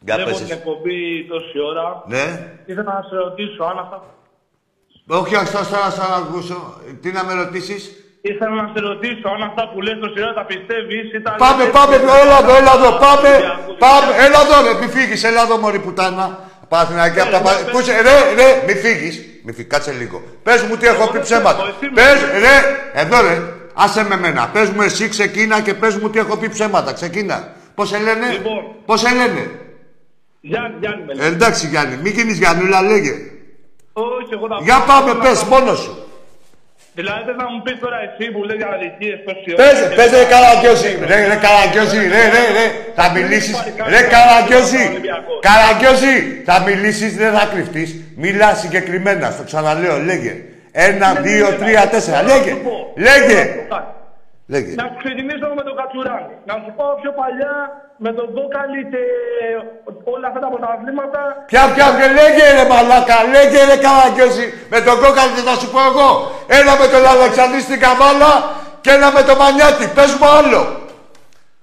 Για 0.00 0.14
Βλέπω 0.14 0.30
πες 0.30 0.38
την 0.38 0.46
εσύ. 0.46 0.54
εκπομπή 0.54 1.26
τόση 1.28 1.60
ώρα. 1.70 2.02
Ναι. 2.06 2.54
Ήθελα 2.66 2.92
να 2.92 3.02
σε 3.02 3.14
ρωτήσω 3.14 3.64
αν 3.64 3.78
αυτά... 3.78 4.04
Όχι, 5.06 5.36
όχι, 5.36 5.52
τώρα 5.52 5.64
θα 5.64 5.90
σας 5.90 6.10
ακούσω. 6.10 6.80
Τι 7.00 7.12
να 7.12 7.24
με 7.24 7.32
ρωτήσεις; 7.34 8.07
Ήθελα 8.20 8.54
να 8.62 8.70
σε 8.74 8.80
ρωτήσω 8.80 9.28
αν 9.34 9.42
αυτά 9.42 9.68
που 9.70 9.80
λες 9.80 9.96
τόση 10.00 10.22
ώρα 10.22 10.32
τα 10.34 10.44
πιστεύεις 10.44 11.12
ήταν... 11.18 11.34
Πάμε, 11.38 11.64
πάμε, 11.64 11.94
έλα 11.96 12.38
εδώ, 12.42 12.54
έλα 12.60 12.72
εδώ, 12.78 12.90
πάμε, 13.06 13.30
πάμε, 13.84 14.10
έλα 14.24 14.40
εδώ, 14.46 14.56
ρε, 14.66 14.72
μη 14.80 14.86
φύγεις, 14.94 15.24
έλα 15.24 15.42
εδώ, 15.42 15.56
μωρή 15.56 15.78
πουτάνα. 15.78 16.26
Παθηνακή 16.68 17.20
από 17.20 17.30
τα 17.30 17.40
πα... 17.40 17.50
Πού 17.72 17.78
είσαι, 17.80 17.92
ρε, 18.06 18.16
ρε, 18.42 18.48
μη 18.66 18.74
φύγεις, 18.74 19.14
μη 19.44 19.52
φύγεις, 19.52 19.70
κάτσε 19.72 19.92
λίγο. 19.92 20.22
Πες 20.42 20.62
μου 20.62 20.76
τι 20.76 20.86
έχω 20.86 21.06
πει 21.06 21.12
δεν 21.12 21.22
ψέματα. 21.22 21.62
φεύγω, 21.64 21.68
εσύ 21.80 21.86
με 21.94 22.02
Πες, 22.02 22.20
φεύγεις. 22.20 22.40
ρε, 22.40 22.56
εδώ 23.00 23.20
ρε, 23.22 23.42
άσε 23.74 24.04
με 24.04 24.16
μένα. 24.16 24.48
Πες 24.52 24.68
μου 24.70 24.82
εσύ 24.82 25.08
ξεκίνα 25.08 25.60
και 25.60 25.74
πες 25.74 25.96
μου 25.96 26.10
τι 26.10 26.18
έχω 26.18 26.36
πει 26.36 26.48
ψέματα, 26.48 26.92
ξεκίνα. 26.92 27.52
Πώς 27.74 27.88
σε 27.88 27.98
λένε, 27.98 28.26
Λοιπόν. 28.32 28.62
πώς 28.86 29.00
σε 29.00 29.08
λένε; 29.08 29.50
Γιάννη, 30.40 30.76
Γιάννη 30.80 31.04
με 31.06 31.12
Ε, 31.12 31.16
λέει. 31.16 31.26
εντάξει 31.28 31.66
Γιάννη, 31.66 31.96
μη 32.02 32.10
γίνεις 32.10 32.38
Γιαννούλα, 32.38 32.82
λέγε. 32.82 33.12
Όχι, 33.92 34.32
εγώ 34.32 34.46
τα 34.48 34.58
Για 34.62 34.84
πάμε, 34.86 35.14
πες, 35.14 35.42
μόνος 35.44 35.78
σου. 35.78 36.07
Δηλαδή 36.98 37.22
θες 37.26 37.36
να 37.42 37.46
μου 37.52 37.60
πεις 37.64 37.76
τώρα 37.84 37.98
εσύ 38.06 38.24
που 38.32 38.40
λέει 38.48 38.60
αληθείες 38.74 39.18
τόση 39.26 39.48
ώρα. 39.52 39.58
Πες, 39.60 39.76
και- 39.80 39.94
πες 39.98 40.10
ρε 40.18 40.24
Καραγκιόζη, 40.32 40.90
ρε, 41.10 41.18
ρε 41.30 41.38
Καραγκιόζη, 41.44 42.00
ρε, 42.14 42.22
ρε, 42.34 42.44
ρε, 42.56 42.66
θα 42.98 43.04
μιλήσεις, 43.16 43.56
ρε 43.92 44.00
Καραγκιόζη, 44.12 44.84
Καραγκιόζη, 45.48 46.16
θα 46.48 46.56
μιλήσεις, 46.66 47.10
δεν 47.16 47.30
θα 47.36 47.44
κρυφτείς, 47.52 47.88
μιλάς 48.16 48.58
συγκεκριμένα, 48.60 49.30
στο 49.30 49.42
ξαναλέω, 49.48 49.96
λέγε. 50.10 50.34
Ένα, 50.72 51.08
δύο, 51.26 51.46
τρία, 51.60 51.82
τέσσερα, 51.92 52.22
λέγε, 52.22 52.52
λέγε, 53.06 53.40
λέγε. 54.52 54.72
Να 54.82 54.86
ξεκινήσω 55.00 55.46
με 55.58 55.62
τον 55.68 55.74
Κατσουράνη. 55.80 56.34
Να 56.48 56.54
σου 56.62 56.70
πω 56.76 56.84
πιο 57.00 57.10
παλιά 57.20 57.54
με 58.04 58.10
τον 58.18 58.26
Κόκαλη 58.36 58.80
και 58.92 59.02
όλα 60.14 60.26
αυτά 60.30 60.40
τα 60.44 60.48
πρωταθλήματα. 60.52 61.20
Πια, 61.50 61.64
πια, 61.74 61.86
και 61.98 62.06
λέγε 62.18 62.44
ρε 62.58 62.64
μαλάκα, 62.72 63.18
λέγε 63.34 63.60
ρε 63.70 63.76
Καραγκιόζη, 63.84 64.46
με 64.72 64.78
τον 64.86 64.96
κόκαλη 65.02 65.40
θα 65.48 65.54
σου 65.60 65.68
πω 65.74 65.80
εγώ. 65.90 66.10
Ένα 66.58 66.72
με 66.80 66.86
τον 66.92 67.02
Αλεξανδρή 67.14 67.60
στην 67.66 67.78
Καβάλα 67.84 68.32
και 68.84 68.90
ένα 68.96 69.08
με 69.16 69.22
τον 69.28 69.36
Μανιάτη, 69.40 69.84
πες 69.96 70.10
μου 70.18 70.28
άλλο. 70.38 70.60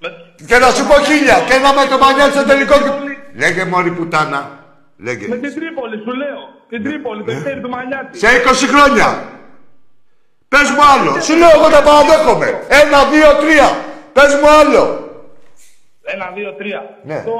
Με... 0.01 0.07
Και 0.49 0.57
να 0.63 0.69
σου 0.75 0.83
πω 0.89 0.95
χίλια, 1.07 1.37
και 1.47 1.53
ένα 1.59 1.69
με 1.77 1.83
τον 1.91 1.99
Μανιάτη 2.03 2.33
στο 2.37 2.45
τελικό. 2.51 2.75
Λέγε 3.41 3.63
μωρή 3.71 3.91
πουτάνα, 3.97 4.41
λέγε. 5.05 5.25
με 5.33 5.37
την 5.43 5.51
Τρίπολη, 5.57 5.97
σου 6.05 6.13
λέω. 6.21 6.41
Την 6.71 6.79
Τρίπολη, 6.85 7.21
το 7.27 7.33
χέρι 7.43 7.61
του 7.65 7.71
Μανιάτη. 7.75 8.11
Σε 8.21 8.27
20 8.27 8.67
χρόνια. 8.73 9.07
Πες 10.47 10.69
μου 10.69 10.83
άλλο. 10.93 11.21
Σου 11.21 11.35
λέω 11.35 11.49
εγώ 11.57 11.69
τα 11.69 11.81
παραδέχομαι. 11.83 12.47
Ένα, 12.81 12.99
δύο, 13.13 13.29
τρία. 13.43 13.69
Πες 14.13 14.31
μου 14.39 14.49
άλλο. 14.59 14.83
Ένα, 16.03 16.31
δύο, 16.35 16.53
τρία. 16.53 16.99
Ναι. 17.03 17.23
Το... 17.23 17.35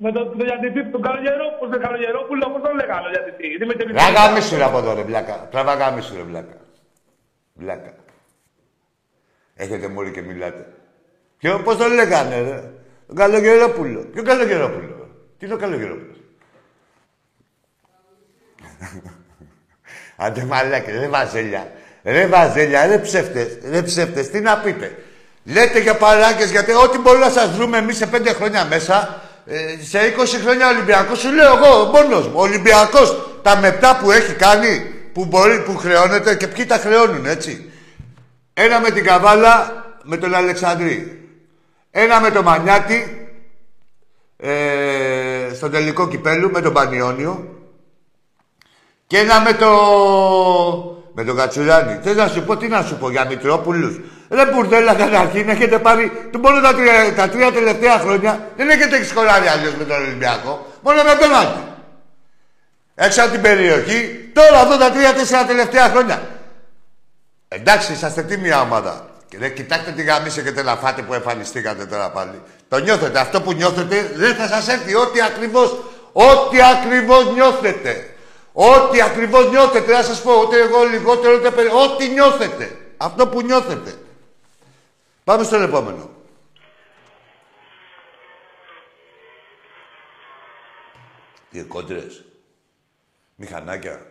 Με 0.00 0.12
τον 0.12 0.38
το 0.38 0.44
διατητή 0.44 0.90
του 0.90 1.00
Καλογερόπουλου, 1.00 1.70
τον 1.70 1.80
Καλογερόπουλο, 1.80 2.44
όπως 2.46 2.62
τον 2.62 2.74
λέγανε 2.74 3.06
ο 3.06 3.10
διατητή. 3.10 3.46
Γιατί 3.46 3.64
με 3.66 3.74
την 3.74 3.94
Τραβά 3.94 4.40
σου 4.40 4.56
ρε 4.56 4.64
από 4.64 4.78
εδώ 4.78 4.94
ρε 4.94 5.02
βλάκα. 5.02 5.48
Τραβά 5.50 6.00
σου 6.00 6.14
ρε 6.16 6.22
βλάκα. 6.22 6.56
Βλάκα. 7.54 7.92
Έχετε 9.54 9.88
μόλι 9.88 10.10
και 10.10 10.22
μιλάτε. 10.22 10.66
Ποιο, 11.38 11.60
πώς 11.64 11.76
τον 11.76 11.92
λέγανε 11.92 12.40
ρε; 12.40 12.70
Τον 13.06 13.16
Καλογερόπουλο. 13.16 14.00
Ποιο 14.00 14.22
Καλογερόπουλο; 14.22 15.08
Τι 15.38 15.44
είναι 15.46 15.54
ο 15.54 15.56
Καλογερόπουλος; 15.56 16.16
Άντε 20.20 20.44
μαλάκα, 20.44 20.92
δεν 20.92 21.10
βαζέλια. 21.10 21.70
Ρε 22.04 22.26
Βαζέλια, 22.26 22.86
ρε 22.86 22.98
ψεύτες, 22.98 23.58
ρε 23.70 23.82
ψεύτες, 23.82 24.30
τι 24.30 24.40
να 24.40 24.56
πείτε. 24.56 24.96
Λέτε 25.44 25.80
για 25.80 25.94
παράγκες, 25.96 26.50
γιατί 26.50 26.72
ό,τι 26.72 26.98
μπορεί 26.98 27.18
να 27.18 27.30
σας 27.30 27.50
βρούμε 27.50 27.78
εμείς 27.78 27.96
σε 27.96 28.06
πέντε 28.06 28.32
χρόνια 28.32 28.64
μέσα, 28.64 29.22
ε, 29.46 29.56
σε 29.84 29.98
20 29.98 30.38
χρόνια 30.38 30.68
Ολυμπιακός, 30.68 31.18
σου 31.18 31.32
λέω 31.32 31.56
εγώ 31.56 31.84
μόνος 31.84 32.26
μου. 32.28 32.34
Ολυμπιακός, 32.34 33.38
τα 33.42 33.56
μετά 33.56 33.98
που 34.02 34.10
έχει 34.10 34.32
κάνει, 34.32 34.92
που 35.12 35.24
μπορεί, 35.24 35.60
που 35.60 35.76
χρεώνεται 35.76 36.34
και 36.34 36.46
ποιοι 36.46 36.66
τα 36.66 36.76
χρεώνουν, 36.76 37.26
έτσι. 37.26 37.70
Ένα 38.54 38.80
με 38.80 38.90
την 38.90 39.04
Καβάλα, 39.04 39.84
με 40.02 40.16
τον 40.16 40.34
Αλεξανδρή. 40.34 41.28
Ένα 41.90 42.20
με 42.20 42.30
τον 42.30 42.44
Μανιάτη, 42.44 43.28
ε, 44.36 45.54
στο 45.54 45.70
τελικό 45.70 46.08
κυπέλου, 46.08 46.50
με 46.50 46.60
τον 46.60 46.72
Πανιόνιο. 46.72 47.57
Και 49.08 49.18
ένα 49.18 49.40
με 49.40 49.52
το... 49.52 49.70
με 51.14 51.24
τον 51.24 51.36
Κατσουράνη. 51.36 51.98
Θες 52.02 52.16
να 52.16 52.28
σου 52.28 52.42
πω, 52.42 52.56
τι 52.56 52.68
να 52.68 52.82
σου 52.82 52.96
πω 52.96 53.10
για 53.10 53.24
Μητρόπουλους. 53.24 54.00
Ρε 54.30 54.44
μπουρδέλα 54.46 54.94
καταρχήν 54.94 55.48
έχετε 55.48 55.78
πάρει 55.78 56.28
του 56.32 56.38
μόνο 56.38 56.60
τα 56.60 56.74
τρία, 56.74 57.14
τα 57.16 57.28
τρία 57.28 57.52
τελευταία 57.52 57.98
χρόνια 57.98 58.48
δεν 58.56 58.68
έχετε 58.68 59.04
σκοράρει 59.04 59.46
αλλιώ 59.46 59.72
με 59.78 59.84
τον 59.84 60.02
Ολυμπιακό. 60.02 60.66
Μόνο 60.82 61.02
με 61.02 61.14
πέναντι. 61.20 61.60
Έξω 62.94 63.22
από 63.22 63.30
την 63.30 63.40
περιοχή, 63.40 64.30
τώρα 64.32 64.60
εδώ 64.60 64.76
τα 64.76 64.90
τρία-τέσσερα 64.90 65.44
τελευταία 65.44 65.88
χρόνια. 65.88 66.22
Εντάξει, 67.48 67.92
είσαστε 67.92 68.22
τι 68.22 68.36
μια 68.36 68.60
ομάδα. 68.60 69.06
Και 69.28 69.38
δεν 69.38 69.54
κοιτάξτε 69.54 69.90
τι 69.90 70.02
γαμίσε 70.02 70.42
και 70.42 70.52
τελαφάτε 70.52 71.02
που 71.02 71.14
εμφανιστήκατε 71.14 71.86
τώρα 71.86 72.10
πάλι. 72.10 72.42
Το 72.68 72.78
νιώθετε. 72.78 73.18
Αυτό 73.18 73.40
που 73.40 73.52
νιώθετε 73.52 74.12
δεν 74.14 74.34
θα 74.34 74.46
σας 74.46 74.68
έρθει. 74.68 74.94
Ό,τι 74.94 75.20
ακριβώς, 75.20 75.76
ό,τι 76.12 76.58
ακριβώς 76.62 77.32
νιώθετε. 77.34 78.10
Ό,τι 78.60 79.02
ακριβώς 79.02 79.50
νιώθετε, 79.50 79.92
να 79.92 80.02
σας 80.02 80.22
πω, 80.22 80.32
ούτε 80.40 80.60
εγώ 80.60 80.84
λιγότερο, 80.84 81.34
ούτε 81.34 81.50
περισσότερο. 81.50 81.92
Ό,τι 81.92 82.08
νιώθετε. 82.08 82.78
Αυτό 82.96 83.28
που 83.28 83.42
νιώθετε. 83.42 83.94
Πάμε 85.24 85.44
στον 85.44 85.62
επόμενο. 85.62 86.10
Τι 91.50 91.62
κόντρες; 91.62 92.24
Μηχανάκια; 93.34 94.06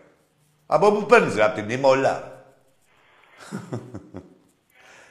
Από 0.65 0.91
πού 0.91 1.05
παίρνεις 1.05 1.35
ρε, 1.35 1.43
απ' 1.43 1.55
την 1.55 1.69
Ήμα 1.69 1.89
όλα; 1.89 2.43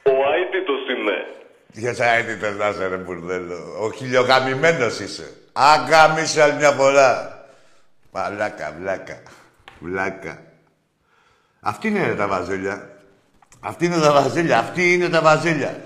Ο 0.02 0.32
αίτητος 0.32 0.88
είναι. 0.88 1.26
Ποιος 1.72 1.98
αίτητος 1.98 2.56
να 2.56 2.68
είσαι 2.68 2.86
ρε 2.86 2.96
μπουρδέλο. 2.96 3.76
Ο 3.80 3.92
χιλιογαμημένος 3.92 5.00
είσαι. 5.00 5.36
Αγαμίσαι 5.52 6.42
άλλη 6.42 6.54
μια 6.54 6.70
φορά. 6.70 7.35
Μαλάκα, 8.16 8.74
βλάκα. 8.80 9.22
Βλάκα. 9.78 10.38
Αυτή 11.60 11.88
είναι 11.88 12.06
ρε, 12.06 12.14
τα 12.14 12.26
βαζέλια. 12.26 12.90
Αυτή 13.60 13.84
είναι 13.84 13.98
τα 13.98 14.12
βαζέλια. 14.12 14.58
Αυτή 14.58 14.92
είναι 14.92 15.08
τα 15.08 15.20
βαζέλια. 15.20 15.80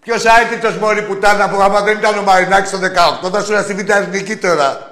Ποιος 0.00 0.24
αίτητος 0.24 0.76
μόλι 0.76 1.02
πουτάνα 1.02 1.48
που 1.48 1.56
άμα 1.60 1.80
δεν 1.80 1.98
ήταν 1.98 2.18
ο 2.18 2.22
Μαρινάκης 2.22 2.70
το 2.70 2.78
18 3.26 3.30
θα 3.30 3.42
σου 3.42 3.62
στη 3.62 3.74
Β' 3.74 3.90
Εθνική 3.90 4.36
τώρα. 4.36 4.90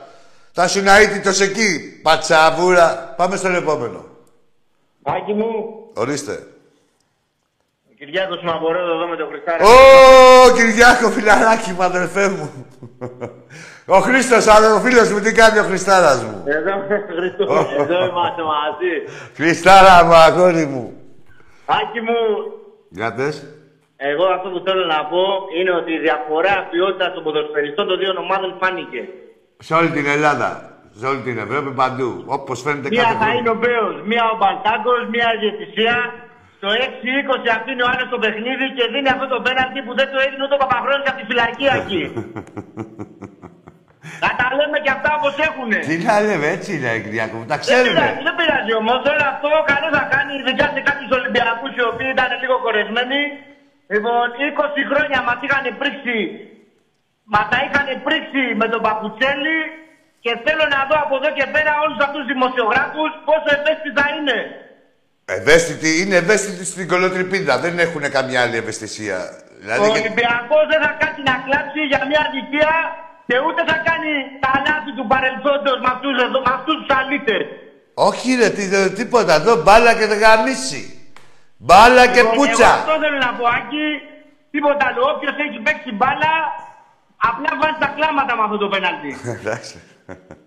Θα 0.52 0.68
σου 0.68 0.82
αίτητος 0.86 1.40
εκεί. 1.40 2.00
Πατσαβούρα. 2.02 3.14
Πάμε 3.16 3.36
στον 3.36 3.54
επόμενο. 3.54 4.04
Άκη 5.02 5.32
μου, 5.32 5.46
Ορίστε. 5.94 6.46
ο 7.90 7.94
Κυριάκος 7.98 8.42
Μαμπορέδο 8.42 8.94
εδώ 8.94 9.06
με 9.06 9.16
τον 9.16 9.28
Χριστάρα. 9.28 9.64
Ω, 9.64 10.52
Κυριάκο, 10.54 11.10
φιλαράκι 11.10 11.70
μου, 11.70 11.82
αδερφέ 11.82 12.28
μου. 12.28 12.66
Ο 13.86 13.98
Χρήστος, 14.06 14.46
άλλο, 14.54 14.66
ο 14.78 14.80
φίλος 14.86 15.08
μου, 15.12 15.20
τι 15.24 15.32
κάνει 15.40 15.58
ο 15.58 15.62
Χριστάρας 15.70 16.18
μου; 16.24 16.36
Εδώ, 16.56 16.72
Χριστός, 17.18 17.66
εδώ 17.82 17.98
είμαστε 18.10 18.42
μαζί. 18.54 18.92
Χριστάρα 19.38 19.94
μου, 20.04 20.14
αγόρι 20.26 20.66
μου. 20.72 20.84
Άκη 21.80 22.00
μου, 22.06 22.18
Για 22.98 23.08
πες. 23.16 23.34
εγώ 24.10 24.24
αυτό 24.36 24.48
που 24.52 24.60
θέλω 24.66 24.84
να 24.94 25.00
πω 25.12 25.22
είναι 25.58 25.72
ότι 25.80 25.90
η 25.98 26.00
διαφορά 26.06 26.54
ποιότητας 26.70 27.10
των 27.14 27.22
ποδοσφαιριστών 27.26 27.84
των 27.90 27.96
δύο 28.00 28.12
ομάδων 28.24 28.50
φάνηκε. 28.60 29.00
Σε 29.66 29.72
όλη 29.78 29.90
την 29.96 30.06
Ελλάδα. 30.16 30.50
Σε 31.00 31.04
όλη 31.10 31.20
την 31.28 31.36
Ευρώπη, 31.44 31.70
παντού. 31.82 32.10
Όπως 32.36 32.56
φαίνεται 32.64 32.88
Μία 32.94 33.02
κάθε 33.02 33.14
θα 33.20 33.24
φορά. 33.24 33.32
είναι 33.38 33.50
ο 33.54 33.56
Μπέος, 33.62 33.94
μία 34.10 34.24
ο 34.32 34.34
Μπαλτάκος, 34.40 35.00
μία 35.14 35.28
η 35.34 35.38
Διαιτησία. 35.42 35.96
Στο 36.58 36.68
6-20 36.86 37.48
αφήνει 37.58 37.82
ο 37.86 37.88
άλλος 37.92 38.08
το 38.14 38.18
παιχνίδι 38.24 38.66
και 38.76 38.84
δίνει 38.92 39.10
αυτό 39.16 39.26
το 39.34 39.38
πέναλτι 39.46 39.78
που 39.86 39.92
δεν 40.00 40.08
το 40.12 40.16
έδινε 40.24 40.42
ούτε 40.44 40.56
ο 40.58 40.60
Παπαχρόνης 40.64 41.06
από 41.10 41.18
τη 41.20 41.24
φυλακή 41.30 41.66
εκεί. 41.80 42.02
Να 44.24 44.30
τα 44.40 44.46
λέμε 44.58 44.78
και 44.84 44.92
αυτά 44.96 45.10
όπως 45.18 45.34
έχουνε. 45.48 45.78
Τι 45.88 45.94
να 46.08 46.16
λέμε, 46.26 46.46
έτσι 46.56 46.70
είναι, 46.76 46.90
Κυριάκο 47.04 47.34
μου. 47.38 47.46
Τα 47.52 47.56
Δεν 47.58 47.64
πειράζει, 47.66 47.90
ξέρουμε. 47.94 48.24
δεν 48.26 48.34
πειράζει 48.40 48.72
όμως. 48.80 48.98
Τώρα 49.06 49.24
αυτό 49.34 49.48
καλό 49.72 49.88
θα 49.96 50.04
κάνει, 50.14 50.32
ειδικά 50.40 50.66
σε 50.74 50.80
κάποιους 50.88 51.10
Ολυμπιακούς 51.18 51.72
οι 51.78 51.84
οποίοι 51.90 52.08
ήταν 52.16 52.30
λίγο 52.42 52.56
κορεσμένοι. 52.66 53.22
Λοιπόν, 53.94 54.24
20 54.50 54.82
χρόνια 54.90 55.18
μας 55.28 55.38
είχαν 55.44 55.64
πρίξει, 55.80 56.18
μας 57.34 57.46
τα 57.52 57.58
είχαν 57.64 57.86
πρίξει 58.06 58.42
με 58.60 58.66
τον 58.72 58.80
Παπουτσέλη 58.86 59.58
και 60.24 60.32
θέλω 60.44 60.64
να 60.74 60.80
δω 60.88 60.96
από 61.04 61.14
εδώ 61.20 61.30
και 61.38 61.46
πέρα 61.54 61.72
όλους 61.84 61.98
αυτούς 62.06 62.20
τους 62.22 62.30
δημοσιογράφους 62.34 63.10
πόσο 63.28 63.48
ευαίσθητοι 63.58 63.92
θα 63.98 64.06
είναι. 64.16 64.38
Ευαίσθητοι, 65.38 65.90
είναι 66.00 66.16
ευαίσθητοι 66.24 66.64
στην 66.72 66.84
κολοτριπίδα. 66.92 67.54
Δεν 67.64 67.74
έχουν 67.86 68.02
καμιά 68.16 68.38
άλλη 68.44 68.56
ευαισθησία. 68.62 69.18
Ο 69.20 69.56
Δηλαδή, 69.62 69.86
και- 69.92 69.98
Ολυμπιακός 70.02 70.64
δεν 70.72 70.80
θα 70.84 70.90
κάτσει 71.02 71.22
να 71.30 71.34
κλάψει 71.46 71.80
για 71.92 72.00
μια 72.10 72.20
αδικία 72.28 72.72
και 73.28 73.36
ούτε 73.46 73.60
θα 73.70 73.76
κάνει 73.88 74.12
τα 74.44 74.52
λάθη 74.66 74.90
του 74.98 75.06
παρελθόντος 75.12 75.76
με 75.84 75.88
αυτούς 76.56 76.74
τους 76.78 76.90
αλήτες. 76.98 77.42
Όχι 78.08 78.28
ρε, 78.40 78.48
τι, 78.56 78.64
τίποτα. 79.00 79.32
Εδώ 79.40 79.52
μπάλα 79.62 79.92
και 79.98 80.06
δεν 80.10 80.18
γαμίσει. 80.24 80.82
Μπάλα 81.66 82.04
και 82.14 82.22
Λοιπόν, 82.22 82.34
Εγώ 82.34 82.42
πουτσα. 82.44 82.68
αυτό 82.78 82.92
θέλω 83.02 83.18
να 83.26 83.30
πω, 83.38 83.44
Άκη. 83.58 83.86
Τίποτα 84.54 84.82
άλλο. 84.88 85.00
Όποιος 85.12 85.34
έχει 85.46 85.58
παίξει 85.66 85.90
μπάλα, 85.98 86.32
απλά 87.28 87.50
βάζει 87.60 87.78
τα 87.84 87.88
κλάματα 87.96 88.32
με 88.38 88.42
αυτό 88.46 88.56
το 88.64 88.68
πέναλτι. 88.74 89.10
Εντάξει. 89.38 89.76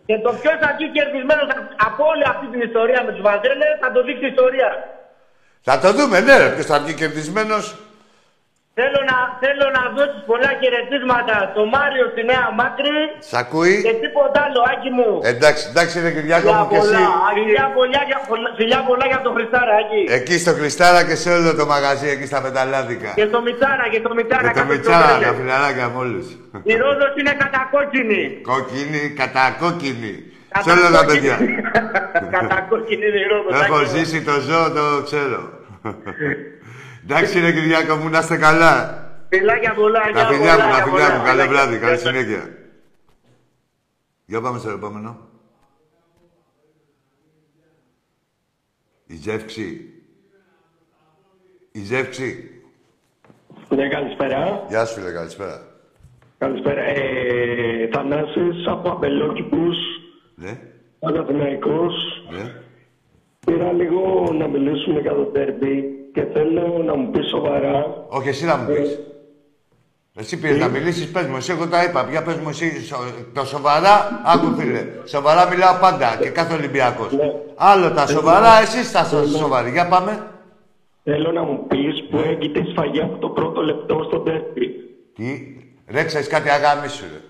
και 0.08 0.16
το 0.26 0.30
ποιος 0.40 0.56
θα 0.64 0.70
βγει 0.76 0.88
κερδισμένος 0.98 1.48
από 1.88 2.02
όλη 2.12 2.24
αυτή 2.34 2.46
την 2.54 2.62
ιστορία 2.70 3.00
με 3.06 3.12
τους 3.14 3.22
Βαζέλε 3.28 3.68
θα 3.82 3.88
το 3.94 4.00
δείξει 4.08 4.26
η 4.30 4.32
ιστορία. 4.36 4.70
Θα 5.68 5.76
το 5.84 5.90
δούμε, 5.98 6.18
ναι, 6.26 6.36
ρε. 6.42 6.48
Ποιος 6.56 6.66
θα 6.72 6.78
βγει 6.84 6.94
κερδισμένος. 7.02 7.66
Θέλω 8.80 9.00
να, 9.12 9.18
θέλω 9.44 9.66
να 9.78 9.82
δώσεις 9.96 10.22
πολλά 10.32 10.52
χαιρετίσματα 10.62 11.36
στο 11.52 11.62
Μάριο 11.76 12.06
στη 12.14 12.22
Νέα 12.32 12.46
Μάκρη 12.60 12.98
Σ' 13.30 13.36
ακούει; 13.44 13.76
και 13.88 13.94
τίποτα 14.04 14.38
άλλο, 14.46 14.60
Άκη 14.74 14.90
μου. 14.98 15.10
Εντάξει, 15.34 15.64
εντάξει 15.72 15.96
ρε 16.06 16.12
Κυριάκο 16.16 16.42
Φιλιά 16.50 16.58
μου 16.62 16.68
και 16.72 16.78
εσύ. 16.82 16.88
πολλά, 16.90 17.06
φιλιά 17.38 17.66
πολλά, 17.78 18.02
για- 18.10 18.22
φιλιά 18.60 18.80
πολλά 18.90 19.06
για 19.12 19.20
τον 19.26 19.32
Χριστάρα, 19.38 19.74
Άκη. 19.82 20.02
Εκεί 20.20 20.36
στο 20.44 20.52
Κρυστάρα 20.60 21.02
και 21.08 21.16
σε 21.24 21.30
όλο 21.38 21.50
το 21.60 21.66
μαγαζί, 21.74 22.08
εκεί 22.16 22.26
στα 22.32 22.40
πεταλάδικα. 22.46 23.10
Και 23.20 23.28
το 23.34 23.40
Μιτσάρα, 23.46 23.86
και 23.94 24.00
το 24.06 24.12
Μιτσάρα. 24.18 24.48
Και 24.48 24.54
το 24.60 24.60
κάτω 24.60 24.66
στο 24.66 24.74
Μιτσάρα, 24.74 25.08
τρέλε. 25.12 25.26
τα 25.30 25.34
φιλαράκια 25.40 25.86
με 25.94 25.98
όλους. 26.06 26.28
Η 26.72 26.74
Ρόδος 26.84 27.12
είναι 27.20 27.34
κατακόκκινη. 27.44 28.22
Κόκκινη, 28.52 29.02
κατακόκκινη. 29.22 30.14
Σε 30.66 30.70
όλα 30.76 30.90
τα 30.98 31.04
παιδιά. 31.10 31.36
Κατακόκκινη 32.36 33.06
είναι 33.10 33.20
η 33.26 33.28
Ρόδος. 33.32 33.52
Έχω 33.62 33.76
Άκη 33.80 33.86
μου. 33.90 33.92
ζήσει 33.96 34.18
το 34.30 34.36
ζώο, 34.48 34.66
το 34.78 34.84
ξέρω. 35.08 35.40
Εντάξει 37.10 37.40
ρε 37.40 37.52
Κυριάκο 37.52 37.96
μου, 37.96 38.10
να 38.10 38.20
είστε 38.20 38.38
καλά. 38.38 39.06
Φιλάκια 39.30 39.74
πολλά, 39.74 40.00
Τα 40.02 40.10
γεια 40.12 40.26
φιλιά 40.26 40.52
μου, 40.54 40.58
πολλά, 40.60 40.70
τα 40.70 40.76
γεια 40.76 40.84
φιλιά 40.84 40.92
πολλά. 40.92 41.18
μου. 41.18 41.24
Καλό 41.26 41.42
Φιλάκια. 41.42 41.48
βράδυ, 41.48 41.78
καλή 41.78 41.92
Γεια 41.96 42.00
σας. 42.00 42.08
συνέχεια. 42.10 42.50
Για 44.26 44.42
πάμε 44.42 44.60
στο 44.60 44.70
επόμενο. 44.70 45.18
Η 49.08 49.16
Ζεύξη. 49.16 49.90
Η 51.72 51.80
Ζεύξη. 51.80 52.52
Ναι, 53.70 53.88
καλησπέρα. 53.88 54.66
Γεια 54.70 54.86
σου 54.86 54.94
φίλε, 55.00 55.12
καλησπέρα. 55.12 55.62
Καλησπέρα. 56.38 56.82
Ε, 56.82 57.88
Θανάσης 57.94 58.68
από 58.68 58.90
Αμπελόκηπους, 58.90 59.76
Ναι, 60.36 60.60
Παναθηναϊκός. 61.00 61.94
ναι. 62.32 62.62
Πήρα 63.46 63.72
λίγο 63.74 64.30
να 64.34 64.48
μιλήσουμε 64.48 65.00
για 65.00 65.14
το 65.14 65.24
τέρμπι 65.24 65.97
και 66.18 66.26
θέλω 66.34 66.84
να 66.86 66.96
μου 66.96 67.10
πεις 67.12 67.28
σοβαρά. 67.30 68.06
Όχι, 68.08 68.30
εσύ 68.30 68.46
να 68.46 68.56
μου 68.58 68.66
πεις. 68.74 69.00
Εσύ 70.20 70.40
πήρες 70.40 70.58
να 70.58 70.68
μιλήσεις, 70.68 71.12
πες 71.12 71.26
μου. 71.26 71.36
Εσύ 71.36 71.52
εγώ 71.52 71.68
τα 71.68 71.84
είπα. 71.84 72.06
Πια 72.06 72.24
πες 72.24 72.36
μου 72.36 72.50
εσύ 72.50 72.86
σο- 72.86 72.98
το 73.34 73.46
σοβαρά. 73.46 74.22
Άκου 74.26 74.56
φίλε. 74.60 74.86
Σοβαρά 75.06 75.48
μιλάω 75.50 75.78
πάντα 75.82 76.18
και 76.22 76.30
κάθε 76.30 76.54
Ολυμπιακός. 76.54 77.12
Ναι. 77.12 77.32
Άλλο 77.56 77.92
τα 77.92 78.08
σοβαρά, 78.08 78.62
εσείς 78.62 78.92
τα 78.92 79.04
σο- 79.04 79.26
σοβαροί. 79.28 79.72
Για 79.72 79.88
πάμε. 79.88 80.28
Θέλω 81.04 81.32
να 81.32 81.44
μου 81.44 81.68
πεις 81.68 82.04
που 82.10 82.18
έγινε 82.28 82.60
η 82.60 82.72
σφαγή 82.72 83.02
από 83.02 83.18
το 83.18 83.30
πρώτο 83.30 83.62
λεπτό 83.62 84.04
στο 84.08 84.20
τέρμπι. 84.20 84.68
Τι, 85.16 85.56
ρε 85.88 86.04
ξέρεις 86.04 86.28
κάτι 86.28 86.50
αγάμι 86.50 86.88
σου 86.88 87.06
ρε. 87.14 87.22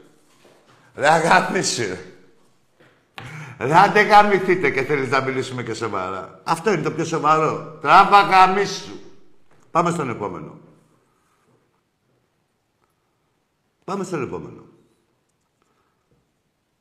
Ρε 1.02 1.08
αγάμι 1.08 1.62
σου 1.64 1.82
ρε. 1.90 1.98
Ρε 3.60 3.76
άντε 3.76 4.02
γαμηθείτε 4.02 4.70
και 4.70 4.82
θέλεις 4.82 5.10
να 5.10 5.22
μιλήσουμε 5.22 5.64
και 5.64 5.74
σοβαρά. 5.74 6.42
Αυτό 6.44 6.74
είναι 6.74 6.82
το 6.82 6.92
πιο 6.92 7.06
σοβαρό. 7.06 7.78
Τράβα 7.82 8.22
γαμί 8.22 8.66
σου. 8.66 9.00
Πάμε 9.72 9.92
στον 9.92 10.10
επόμενο. 10.10 10.60
Πάμε 13.84 14.04
στον 14.04 14.24
επόμενο. 14.24 14.66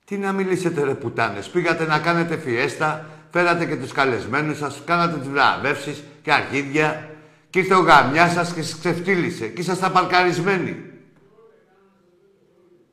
Τι 0.05 0.17
να 0.17 0.33
μιλήσετε 0.33 0.83
ρε 0.83 0.95
πουτάνες. 0.95 1.49
Πήγατε 1.49 1.87
να 1.87 1.99
κάνετε 1.99 2.37
φιέστα, 2.37 3.07
φέρατε 3.31 3.67
και 3.67 3.77
τους 3.77 3.93
καλεσμένους 3.93 4.59
σας, 4.59 4.83
κάνατε 4.85 5.19
τις 5.19 5.29
βραβεύσεις 5.29 6.05
και 6.23 6.33
αρχίδια 6.33 7.11
και 7.51 7.59
ήρθε 7.59 7.75
ο 7.75 7.81
γαμιά 7.81 8.29
σας 8.29 8.53
και 8.53 8.63
σας 8.63 8.79
ξεφτύλισε 8.79 9.49
και 9.49 9.61
ήσασταν 9.61 9.93
παρκαρισμένοι. 9.93 10.96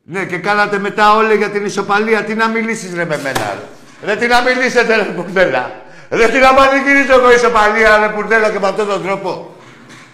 Ναι, 0.05 0.25
και 0.25 0.37
κάνατε 0.37 0.79
μετά 0.79 1.15
όλοι 1.15 1.35
για 1.35 1.49
την 1.49 1.65
ισοπαλία. 1.65 2.23
Τι 2.23 2.33
να 2.33 2.47
μιλήσεις 2.47 2.93
ρε 2.93 3.05
με 3.05 3.17
μένα, 3.17 3.53
ρε. 3.53 3.67
Ρε 4.05 4.15
τι 4.15 4.27
να 4.27 4.41
μιλήσετε 4.41 4.95
ρε 4.95 5.03
πουρδέλα. 5.03 5.81
Ρε 6.09 6.27
τι 6.27 6.39
να 6.39 6.53
πανηγυρίζω 6.53 7.13
εγώ 7.13 7.31
ισοπαλία 7.31 7.97
ρε 7.97 8.13
πουρδέλα 8.13 8.51
και 8.51 8.59
με 8.59 8.67
αυτόν 8.67 8.87
τον 8.87 9.03
τρόπο. 9.03 9.55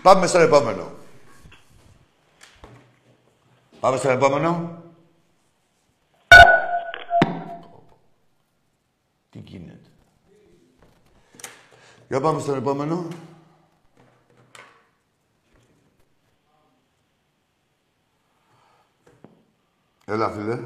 Πάμε 0.01 0.27
στο 0.27 0.39
επόμενο. 0.39 0.91
Πάμε 3.79 3.97
στο 3.97 4.09
επόμενο. 4.09 4.83
Τι 9.29 9.39
γίνεται. 9.43 9.89
Για 12.07 12.21
πάμε 12.21 12.39
στο 12.39 12.53
επόμενο. 12.53 13.07
Έλα, 20.09 20.29
φίλε. 20.29 20.59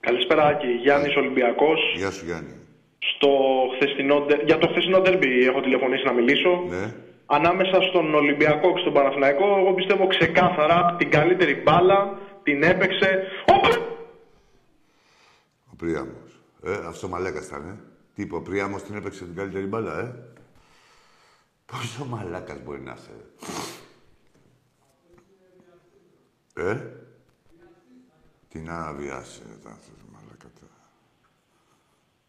Καλησπέρα, 0.00 0.46
Άκη. 0.46 0.66
Γιάννης 0.66 1.16
Ολυμπιακός. 1.16 1.80
Γεια 1.96 2.10
σου, 2.10 2.24
Γιάννη. 2.24 2.54
Στο 2.98 3.28
χθεσινό, 3.74 4.20
ντε- 4.20 4.44
για 4.44 4.58
το 4.58 4.68
χθεσινό 4.68 5.00
ντέρμπι 5.00 5.44
έχω 5.44 5.60
τηλεφωνήσει 5.60 6.04
να 6.04 6.12
μιλήσω. 6.12 6.64
Ναι. 6.68 6.94
Ανάμεσα 7.26 7.80
στον 7.82 8.14
Ολυμπιακό 8.14 8.72
και 8.74 8.80
στον 8.80 8.92
Παναθηναϊκό, 8.92 9.44
εγώ 9.58 9.74
πιστεύω 9.74 10.06
ξεκάθαρα 10.06 10.94
την 10.98 11.10
καλύτερη 11.10 11.54
μπάλα 11.62 12.18
την 12.42 12.62
έπαιξε. 12.62 13.22
Όπα! 13.46 13.68
Ο 15.72 15.76
Πρίαμος. 15.76 16.40
Ε, 16.64 16.72
αυτό 16.86 17.08
μαλάκας 17.08 17.46
ήταν, 17.46 17.62
ε. 17.68 17.78
Τι 18.14 18.22
είπε, 18.22 18.34
ο 18.34 18.42
Πρίαμος 18.42 18.82
την 18.82 18.94
έπαιξε 18.94 19.24
την 19.24 19.34
καλύτερη 19.34 19.66
μπάλα, 19.66 19.98
ε. 19.98 20.14
Πόσο 21.66 22.04
μαλάκας 22.04 22.62
μπορεί 22.64 22.80
να 22.80 22.96
είσαι, 22.98 23.10
ε; 26.54 26.76
Ε. 28.52 28.58
Την 28.58 28.64
να 28.64 28.92
βιάσει, 28.92 29.40
ρε, 29.48 29.54
τα 29.62 29.70
αυτός, 29.70 29.94
μαλάκα 30.12 30.48
τώρα. 30.60 30.72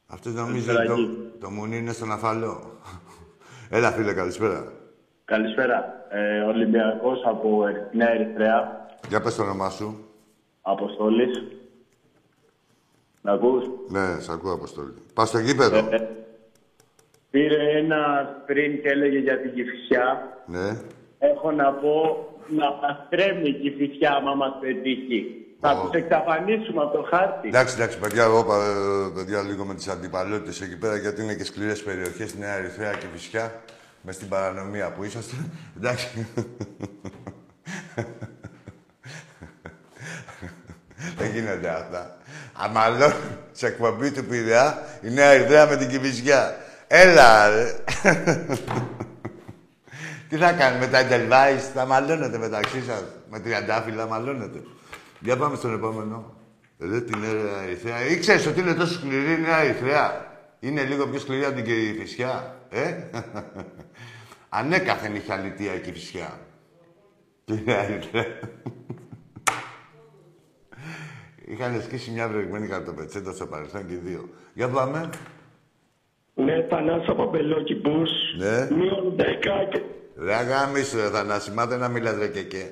Αυτός 0.07 0.33
νομίζει 0.33 0.69
ότι 0.69 0.85
το, 0.87 0.95
το 1.39 1.49
μουνί 1.49 1.77
είναι 1.77 1.91
στον 1.93 2.11
αφαλό. 2.11 2.79
Έλα, 3.69 3.91
φίλε, 3.91 4.13
καλησπέρα. 4.13 4.71
Καλησπέρα. 5.25 6.05
Ε, 6.09 6.41
Ολυμπιακός 6.41 7.21
από 7.25 7.67
Ερ- 7.67 7.93
Νέα 7.95 8.09
Ερυθρέα, 8.09 8.87
Για 9.09 9.21
πες 9.21 9.35
το 9.35 9.43
όνομά 9.43 9.69
σου. 9.69 10.05
Αποστόλης. 10.61 11.43
Να 13.21 13.31
ακούς; 13.31 13.63
Ναι, 13.89 14.19
σ' 14.19 14.29
ακούω, 14.29 14.53
Αποστόλη. 14.53 14.93
Πας 15.13 15.27
στο 15.27 15.39
γήπεδο. 15.39 15.77
Ε, 15.77 16.09
Πήρε 17.29 17.77
ένα 17.77 18.25
πριν 18.45 18.81
και 18.81 18.87
έλεγε 18.89 19.17
για 19.17 19.41
την 19.41 19.53
Κηφισιά. 19.53 20.37
Ναι. 20.45 20.81
Έχω 21.19 21.51
να 21.51 21.73
πω 21.73 22.25
να 22.49 22.71
παστρέμει 22.73 23.49
η 23.49 23.53
Κηφισιά 23.53 24.11
άμα 24.15 24.35
μας 24.35 24.57
πετύχει. 24.61 25.40
Θα 25.63 25.71
Ω. 25.71 25.81
τους 25.81 26.01
εξαφανίσουμε 26.01 26.81
από 26.81 26.97
το 26.97 27.07
χάρτη. 27.09 27.47
Εντάξει, 27.47 27.75
εντάξει, 27.75 27.97
παιδιά, 27.97 28.23
εγώ 28.23 28.43
πα- 28.43 28.65
ε, 28.65 29.09
παιδιά, 29.15 29.41
λίγο 29.41 29.65
με 29.65 29.73
τις 29.75 29.87
αντιπαλότητες 29.87 30.61
εκεί 30.61 30.77
πέρα, 30.77 30.95
γιατί 30.97 31.21
είναι 31.23 31.33
και 31.33 31.43
σκληρές 31.43 31.83
περιοχές, 31.83 32.29
στη 32.29 32.39
Νέα 32.39 32.53
Ερυθρέα 32.53 32.91
και 32.91 33.05
φυσικά, 33.13 33.51
μες 34.01 34.15
στην 34.15 34.27
παρανομία 34.29 34.91
που 34.91 35.03
είσαστε. 35.03 35.35
Εντάξει. 35.77 36.27
Δεν 41.17 41.29
γίνονται 41.33 41.69
αυτά. 41.69 42.17
Αμαλώ, 42.53 43.11
σε 43.51 43.67
εκπομπή 43.67 44.11
του 44.11 44.25
Πειραιά, 44.25 44.83
η 45.01 45.09
Νέα 45.09 45.29
Ερυθρέα 45.29 45.67
με 45.67 45.75
την 45.77 45.89
Κηφισιά. 45.89 46.55
Έλα, 46.87 47.49
ρε. 47.49 47.75
Τι 50.29 50.37
θα 50.37 50.51
κάνουμε, 50.51 50.87
τα 50.87 50.99
Edelweiss, 51.01 51.59
θα 51.73 51.85
μαλώνετε 51.85 52.37
μεταξύ 52.37 52.81
σας. 52.87 53.03
Με 53.29 53.39
τριαντάφυλλα 53.39 54.07
μαλώνετε. 54.07 54.59
Για 55.21 55.37
πάμε 55.37 55.55
στον 55.55 55.73
επόμενο. 55.73 56.33
Ρε 56.79 57.01
την 57.01 57.19
Νέα 57.19 57.61
Ερυθρέα. 57.63 58.05
Ήξερες 58.05 58.45
ότι 58.45 58.59
είναι 58.59 58.73
τόσο 58.73 58.93
σκληρή 58.93 59.33
η 59.33 59.41
Νέα 59.41 59.57
Ερυθρέα; 59.57 60.25
Είναι 60.59 60.83
λίγο 60.83 61.07
πιο 61.07 61.19
σκληρή 61.19 61.45
από 61.45 61.55
την 61.55 61.63
Κηφισιά. 61.63 62.55
Ε; 62.69 62.93
Ανέκαθεν 64.49 65.15
είχε 65.15 65.33
αλητία 65.33 65.75
η 65.75 65.79
Κηφισιά. 65.79 66.39
Τη 67.45 67.61
Νέα 67.65 67.83
Ερυθρέα. 67.83 68.25
Είχαν 71.51 71.81
σκίσει 71.81 72.11
μια 72.11 72.27
βρεγμένη 72.27 72.67
καρτοπετσέτα 72.67 73.31
στο 73.31 73.45
παρελθόν 73.45 73.87
και 73.87 73.93
οι 73.93 74.01
δύο. 74.03 74.29
Για 74.53 74.69
πάμε. 74.69 75.09
Ναι, 76.33 76.65
Θανάσης 76.69 77.09
από 77.09 77.27
Πελόκηπους. 77.27 78.09
Ναι. 78.37 78.75
Μείον 78.75 79.15
10 79.17 79.23
και... 79.71 79.81
Ρε 80.17 80.35
αγάμισου, 80.35 80.97
ρε 80.97 81.09
Θανάση, 81.09 81.51
μάθε 81.51 81.77
να 81.77 81.87
μιλάς 81.87 82.17
ρε 82.17 82.27
και 82.27 82.43
και. 82.43 82.65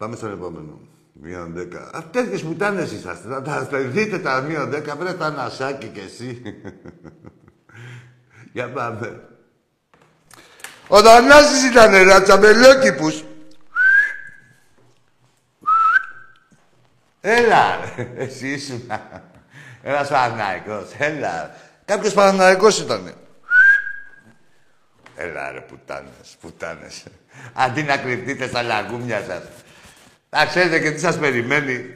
Πάμε 0.00 0.16
στον 0.16 0.32
επόμενο. 0.32 0.80
Μείον 1.12 1.52
δέκα. 1.52 1.80
Α, 1.80 2.02
τέτοιες 2.10 2.42
πουτάνες 2.42 2.92
είσαστε. 2.92 3.28
Θα 3.28 3.42
τα 3.42 3.66
θα 3.70 3.78
δείτε 3.78 4.18
τα 4.18 4.40
μείον 4.40 4.70
δέκα. 4.70 4.96
Βρε 4.96 5.12
Θανασάκι 5.12 5.86
κι 5.86 6.00
εσύ. 6.00 6.42
Για 8.52 8.72
πάμε. 8.72 9.22
Ο 10.88 11.02
Θανάσης 11.02 11.70
ήταν 11.70 11.92
ρε, 11.92 12.20
τσαμπελόκηπους. 12.20 13.24
Έλα, 17.20 17.76
ρε. 17.96 18.12
Εσύ 18.16 18.48
ήσουν. 18.48 18.86
Ένας 19.82 20.08
Παναθηναϊκός. 20.08 20.94
Έλα. 20.98 21.56
Κάποιος 21.84 22.14
Παναθηναϊκός 22.14 22.78
ήτανε. 22.78 23.14
Έλα 25.16 25.52
ρε 25.52 25.60
πουτάνες, 25.60 26.36
πουτάνες. 26.40 27.04
Αντί 27.52 27.82
να 27.82 27.96
κρυφτείτε 27.96 28.46
στα 28.46 28.62
λαγούμια 28.62 29.24
σας. 29.24 29.42
Θα 30.30 30.46
ξέρετε 30.46 30.80
και 30.80 30.90
τι 30.90 31.00
σας 31.00 31.18
περιμένει. 31.18 31.94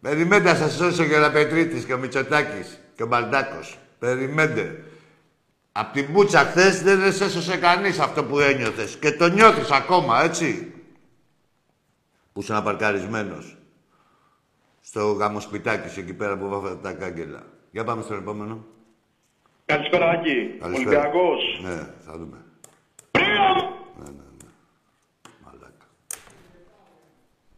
Περιμένετε 0.00 0.52
να 0.52 0.58
σας 0.58 0.74
σώσει 0.74 1.02
ο 1.02 1.04
Γεραπετρίτης 1.04 1.84
και 1.84 1.94
ο 1.94 1.98
Μητσοτάκης 1.98 2.78
και 2.96 3.02
ο 3.02 3.06
Μπαλτάκος. 3.06 3.78
Περιμένετε. 3.98 4.84
Απ' 5.72 5.92
την 5.92 6.06
μπούτσα 6.10 6.38
χθες 6.38 6.82
δεν 6.82 7.12
σε 7.12 7.24
έσωσε 7.24 7.56
κανείς 7.56 7.98
αυτό 7.98 8.24
που 8.24 8.38
ένιωθες. 8.38 8.96
Και 8.96 9.12
το 9.12 9.28
νιώθεις 9.28 9.70
ακόμα, 9.70 10.22
έτσι. 10.22 10.72
Που 12.32 12.40
ήσουν 12.40 12.56
απαρκαρισμένος. 12.56 13.56
Στο 14.80 15.12
γαμοσπιτάκι 15.12 15.88
σου 15.88 16.00
εκεί 16.00 16.14
πέρα 16.14 16.38
που 16.38 16.48
βάφατε 16.48 16.76
τα 16.82 16.92
κάγκελα. 16.92 17.42
Για 17.70 17.84
πάμε 17.84 18.02
στον 18.02 18.18
επόμενο. 18.18 18.64
Καλησπέρα, 19.64 20.10
Άκη. 20.10 20.56
Καλησπέρα. 20.60 21.00
Ολυμπιακός. 21.00 21.60
Ναι, 21.62 21.94
θα 22.04 22.12
δούμε. 22.18 22.44
Ναι, 23.18 24.04
ναι, 24.04 24.10
ναι. 24.10 24.48
Μαλάκα. 25.44 25.86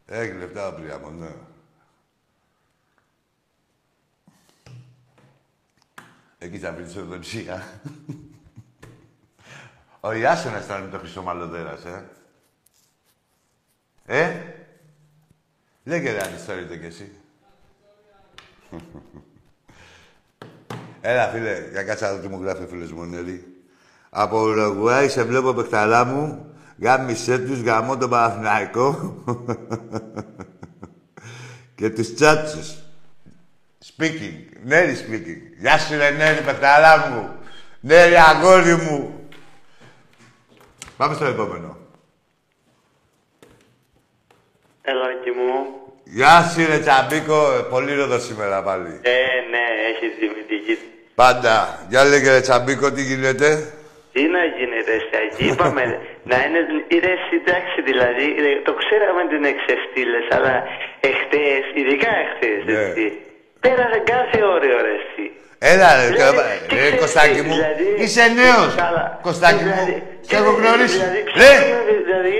Έχει 0.06 0.32
λεφτά 0.32 0.68
ο 0.68 0.72
Πριάμο, 0.72 1.10
ναι. 1.10 1.30
Εκεί 6.38 6.58
θα 6.58 6.72
βρεις 6.72 6.96
ορθοψία. 6.96 7.80
Ο 10.00 10.12
Ιάσονας 10.12 10.64
ήταν 10.64 10.82
με 10.82 10.90
το 10.90 10.98
Χρυσό 10.98 11.22
Μαλλοδέρας, 11.22 11.84
ε. 11.84 12.10
Ε; 14.06 14.42
Λέγε 15.84 16.12
ρε 16.12 16.22
αν 16.22 16.34
ιστορείτε 16.34 16.76
κι 16.76 16.86
εσύ. 16.86 17.12
Έλα, 21.00 21.28
φίλε, 21.28 21.68
για 21.70 21.82
κάτσα 21.82 22.06
να 22.06 22.14
δω 22.16 22.20
τι 22.20 22.28
μου 22.28 22.42
γράφει 22.42 22.62
ο 22.62 22.66
φίλος 22.66 22.92
μου, 22.92 23.04
Νέλη. 23.04 23.64
Από 24.10 24.40
Ουρουγουάη 24.40 25.08
σε 25.08 25.24
βλέπω 25.24 25.52
παιχταρά 25.52 26.04
μου. 26.04 26.54
Γάμισέ 26.80 27.38
τους, 27.38 27.60
γαμώ 27.60 27.96
τον 27.96 28.10
Παναθηναϊκό. 28.10 29.14
και 31.76 31.90
τους 31.90 32.14
τσάτσους. 32.14 32.74
Speaking. 33.96 34.56
Νέρι 34.64 34.96
speaking. 34.96 35.58
Γεια 35.58 35.78
σου, 35.78 35.96
ρε 35.96 36.10
Νέρι, 36.10 36.40
παιχταρά 36.40 37.08
μου. 37.10 37.30
Νέρι, 37.80 38.14
αγόρι 38.14 38.74
μου. 38.74 39.28
Πάμε 40.96 41.14
στο 41.14 41.24
επόμενο. 41.24 41.76
Έλα, 44.82 45.10
εκεί 45.20 45.30
μου. 45.30 45.66
Γεια 46.04 46.42
σου, 46.42 46.66
ρε 46.66 46.78
Τσαμπίκο. 46.78 47.66
Πολύ 47.70 47.94
ρόδο 47.94 48.18
σήμερα 48.18 48.62
πάλι. 48.62 49.00
Ε, 49.02 49.16
ναι, 49.50 49.64
έχεις 49.90 50.18
τιμητική. 50.18 50.78
Πάντα. 51.14 51.86
Για 51.88 52.04
λέγε, 52.04 52.30
ρε 52.30 52.40
Τσαμπίκο, 52.40 52.92
τι 52.92 53.02
γίνεται; 53.02 53.72
Τι 54.12 54.22
να 54.22 54.44
γίνεται, 54.44 54.75
Στάκη. 55.06 55.40
Είπαμε 55.48 55.82
να 56.30 56.36
είναι. 56.44 56.58
Είναι 56.94 57.12
εντάξει, 57.40 57.76
δηλαδή. 57.90 58.24
ρε, 58.44 58.50
Το 58.68 58.72
ξέραμε 58.82 59.20
ότι 59.26 59.34
είναι 59.40 59.52
ξεφτύλες, 59.60 60.26
αλλά 60.36 60.54
εχθές, 61.10 61.64
ειδικά 61.78 62.10
εχθές, 62.24 62.60
Ναι. 62.68 62.72
έτσι. 62.84 63.04
Πέρασε 63.64 63.98
κάθε 64.14 64.38
όριο, 64.54 64.76
ρε, 64.86 64.94
εσύ. 65.02 65.24
Έλα, 65.72 65.88
ρε, 66.00 66.06
Δηλαδή, 66.10 66.22
καλά, 66.22 66.42
τι 66.68 66.74
ρε, 66.74 66.80
ξέρεις, 66.80 67.00
Κωστάκη 67.02 67.40
μου. 67.46 67.54
δηλαδή, 67.58 67.86
Είσαι 68.02 68.24
νέος. 68.42 68.70
καλά. 68.84 69.04
Κωστάκη 69.28 69.62
μου. 69.68 69.74
Δηλαδή, 69.74 70.02
Σε 70.28 70.34
έχω 70.38 70.50
τι- 70.54 70.60
γνωρίσει. 70.60 70.98
Δηλαδή, 70.98 71.20
Ρε, 71.40 71.54
ξέρουμε, 71.56 71.92
δηλαδή, 72.08 72.34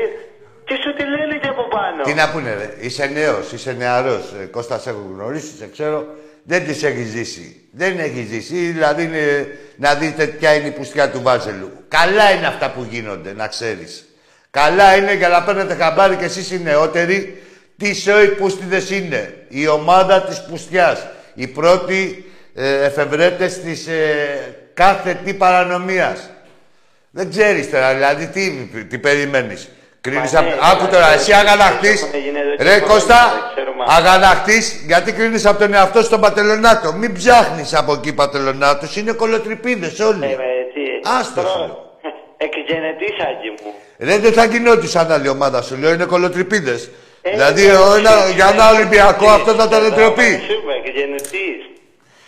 τι 0.67 0.75
σου 0.83 0.91
τη 0.99 1.05
λένε 1.15 1.35
και 1.43 1.49
από 1.55 1.65
πάνω. 1.77 2.01
τι 2.07 2.13
να 2.21 2.27
πούνε, 2.33 2.51
ρε. 2.61 2.69
Είσαι 2.87 3.05
νέος, 3.19 3.45
είσαι 3.55 3.73
νεαρός. 3.83 4.25
Ε, 4.41 4.45
Κώστα, 4.57 4.77
σε 4.83 4.89
έχω 4.91 5.03
γνωρίσει, 5.15 5.53
σε 5.61 5.67
ξέρω. 5.75 5.99
Δεν 6.47 6.65
τις 6.67 6.83
έχει 6.83 7.03
ζήσει. 7.03 7.61
Δεν 7.73 7.99
έχει 7.99 8.27
ζήσει. 8.31 8.55
Δηλαδή 8.55 9.03
είναι, 9.03 9.47
να 9.77 9.95
δείτε 9.95 10.27
ποια 10.27 10.55
είναι 10.55 10.67
η 10.67 10.71
πουστιά 10.71 11.11
του 11.11 11.23
Βάζελου. 11.23 11.71
Καλά 11.89 12.31
είναι 12.31 12.47
αυτά 12.47 12.71
που 12.71 12.87
γίνονται, 12.91 13.33
να 13.33 13.47
ξέρεις. 13.47 14.05
Καλά 14.51 14.97
είναι 14.97 15.15
για 15.15 15.29
να 15.29 15.43
παίρνετε 15.43 15.75
χαμπάρι 15.75 16.17
και 16.17 16.25
εσείς 16.25 16.51
οι 16.51 16.61
νεότεροι 16.63 17.43
τι 17.77 17.95
σοϊ 17.95 18.29
πούστιδες 18.29 18.91
είναι. 18.91 19.35
Η 19.49 19.69
ομάδα 19.69 20.23
της 20.23 20.43
πουστιάς. 20.43 21.07
Οι 21.35 21.47
πρώτοι 21.47 22.31
ε, 22.55 22.85
εφευρέτες 22.85 23.61
της 23.61 23.87
ε, 23.87 24.57
κάθε 24.75 25.21
τι 25.25 25.35
παρανομίας. 25.35 26.31
Δεν 27.11 27.31
ξέρεις 27.31 27.71
τώρα, 27.71 27.95
δηλαδή 27.95 28.27
τι, 28.27 28.51
τι 28.85 28.99
περιμένεις. 28.99 29.69
Κρίνεις 30.01 30.33
Μα 30.33 30.39
απ... 30.39 30.45
ναι, 30.47 30.53
Άκου 30.53 30.75
δηλαδή, 30.77 30.93
τώρα, 30.93 31.13
εσύ 31.13 31.31
έχουμε 31.31 31.51
αγαναχτείς. 31.51 32.01
γίνει 32.01 32.39
εδώ 32.39 32.57
και 32.57 32.63
Ρε 32.63 32.69
χρόνια, 32.69 32.87
Κώστα, 32.87 33.53
δεν 33.77 33.87
ξέρουμε. 33.87 34.09
αγαναχτείς, 34.11 34.83
γιατί 34.87 35.13
κρίνεις 35.13 35.47
από 35.47 35.59
τον 35.59 35.75
εαυτό 35.75 36.03
σου 36.03 36.09
τον 36.09 36.21
πατελονάτο. 36.21 36.93
Μην 36.93 37.15
ψάχνεις 37.15 37.75
από 37.75 37.93
εκεί 37.93 38.13
πατελονάτος, 38.13 38.97
είναι 38.97 39.13
κολοτρυπίδες 39.13 40.01
όλοι. 40.01 40.25
Ε, 40.25 40.29
με, 40.29 40.45
τι, 40.75 40.81
Άστο, 41.21 41.41
προ- 41.41 41.51
σου 41.53 41.59
λέω. 41.59 41.85
Εκγενετής, 42.37 43.15
Άκη 43.31 43.49
μου. 43.65 43.73
Ρε, 43.99 44.19
δεν 44.19 44.33
θα 44.33 44.45
γινόντουσαν 44.45 45.13
άλλη 45.13 45.29
ομάδα 45.29 45.63
σου, 45.63 45.77
λέω, 45.77 45.93
είναι 45.93 46.05
κολοτρυπίδες. 46.05 46.91
Ε, 47.23 47.31
δηλαδή, 47.31 47.67
ε, 47.67 47.73
ο 47.73 47.95
ένα- 47.95 48.27
ε, 48.29 48.33
για 48.35 48.49
ένα 48.53 48.69
ε, 48.69 48.73
Ολυμπιακό 48.75 49.25
ε, 49.25 49.35
αυτό 49.35 49.53
θα 49.53 49.65
ήταν 49.65 49.85
ε, 49.85 49.89
ντροπή. 49.91 50.23
ε, 50.23 50.41
Σούμε, 50.49 50.73
εκγενετής. 50.85 51.61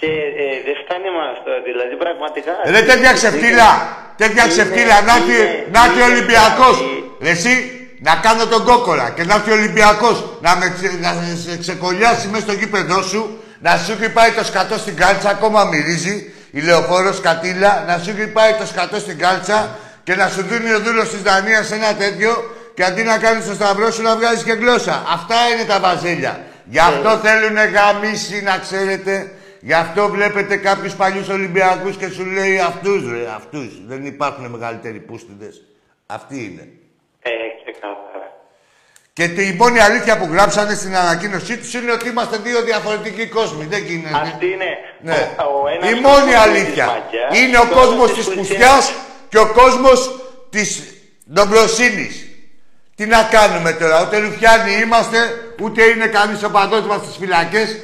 Και 0.00 0.06
ε, 0.06 0.46
δεν 0.66 0.76
φτάνει 0.84 1.08
με 1.16 1.22
αυτό, 1.34 1.50
δηλαδή 1.68 1.94
πραγματικά. 2.04 2.52
Ρε, 2.74 2.80
τέτοια 2.90 3.12
ξεφτύλα, 3.12 3.68
τέτοια 4.16 4.42
Είναι- 4.42 4.52
ξεφτύλα, 4.52 4.96
να 5.08 5.12
έρθει 5.18 5.36
είναι- 5.42 5.64
να 5.74 5.80
έρθει 5.84 6.00
ο 6.00 6.04
είναι 6.04 6.12
Ολυμπιακός. 6.14 6.76
δηλαδή- 6.78 7.06
Ρε, 7.26 7.30
εσύ, 7.30 7.52
να 7.98 8.14
κάνω 8.14 8.46
τον 8.46 8.64
κόκορα 8.64 9.10
και 9.10 9.24
να 9.24 9.34
έρθει 9.34 9.50
ο 9.50 9.54
Ολυμπιακός 9.54 10.24
να, 10.40 10.56
με 10.56 10.74
ξε, 10.76 10.98
να 11.00 11.14
σε 11.44 11.56
ξεκολλιάσει 11.58 12.28
μέσα 12.28 12.42
στο 12.42 12.52
γήπεδό 12.52 13.02
σου, 13.02 13.38
να 13.60 13.76
σου 13.76 13.92
έχει 13.92 14.10
πάει 14.12 14.30
το 14.30 14.44
σκατό 14.44 14.78
στην 14.78 14.96
κάλτσα, 14.96 15.30
ακόμα 15.30 15.64
μυρίζει, 15.64 16.32
η 16.50 16.60
λεωφόρος 16.60 17.16
σκατήλα, 17.16 17.84
να 17.86 17.98
σου 17.98 18.10
έχει 18.10 18.26
πάει 18.26 18.52
το 18.54 18.66
σκατό 18.66 18.98
στην 18.98 19.18
κάλτσα 19.18 19.78
και 20.04 20.14
να 20.14 20.28
σου 20.28 20.42
δίνει 20.42 20.72
ο 20.72 20.80
δούλος 20.80 21.08
της 21.08 21.22
Δανίας 21.22 21.70
ένα 21.70 21.94
τέτοιο 21.94 22.54
και 22.74 22.84
αντί 22.84 23.02
να 23.02 23.18
κάνεις 23.18 23.46
το 23.46 23.54
σταυρό 23.54 23.90
σου 23.90 24.02
να 24.02 24.16
βγάζεις 24.16 24.42
και 24.42 24.52
γλώσσα. 24.52 25.04
Αυτά 25.12 25.34
είναι 25.52 25.64
τα 25.64 25.80
βαζέλια. 25.80 26.40
Γι' 26.64 26.78
αυτό 26.78 27.20
θέλουνε 27.22 27.64
γαμίσει, 27.64 28.42
να 28.42 28.58
ξέρετε. 28.58 29.32
Γι' 29.60 29.72
αυτό 29.72 30.08
βλέπετε 30.08 30.56
κάποιους 30.56 30.94
παλιούς 30.94 31.28
Ολυμπιακούς 31.28 31.96
και 31.96 32.08
σου 32.08 32.24
λέει 32.24 32.58
αυτούς 32.58 33.10
ρε, 33.10 33.26
αυτούς. 33.36 33.86
Δεν 33.86 34.06
υπάρχουν 34.06 34.46
μεγαλύτεροι 34.46 34.98
πούστιδες. 34.98 35.62
Αυτοί 36.06 36.44
είναι. 36.44 36.68
Ε, 37.28 37.70
ξεκάθαρα. 37.72 38.26
Και 39.12 39.28
τη- 39.28 39.46
η 39.46 39.54
μόνη 39.58 39.80
αλήθεια 39.80 40.18
που 40.18 40.28
γράψανε 40.32 40.74
στην 40.74 40.96
ανακοίνωσή 40.96 41.56
τους 41.58 41.74
είναι 41.74 41.92
ότι 41.92 42.08
είμαστε 42.08 42.36
δύο 42.36 42.62
διαφορετικοί 42.62 43.26
κόσμοι. 43.26 43.64
Δεν 43.64 43.82
γίνεται. 43.84 44.16
Αυτή 44.16 44.46
είναι 44.46 44.64
Ναι. 45.00 45.30
ο, 45.38 45.62
ο 45.62 45.68
ένας 45.68 45.90
Η 45.90 45.94
μόνη 45.94 46.02
κόσμος 46.04 46.34
αλήθεια. 46.46 46.84
της 46.84 46.92
μαγιάς, 47.02 47.38
Είναι 47.40 47.58
ο 47.58 47.66
και 47.66 47.74
κόσμος 47.74 48.12
της 48.14 48.24
πουστιάς. 48.24 48.36
πουστιάς 48.48 48.92
και 49.28 49.38
ο 49.38 49.46
κόσμος 49.52 50.20
της 50.50 50.82
νομπροσύνης. 51.24 52.22
Τι 52.94 53.06
να 53.06 53.22
κάνουμε 53.22 53.72
τώρα, 53.72 54.02
ούτε 54.06 54.18
ρουφιάνοι 54.18 54.72
είμαστε, 54.82 55.18
ούτε 55.60 55.82
είναι 55.84 56.06
κανείς 56.06 56.42
ο 56.42 56.50
παδός 56.50 56.80
μας 56.86 57.00
στις 57.04 57.16
φυλακές 57.16 57.76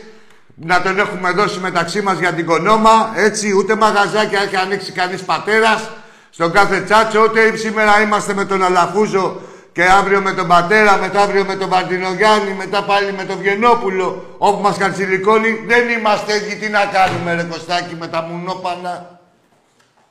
να 0.55 0.83
τον 0.83 0.99
έχουμε 0.99 1.31
δώσει 1.31 1.59
μεταξύ 1.59 2.01
μας 2.03 2.19
για 2.19 2.33
την 2.33 2.47
κονόμα, 2.47 3.13
έτσι, 3.17 3.53
ούτε 3.57 3.75
μαγαζάκια 3.75 4.41
έχει 4.43 4.57
ανοίξει 4.57 4.93
κανείς 4.93 5.23
πατέρας 5.23 5.91
στον 6.37 6.53
κάθε 6.53 6.81
τσάτσο, 6.81 7.21
ούτε 7.23 7.57
σήμερα 7.57 8.01
είμαστε 8.03 8.35
με 8.35 8.45
τον 8.45 8.65
Αλαφούζο 8.65 9.41
και 9.73 9.83
αύριο 9.83 10.21
με 10.21 10.33
τον 10.33 10.47
πατέρα, 10.49 10.97
μετά 10.97 11.21
αύριο 11.21 11.45
με 11.45 11.57
τον 11.57 11.69
Παρτινογιάννη, 11.69 12.53
μετά 12.63 12.85
πάλι 12.85 13.13
με 13.13 13.25
τον 13.25 13.39
Βιενόπουλο, 13.39 14.37
όπου 14.39 14.61
μας 14.63 14.77
κατσιλικώνει. 14.79 15.51
Δεν 15.67 15.89
είμαστε 15.89 16.33
έτσι, 16.33 16.57
τι 16.59 16.69
να 16.69 16.85
κάνουμε 16.97 17.35
ρε 17.35 17.47
Κωστάκη 17.51 17.95
με 17.95 18.07
τα 18.07 18.21
μουνόπανα; 18.23 19.21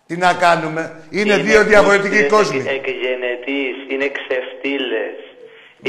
Τι 0.07 0.15
να 0.17 0.33
κάνουμε; 0.33 0.81
Είναι, 1.09 1.37
δύο 1.37 1.63
διαφορετικοί 1.63 2.09
πούστιδες, 2.09 2.31
κόσμοι. 2.37 2.59
Εκγενετής, 2.77 3.75
είναι 3.91 4.07
ξεφτύλες. 4.17 5.17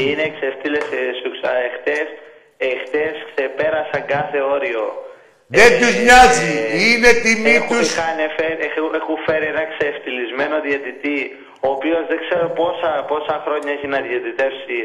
Είναι 0.03 0.25
ξεφτύλες, 0.35 0.85
ε, 0.99 1.03
σου 1.19 1.29
ξα... 1.35 1.51
εχθές, 1.67 2.07
εχθές 2.57 3.15
ξεπέρασαν 3.29 4.03
κάθε 4.13 4.39
όριο. 4.55 4.85
Δεν 5.47 5.69
Ε, 5.73 5.77
τους 5.81 5.93
νοιάζει. 6.05 6.51
ε, 6.73 6.75
Είναι 6.89 7.11
τιμή 7.23 7.53
έχουν, 7.59 7.77
τους. 7.77 7.87
είχαν 7.91 8.19
φέρει, 8.37 8.57
έχουν, 8.67 8.91
έχουν 9.01 9.17
φέρει 9.27 9.45
ένα 9.53 9.63
ξεφτυλισμένο 9.73 10.55
διαιτητή, 10.67 11.19
ο 11.65 11.67
οποίος 11.75 12.03
δεν 12.11 12.19
ξέρω 12.25 12.47
πόσα, 12.61 12.91
πόσα 13.11 13.35
χρόνια 13.45 13.71
έχει 13.75 13.87
να 13.95 13.99
διαιτητεύσει 14.07 14.77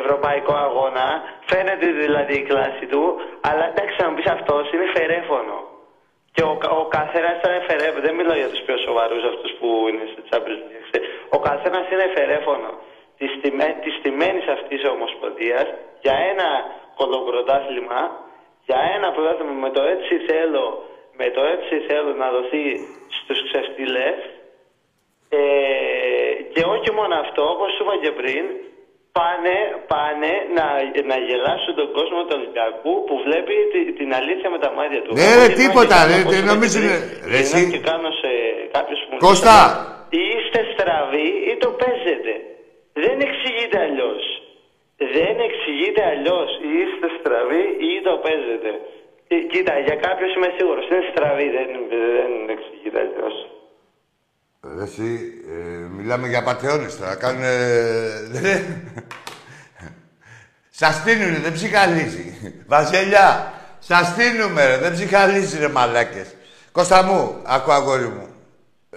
ευρωπαϊκό 0.00 0.54
αγώνα. 0.66 1.06
Φαίνεται 1.50 1.86
δηλαδή 2.04 2.34
η 2.42 2.44
κλάση 2.50 2.84
του, 2.92 3.02
αλλά 3.48 3.64
εντάξει 3.72 3.96
να 4.02 4.06
μου 4.08 4.14
πεις 4.16 4.28
αυτός 4.36 4.64
είναι 4.72 4.86
φερέφωνο. 4.98 5.56
Και 6.34 6.42
ο, 6.52 6.54
κα- 6.62 6.72
ο 6.82 6.84
καθένας 6.98 7.34
ήταν 7.40 7.54
φερέφωνο. 7.70 8.02
Δεν 8.06 8.14
μιλάω 8.18 8.38
για 8.42 8.50
τους 8.52 8.62
πιο 8.66 8.76
σοβαρούς 8.86 9.22
αυτούς 9.32 9.50
που 9.58 9.68
είναι 9.88 10.04
στο 10.12 10.20
Champions 10.30 10.62
League. 10.68 10.98
Ο 11.36 11.38
καθένας 11.48 11.84
είναι 11.92 12.06
φερέφωνο 12.18 12.70
της 13.84 13.94
τιμένης 14.02 14.46
αυτής 14.56 14.80
ομοσπονδίας 14.94 15.66
για 16.04 16.16
ένα 16.32 16.48
κολομπρωτάθλημα, 16.98 18.00
για 18.68 18.78
ένα 18.96 19.08
πρωτάθλημα 19.14 19.52
με 19.66 19.70
το 19.76 19.82
έτσι 19.94 20.12
θέλω, 20.30 20.64
με 21.20 21.26
το 21.36 21.42
έτσι 21.54 21.74
θέλω 21.88 22.10
να 22.22 22.28
δοθεί 22.36 22.64
στους 23.18 23.38
ξεφτυλές 23.48 24.18
ε, 25.28 25.42
και 26.52 26.62
όχι 26.74 26.90
μόνο 26.98 27.14
αυτό, 27.24 27.42
όπως 27.54 27.68
σου 27.74 27.82
είπα 27.84 27.94
και 28.04 28.12
πριν, 28.20 28.44
πάνε, 29.18 29.56
πάνε 29.92 30.32
να, 30.56 30.66
να 31.10 31.16
γελάσουν 31.26 31.74
τον 31.80 31.88
κόσμο 31.96 32.20
του 32.26 32.34
Ολυμπιακού 32.38 32.92
που 33.06 33.14
βλέπει 33.26 33.54
τη- 33.72 33.92
την 34.00 34.10
αλήθεια 34.20 34.48
με 34.54 34.58
τα 34.64 34.70
μάτια 34.76 35.00
του. 35.04 35.10
Ναι, 35.14 35.22
Εγώ 35.30 35.40
ρε, 35.40 35.46
γυρνάω 35.46 35.60
τίποτα, 35.62 35.96
και 36.00 36.04
κάνω, 36.04 36.12
ρε, 36.12 36.20
όπως 36.20 36.32
δεν 36.34 36.40
είπα 36.42 36.48
και 36.48 36.52
νομίζουν, 36.54 36.82
πριν, 36.82 36.96
ρε, 37.32 37.40
γυρνάω 37.42 37.62
εσύ. 37.62 37.72
και 37.74 37.80
κάνω 37.90 38.10
σε 38.22 38.30
κάποιους 38.76 39.00
που 39.04 39.10
μου 39.14 39.20
Κώστα. 39.26 39.56
λένε, 39.64 39.90
Είστε 40.22 40.60
στραβοί 40.72 41.28
ή 41.50 41.52
το 41.62 41.68
παίζετε. 41.80 42.32
Δεν 43.04 43.16
εξηγείται 43.26 43.78
αλλιώς. 43.86 44.22
Δεν 45.16 45.34
εξηγείται 45.48 46.02
αλλιώς. 46.12 46.50
Είστε 46.76 47.06
στραβοί 47.18 47.64
ή 47.88 47.92
το 48.06 48.14
παίζετε. 48.24 48.70
Ε, 49.32 49.36
Κοίτα, 49.50 49.74
για 49.86 49.96
κάποιους 50.06 50.30
είμαι 50.34 50.50
σίγουρος. 50.56 50.84
Είναι 50.88 51.04
στραβοί, 51.12 51.46
δεν, 51.56 51.68
δεν 51.92 52.30
εξηγείται 52.54 52.98
αλλιώς. 53.04 53.34
Ρε, 54.76 54.82
Εσύ, 54.82 55.10
ε, 55.54 55.86
μιλάμε 55.98 56.26
για 56.28 56.42
πατεώνες 56.42 56.98
τώρα. 56.98 57.14
Κάνουν. 57.22 57.42
Σας 60.80 60.94
στείλουνε, 60.94 61.38
δεν 61.38 61.52
ψυχαλίζει. 61.52 62.24
Βασιλιά, 62.66 63.52
σας 63.78 64.06
στείλουμε, 64.06 64.66
ρε, 64.66 64.78
δεν 64.78 64.92
ψυχαλίζει, 64.92 65.58
ρε 65.58 65.68
μαλάκες. 65.68 66.34
Κώστα 66.72 67.02
μου, 67.02 67.42
άκου 67.46 67.72
αγόρι 67.72 68.04
μου. 68.04 68.31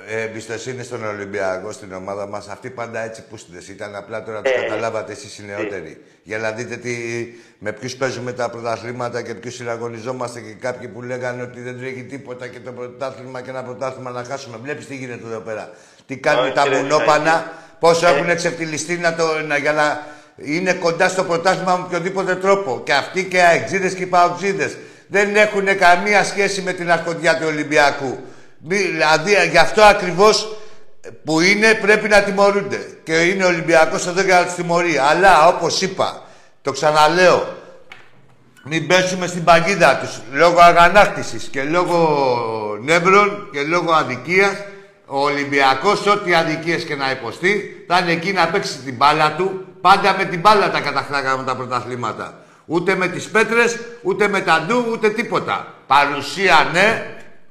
Ε, 0.07 0.21
εμπιστοσύνη 0.21 0.83
στον 0.83 1.05
Ολυμπιακό, 1.05 1.71
στην 1.71 1.93
ομάδα 1.93 2.27
μας. 2.27 2.47
Αυτοί 2.47 2.69
πάντα 2.69 3.03
έτσι 3.03 3.23
πούστιδες 3.29 3.67
ήταν. 3.67 3.95
Απλά 3.95 4.23
τώρα 4.23 4.41
τους 4.41 4.51
Ε, 4.51 4.55
καταλάβατε 4.61 5.11
εσείς 5.11 5.37
οι 5.37 5.43
νεότεροι. 5.45 6.01
Για 6.23 6.37
να 6.37 6.51
δείτε 6.51 6.75
τι, 6.75 6.91
με 7.59 7.71
ποιους 7.71 7.95
παίζουμε 7.95 8.31
τα 8.31 8.49
πρωταθλήματα 8.49 9.21
και 9.21 9.33
ποιους 9.33 9.55
συναγωνιζόμαστε. 9.55 10.39
Και 10.39 10.53
κάποιοι 10.59 10.87
που 10.87 11.01
λέγανε 11.01 11.41
ότι 11.41 11.61
δεν 11.61 11.77
τρέχει 11.79 12.03
τίποτα 12.03 12.47
και 12.47 12.59
το 12.59 12.71
πρωτάθλημα 12.71 13.41
και 13.41 13.49
ένα 13.49 13.63
πρωτάθλημα 13.63 14.11
να 14.11 14.23
χάσουμε. 14.23 14.57
Βλέπεις 14.61 14.87
τι 14.87 14.95
γίνεται 14.95 15.27
εδώ 15.27 15.39
πέρα. 15.39 15.69
Τι 16.05 16.17
κάνουν 16.17 16.43
Όχι, 16.45 16.53
τα 16.53 16.63
ρε, 16.65 16.77
μουνόπανα, 16.77 17.31
Σάκη. 17.31 17.47
πόσο 17.79 18.07
Ε. 18.07 18.09
έχουν 18.09 18.29
εξευτελιστεί 18.29 18.97
να 18.97 19.15
το, 19.15 19.23
να, 19.47 19.57
για 19.57 19.73
να 19.73 20.07
είναι 20.35 20.73
κοντά 20.73 21.09
στο 21.09 21.23
πρωτάθλημα 21.23 21.75
με 21.77 21.83
οποιοδήποτε 21.83 22.35
τρόπο. 22.35 22.81
Και 22.85 22.93
αυτοί 22.93 23.23
και 23.23 23.37
οι 23.37 23.41
αεξίδες 23.41 23.93
και 23.93 24.03
οι 24.03 24.05
παοξίδες 24.05 24.77
δεν 25.07 25.35
έχουν 25.35 25.77
καμία 25.77 26.23
σχέση 26.23 26.61
με 26.61 26.73
την 26.73 26.91
αρχοντιά 26.91 27.37
του 27.37 27.45
Ολυμπιακού. 27.47 28.19
Μη- 28.67 28.77
Δηλαδή, 28.91 29.31
γι' 29.51 29.57
αυτό 29.57 29.81
ακριβώς 29.81 30.57
που 31.23 31.39
είναι 31.39 31.73
πρέπει 31.73 32.07
να 32.07 32.21
τιμωρούνται. 32.21 32.97
Και 33.03 33.13
είναι 33.13 33.43
ο 33.43 33.47
Ολυμπιακός 33.47 34.07
εδώ 34.07 34.21
για 34.21 34.39
να 34.39 34.45
τους 34.45 34.53
τιμωρεί. 34.53 34.97
Αλλά 34.97 35.47
όπως 35.47 35.81
είπα, 35.81 36.23
το 36.61 36.71
ξαναλέω, 36.71 37.55
μην 38.63 38.87
πέσουμε 38.87 39.27
στην 39.27 39.43
παγίδα 39.43 39.97
τους. 39.97 40.21
Λόγω 40.31 40.59
αγανάκτησης 40.59 41.43
και 41.51 41.63
λόγω 41.63 41.97
νεύρων 42.81 43.49
και 43.51 43.61
λόγω 43.61 43.91
αδικίας 43.91 44.53
ο 45.05 45.19
Ολυμπιακός 45.19 46.05
ό,τι 46.05 46.33
αδικίες 46.35 46.83
και 46.83 46.95
να 46.95 47.11
υποστεί 47.11 47.85
θα 47.87 47.97
είναι 47.99 48.11
εκεί 48.11 48.31
να 48.31 48.47
παίξει 48.47 48.77
την 48.77 48.95
μπάλα 48.95 49.31
του. 49.37 49.65
Πάντα 49.81 50.15
με 50.17 50.25
την 50.25 50.39
μπάλα 50.39 50.71
τα 50.71 50.79
κατακτάγαμε 50.79 51.43
τα 51.43 51.55
πρωταθλήματα. 51.55 52.39
Ούτε 52.65 52.95
με 52.95 53.07
τις 53.07 53.25
πέτρες 53.29 53.77
ούτε 54.01 54.27
με 54.27 54.41
τα 54.41 54.65
ντου 54.67 54.85
ούτε 54.91 55.09
τίποτα. 55.09 55.73
Παρουσία 55.87 56.69
ναι 56.73 57.05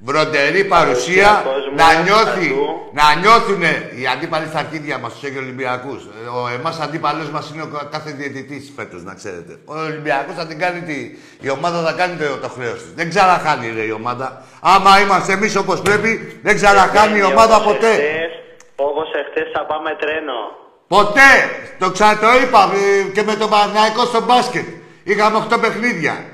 βροντερή 0.05 0.65
παρουσία, 0.65 1.29
Παρουσία 1.29 1.53
κόσμου, 1.53 1.75
να 1.77 2.03
νιώθει 2.03 2.49
παντού. 2.49 2.91
να 2.93 3.15
νιώθουν 3.21 3.63
οι 4.01 4.07
αντίπαλοι 4.15 4.47
στα 4.47 4.59
αρχίδια 4.59 4.99
μας, 4.99 5.13
τους 5.13 5.23
έχει 5.29 5.39
Ολυμπιακούς. 5.39 6.03
Ο 6.39 6.49
εμάς 6.59 6.81
αντίπαλος 6.81 7.29
μας 7.31 7.51
είναι 7.55 7.63
ο 7.63 7.67
κα- 7.67 7.89
κάθε 7.91 8.11
διαιτητής 8.11 8.73
φέτος, 8.77 9.03
να 9.03 9.15
ξέρετε. 9.15 9.53
Ο 9.65 9.75
Ολυμπιακός 9.79 10.35
θα 10.35 10.47
την 10.47 10.59
κάνει 10.59 10.81
τη. 10.81 10.99
Η 11.47 11.51
ομάδα 11.51 11.79
θα 11.87 11.93
κάνει 11.93 12.15
το, 12.17 12.25
το 12.37 12.49
χρέος 12.49 12.79
της. 12.83 12.93
Δεν 12.95 13.09
ξαναχάνει 13.09 13.73
ρε, 13.77 13.83
η 13.83 13.91
ομάδα. 13.91 14.43
Άμα 14.61 15.01
είμαστε 15.01 15.33
εμείς 15.33 15.57
όπως 15.57 15.81
πρέπει, 15.83 16.39
δεν 16.43 16.55
ξαναχάνει 16.55 17.19
η 17.19 17.23
ομάδα 17.23 17.61
ποτέ. 17.61 17.93
Όπως 18.77 19.09
εχθές 19.21 19.51
θα 19.55 19.65
πάμε 19.67 19.91
τρένο. 20.01 20.39
Ποτέ! 20.89 21.31
Το 21.79 21.91
ξα... 21.91 22.19
το 22.19 22.27
είπα 22.43 22.71
ε, 22.75 23.11
και 23.15 23.23
με 23.23 23.35
τον 23.35 23.51
Παναγικό 23.51 24.05
στο 24.05 24.21
μπάσκετ. 24.23 24.67
Είχαμε 25.05 25.47
8 25.51 25.61
παιχνίδια. 25.61 26.25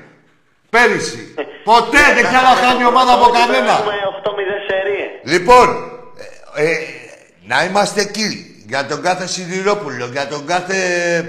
Πέρυσι. 0.69 1.33
Ποτέ 1.63 2.03
δεν 2.15 2.23
ξαναχάνει 2.31 2.85
ομάδα 2.85 3.13
από 3.13 3.27
κανένα. 3.37 3.71
Έχουμε 3.71 3.93
8-0 4.23 4.57
σερί. 4.67 5.01
Λοιπόν, 5.33 5.67
ε, 6.55 6.63
ε, 6.63 6.77
να 7.51 7.63
είμαστε 7.63 8.01
εκεί. 8.01 8.45
Για 8.67 8.85
τον 8.85 9.01
κάθε 9.01 9.27
Σιδηρόπουλο, 9.27 10.05
για 10.05 10.27
τον 10.27 10.45
κάθε, 10.45 10.75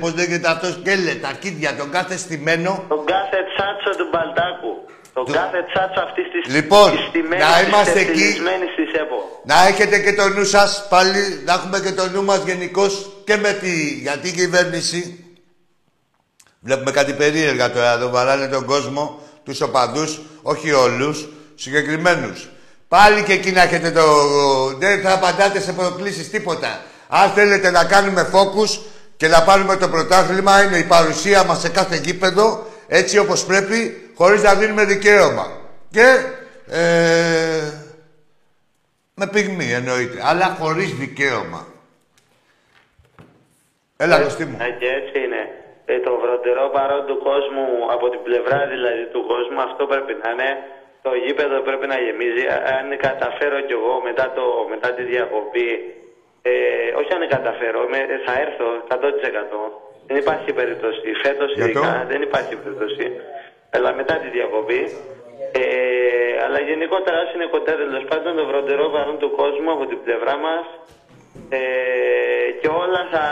πώς 0.01 0.15
λέγεται 0.15 0.49
αυτός, 0.51 0.81
Κέλε, 0.85 1.15
τα 1.15 1.31
για 1.41 1.77
τον 1.77 1.91
κάθε 1.91 2.17
στημένο. 2.17 2.85
Τον 2.89 3.05
κάθε 3.05 3.39
τσάτσο 3.55 3.91
του 3.99 4.09
Μπαλτάκου. 4.13 4.73
Τον 5.15 5.33
κάθε 5.33 5.65
τσάτσο 5.73 6.01
αυτής 6.01 6.27
της 6.33 6.55
Λοιπόν, 6.55 6.91
της 6.91 7.07
στημένης, 7.09 7.45
να 7.45 7.53
της 7.59 7.67
είμαστε 7.67 8.01
εκεί. 8.01 8.13
ξεφτυλισμένης 8.13 8.75
της 8.75 8.93
ΕΠΟ. 9.01 9.41
Να 9.45 9.67
έχετε 9.67 9.99
και 9.99 10.13
το 10.15 10.29
νου 10.29 10.45
σας 10.45 10.87
πάλι, 10.89 11.43
να 11.45 11.53
έχουμε 11.53 11.81
και 11.81 11.93
το 11.93 12.09
νου 12.09 12.25
μας 12.25 12.43
γενικώς 12.45 13.11
και 13.25 13.37
με 13.37 13.53
τη, 13.53 13.73
για 14.03 14.17
την 14.17 14.33
κυβέρνηση. 14.35 15.25
Βλέπουμε 16.61 16.91
κάτι 16.91 17.13
περίεργα 17.13 17.71
τώρα 17.71 17.93
εδώ, 17.93 18.11
βαράνε 18.11 18.47
τον 18.47 18.65
κόσμο, 18.65 19.21
τους 19.45 19.61
οπαδούς, 19.61 20.21
όχι 20.43 20.73
όλους, 20.73 21.29
συγκεκριμένους. 21.55 22.49
Πάλι 22.89 23.23
και 23.23 23.33
εκεί 23.33 23.51
να 23.51 23.63
έχετε 23.63 23.91
το... 23.91 24.05
Δεν 24.79 25.01
θα 25.01 25.13
απαντάτε 25.13 25.61
σε 25.61 25.73
προκλήσεις 25.73 26.31
τίποτα. 26.31 26.83
Αν 27.09 27.31
θέλετε 27.31 27.71
να 27.71 27.85
κάνουμε 27.85 28.23
φόκους 28.23 28.81
και 29.17 29.29
να 29.29 29.43
πάρουμε 29.43 29.77
το 29.77 29.89
πρωτάθλημα, 29.89 30.63
είναι 30.63 30.77
η 30.79 30.85
παρουσία 30.85 31.45
μας 31.45 31.61
σε 31.61 31.69
κάθε 31.69 31.97
γήπεδο, 31.97 32.67
έτσι 32.87 33.19
όπως 33.19 33.45
πρέπει, 33.45 34.11
χωρίς 34.15 34.43
να 34.43 34.55
δίνουμε 34.55 34.85
δικαίωμα. 34.85 35.47
Και... 35.91 36.21
Ε, 36.69 37.73
με 39.15 39.27
πυγμή 39.27 39.73
εννοείται, 39.73 40.21
αλλά 40.23 40.57
χωρίς 40.61 40.95
δικαίωμα. 40.95 41.67
Έλα, 43.97 44.21
Κωστή 44.21 44.45
μου. 44.45 44.57
Ε, 44.61 44.71
και 44.79 44.87
έτσι 44.87 45.19
είναι. 45.25 45.62
Ε, 45.93 45.99
το 46.07 46.13
βροντερό 46.23 46.65
παρόν 46.77 47.03
του 47.09 47.19
κόσμου, 47.29 47.67
από 47.95 48.07
την 48.13 48.21
πλευρά 48.27 48.59
δηλαδή 48.73 49.05
του 49.13 49.23
κόσμου, 49.33 49.61
αυτό 49.69 49.83
πρέπει 49.93 50.15
να 50.23 50.29
είναι. 50.33 50.51
Το 51.07 51.11
γήπεδο 51.25 51.57
πρέπει 51.69 51.87
να 51.93 51.99
γεμίζει. 52.05 52.45
Αν 52.79 52.87
καταφέρω 53.07 53.59
κι 53.67 53.75
εγώ 53.79 53.95
μετά, 54.09 54.25
το, 54.37 54.45
μετά 54.73 54.89
τη 54.97 55.03
διακοπή, 55.13 55.69
ε, 56.43 56.53
όχι 57.01 57.13
αν 57.17 57.23
καταφέρω, 57.37 57.81
με, 57.93 57.99
θα 58.27 58.35
έρθω 58.45 58.67
100%. 58.89 59.61
Δεν 60.09 60.17
υπάρχει 60.17 60.51
περίπτωση. 60.61 61.09
Φέτος 61.25 61.51
Για 61.55 61.65
το; 61.65 61.71
ειδικά 61.71 62.07
δεν 62.11 62.21
υπάρχει 62.29 62.55
περίπτωση. 62.63 63.07
Αλλά 63.75 63.91
μετά 64.01 64.15
τη 64.23 64.29
διακοπή. 64.37 64.83
Ε, 65.61 65.63
αλλά 66.45 66.59
γενικότερα 66.61 67.17
όσο 67.23 67.33
είναι 67.35 67.49
κοντά 67.55 67.73
τέλος 67.83 68.05
πάντων 68.11 68.37
το 68.37 68.45
βροντερό 68.51 68.87
παρόν 68.95 69.19
του 69.19 69.31
κόσμου 69.41 69.71
από 69.77 69.85
την 69.87 69.99
πλευρά 70.05 70.35
μας 70.45 70.65
ε, 71.49 71.63
και 72.61 72.69
όλα 72.83 73.03
θα, 73.13 73.27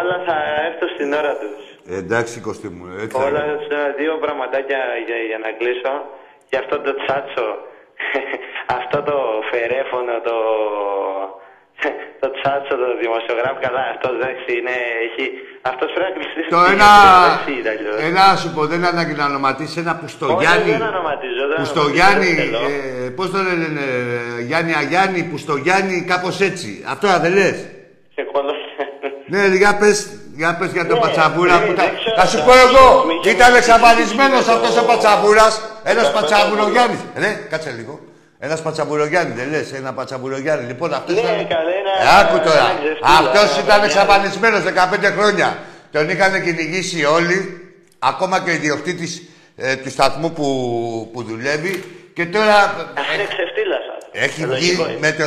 όλα 0.00 0.16
θα 0.28 0.36
έρθουν 0.68 0.88
στην 0.94 1.08
ώρα 1.20 1.32
τους. 1.40 1.60
Ε, 1.92 1.96
εντάξει, 2.02 2.34
Κωστή 2.46 2.68
μου, 2.76 2.84
έτσι 3.02 3.14
θα 3.18 3.24
Όλα 3.28 3.42
είναι. 3.44 3.66
θα 3.70 3.80
δύο 4.00 4.14
πραγματάκια 4.24 4.80
για, 5.06 5.18
για 5.30 5.38
να 5.44 5.50
κλείσω. 5.58 5.92
Και 6.48 6.56
αυτό 6.62 6.74
το 6.84 6.92
τσάτσο, 7.00 7.46
αυτό 8.78 8.98
το 9.08 9.16
φερέφωνο, 9.50 10.14
το, 10.28 10.36
το 12.20 12.28
τσάτσο, 12.36 12.74
το 12.82 12.88
δημοσιογράφο, 13.02 13.58
καλά, 13.66 13.82
αυτός 13.94 14.12
εντάξει 14.18 14.48
είναι, 14.58 14.76
έχει, 15.06 15.24
αυτός 15.70 15.88
πρέπει 15.94 16.08
να 16.10 16.14
κλειστεί 16.16 16.40
Το 16.54 16.58
στην 16.60 16.72
ένα, 16.76 16.90
έτσι, 17.34 17.52
ήταν 17.60 17.72
αλλιώς. 17.76 17.96
ένα 18.10 18.24
σου 18.40 18.48
πω, 18.54 18.60
δεν 18.70 18.78
είναι 18.78 18.90
ανάγκη 18.94 19.14
να 19.20 19.24
ονοματίσεις, 19.30 19.76
ένα 19.82 19.92
που 20.00 20.06
στο 20.14 20.26
Όχι, 20.26 20.36
Γιάννη, 20.42 20.70
δεν 20.76 20.82
ονοματίζω, 20.92 21.42
δεν 21.50 21.56
που 21.60 21.64
στο 21.72 21.80
ονοματίζω, 21.80 21.96
Γιάννη, 21.98 22.30
δεν 22.40 22.44
θέλω. 22.44 22.60
ε, 23.06 23.10
πώς 23.18 23.26
το 23.34 23.38
λένε, 23.46 23.66
ε, 24.38 24.40
Γιάννη 24.48 24.72
Αγιάννη, 24.82 25.20
που 25.30 25.36
στο 25.44 25.54
Γιάννη, 25.64 25.96
κάπως 26.12 26.36
έτσι. 26.50 26.68
Αυτό 26.94 27.04
δεν 27.24 27.32
λες; 27.38 27.58
Σε 28.16 28.22
κόλλο. 28.32 28.52
Ναι, 29.28 29.46
για 29.62 29.72
πες, 29.80 30.06
για 30.40 30.50
πες 30.58 30.70
για 30.76 30.86
τον 30.86 30.96
Ναι, 30.96 31.00
Πατσαβούρα 31.04 31.54
ναι, 31.58 31.60
που 31.60 31.66
δεν 31.66 31.74
ήταν. 31.74 31.90
ξέρω, 32.00 32.16
Θα 32.20 32.26
σου 32.26 32.38
θα- 32.38 32.44
πω 32.44 32.52
εγώ, 32.66 32.84
μη 33.06 33.14
είχε 33.22 33.30
ήταν 33.36 33.50
μη 33.52 33.58
εξαφανισμένος 33.58 34.40
είχε 34.40 34.50
αυτός 34.56 34.72
ο 34.76 34.80
το- 34.80 34.86
Πατσαβούρας. 34.90 35.60
Ένας 35.92 36.04
το- 36.06 36.12
Πατσαβουρογιάννης. 36.18 37.00
Ρε, 37.22 37.30
κάτσε 37.50 37.70
λίγο. 37.78 37.94
Ένας 38.46 38.62
Πατσαβουρογιάννη, 38.62 39.32
δεν 39.40 39.48
λες, 39.50 39.72
ένα 39.72 39.92
Πατσαβουρογιάννη. 39.92 40.64
Λοιπόν, 40.66 40.94
αυτός 40.94 41.14
Ναι, 41.14 41.20
ήταν... 41.20 41.32
καλέ, 41.54 41.72
ένα- 41.82 41.94
Ε, 42.02 42.20
άκου 42.20 42.36
τώρα. 42.46 42.64
ένα 42.70 42.78
ξεφτύλα, 42.82 43.08
Αυτός 43.20 43.48
ένα 43.56 43.64
ήταν 43.64 43.80
παιδιά. 43.80 43.84
εξαφανισμένος 43.84 44.62
15 44.62 45.08
χρόνια. 45.16 45.48
Τον 45.92 46.08
είχαν 46.12 46.42
κυνηγήσει 46.44 47.04
όλοι, 47.04 47.38
ακόμα 47.98 48.40
και 48.44 48.50
ο 48.50 48.52
ιδιοκτήτης 48.52 49.12
ε, 49.56 49.76
του 49.76 49.90
σταθμού 49.90 50.32
που, 50.32 50.48
που 51.12 51.22
δουλεύει. 51.22 51.74
Και 52.14 52.26
τώρα 52.26 52.54
Αυτή 52.54 53.14
είναι 53.14 53.26
ξεφτύλας. 53.34 53.82
έχει 54.12 54.42
Ε, 54.42 54.46
βγει 54.46 54.52
λογικό 54.52 54.82
είναι. 54.88 54.98
με 55.00 55.10
το... 55.12 55.24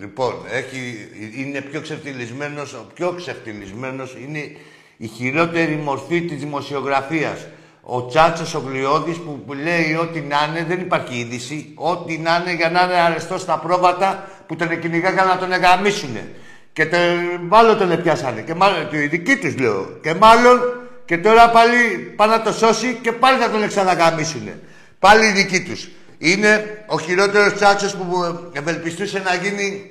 Λοιπόν, 0.00 0.34
έχει, 0.50 1.08
είναι 1.36 1.60
πιο 1.60 1.80
ξεφτυλισμένος, 1.80 2.72
ο 2.72 2.86
πιο 2.94 3.12
ξεφτυλισμένος 3.12 4.16
είναι 4.20 4.56
η 4.96 5.06
χειρότερη 5.06 5.76
μορφή 5.76 6.22
της 6.22 6.38
δημοσιογραφίας. 6.38 7.46
Ο 7.82 8.06
Τσάτσος 8.06 8.54
ο 8.54 8.62
Γλιώδης 8.68 9.16
που, 9.16 9.42
που 9.46 9.52
λέει 9.52 9.94
ό,τι 10.00 10.20
να 10.20 10.36
είναι, 10.48 10.64
δεν 10.68 10.80
υπάρχει 10.80 11.18
είδηση, 11.18 11.72
ό,τι 11.74 12.18
να 12.18 12.36
είναι 12.36 12.54
για 12.54 12.70
να 12.70 12.82
είναι 12.82 12.94
αρεστός 12.94 13.40
στα 13.40 13.58
πρόβατα 13.58 14.28
που 14.46 14.56
τον 14.56 14.80
κυνηγάγαν 14.80 15.26
να 15.26 15.38
τον 15.38 15.52
εγαμίσουνε. 15.52 16.28
Και 16.72 16.86
τον, 16.86 17.00
μάλλον 17.48 17.78
τον 17.78 18.02
πιάσανε. 18.02 18.40
Και 18.40 18.54
μάλλον, 18.54 18.88
οι 18.92 19.06
δικοί 19.06 19.36
τους 19.36 19.58
λέω. 19.58 19.98
Και 20.02 20.14
μάλλον 20.14 20.60
και 21.04 21.18
τώρα 21.18 21.50
πάλι 21.50 21.98
πάνε 22.16 22.36
να 22.36 22.42
το 22.42 22.52
σώσει 22.52 22.98
και 23.02 23.12
πάλι 23.12 23.38
θα 23.38 23.50
τον 23.50 23.62
εξαναγαμίσουνε. 23.62 24.58
Πάλι 24.98 25.26
οι 25.26 25.30
δικοί 25.30 25.62
τους. 25.62 25.88
Είναι 26.18 26.84
ο 26.86 26.98
χειρότερος 26.98 27.52
τσάτσος 27.54 27.96
που 27.96 28.06
ευελπιστούσε 28.52 29.18
να 29.18 29.34
γίνει 29.34 29.90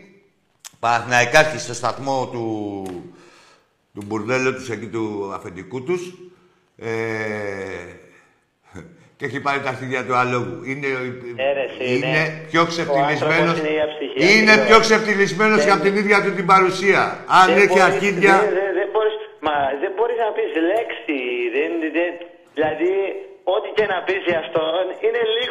Παναθηναϊκάρχης 0.80 1.62
στο 1.62 1.74
σταθμό 1.74 2.30
του, 2.32 2.86
του 3.94 4.04
μπουρδέλου 4.06 4.54
τους 4.54 4.70
εκεί 4.70 4.88
του 4.88 5.32
αφεντικού 5.36 5.84
τους. 5.84 6.02
Ε, 6.78 6.88
και 9.18 9.26
έχει 9.26 9.40
πάρει 9.46 9.60
τα 9.66 9.70
αρχίδια 9.70 10.02
του 10.06 10.16
αλόγου. 10.16 10.58
Είναι, 10.72 10.88
Έρεση, 11.52 11.96
είναι 11.96 12.12
ναι. 12.16 12.24
πιο 12.50 12.62
Ο 12.62 12.66
ξεφτυλισμένος. 12.72 13.22
άνθρωπος 13.22 13.60
είναι 13.60 13.74
για 13.80 13.88
ψυχή, 13.94 14.20
Είναι 14.40 14.52
αυτό. 14.52 14.66
πιο 14.70 14.78
ξεφτυλισμένος 14.86 15.58
Δεν- 15.58 15.66
και 15.66 15.72
από 15.76 15.84
την 15.88 15.96
ίδια 16.02 16.18
του 16.24 16.32
την 16.40 16.46
παρουσία. 16.54 17.02
Αν 17.40 17.46
Δεν 17.48 17.58
έχει 17.58 17.68
μπορείς- 17.68 17.84
αρχίδια... 17.92 18.34
Δεν, 18.40 18.54
δεν, 18.60 18.70
δεν 18.80 18.88
μπορείς, 18.94 19.16
μα 19.48 19.56
δεν 19.84 19.92
μπορείς 19.96 20.18
να 20.26 20.30
πεις 20.36 20.52
λέξη. 20.72 21.20
Δεν, 21.56 21.72
δεν, 21.98 22.12
δηλαδή, 22.58 22.92
ό,τι 23.56 23.70
και 23.78 23.86
να 23.94 23.98
πεις 24.08 24.22
για 24.30 24.40
αυτόν 24.46 24.84
είναι 25.06 25.22
λίγο. 25.38 25.43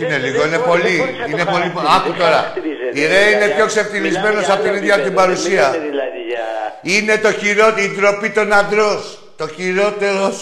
Όχι 0.00 0.08
Δεν- 0.08 0.08
είναι 0.08 0.18
δεν- 0.18 0.30
λίγο, 0.30 0.38
δεν 0.42 0.48
είναι 0.52 0.60
μπορείς- 0.66 0.82
πολύ. 0.82 0.96
δεν 0.96 1.06
μπορείς 1.06 1.18
να 1.20 1.26
το 1.26 1.30
Είναι 1.36 1.44
πολύ. 1.54 1.68
χαρακτηρίσεις. 1.68 1.96
Άκου 1.96 2.10
Δεν 2.12 2.20
τώρα. 2.22 2.38
χαρακτηρίζεται. 2.40 2.94
Η 3.00 3.02
Ρε 3.12 3.20
είναι 3.20 3.28
Δηλαδή, 3.28 3.38
πιο 3.38 3.48
μιλάμε 3.54 3.70
ξεφτυλισμένος 3.72 4.44
για 4.46 4.54
από 4.54 4.62
την 4.64 4.70
άλλο 4.72 4.78
ίδια 4.80 4.94
την 4.94 5.02
επίπεδο. 5.04 5.20
παρουσία. 5.22 5.64
Δεν 5.70 5.80
μιλάμε 5.80 5.88
δηλαδή 5.94 6.20
για... 6.30 6.46
Είναι 6.94 7.14
το 7.24 7.30
χειρότερο, 7.40 7.82
η 7.86 7.88
ντροπή 7.94 8.28
των 8.38 8.48
αντρός. 8.60 9.02
Το 9.40 9.46
χειρότερος 9.56 10.36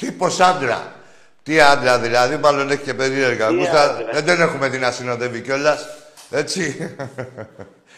τύπος 0.00 0.34
άντρα. 0.50 0.78
Τι 1.46 1.54
άντρα 1.72 1.94
δηλαδή, 2.06 2.34
μάλλον 2.44 2.64
έχει 2.74 2.84
και 2.88 2.94
περίεργα 3.02 3.46
Τι 3.48 3.54
γούστα. 3.54 3.80
άντρα. 3.82 4.08
Δεν 4.16 4.24
τον 4.28 4.38
έχουμε 4.46 4.66
δει 4.72 4.78
να 4.86 4.90
συνοδεύει 4.96 5.40
κιόλας. 5.46 5.80
Έτσι. 6.42 6.62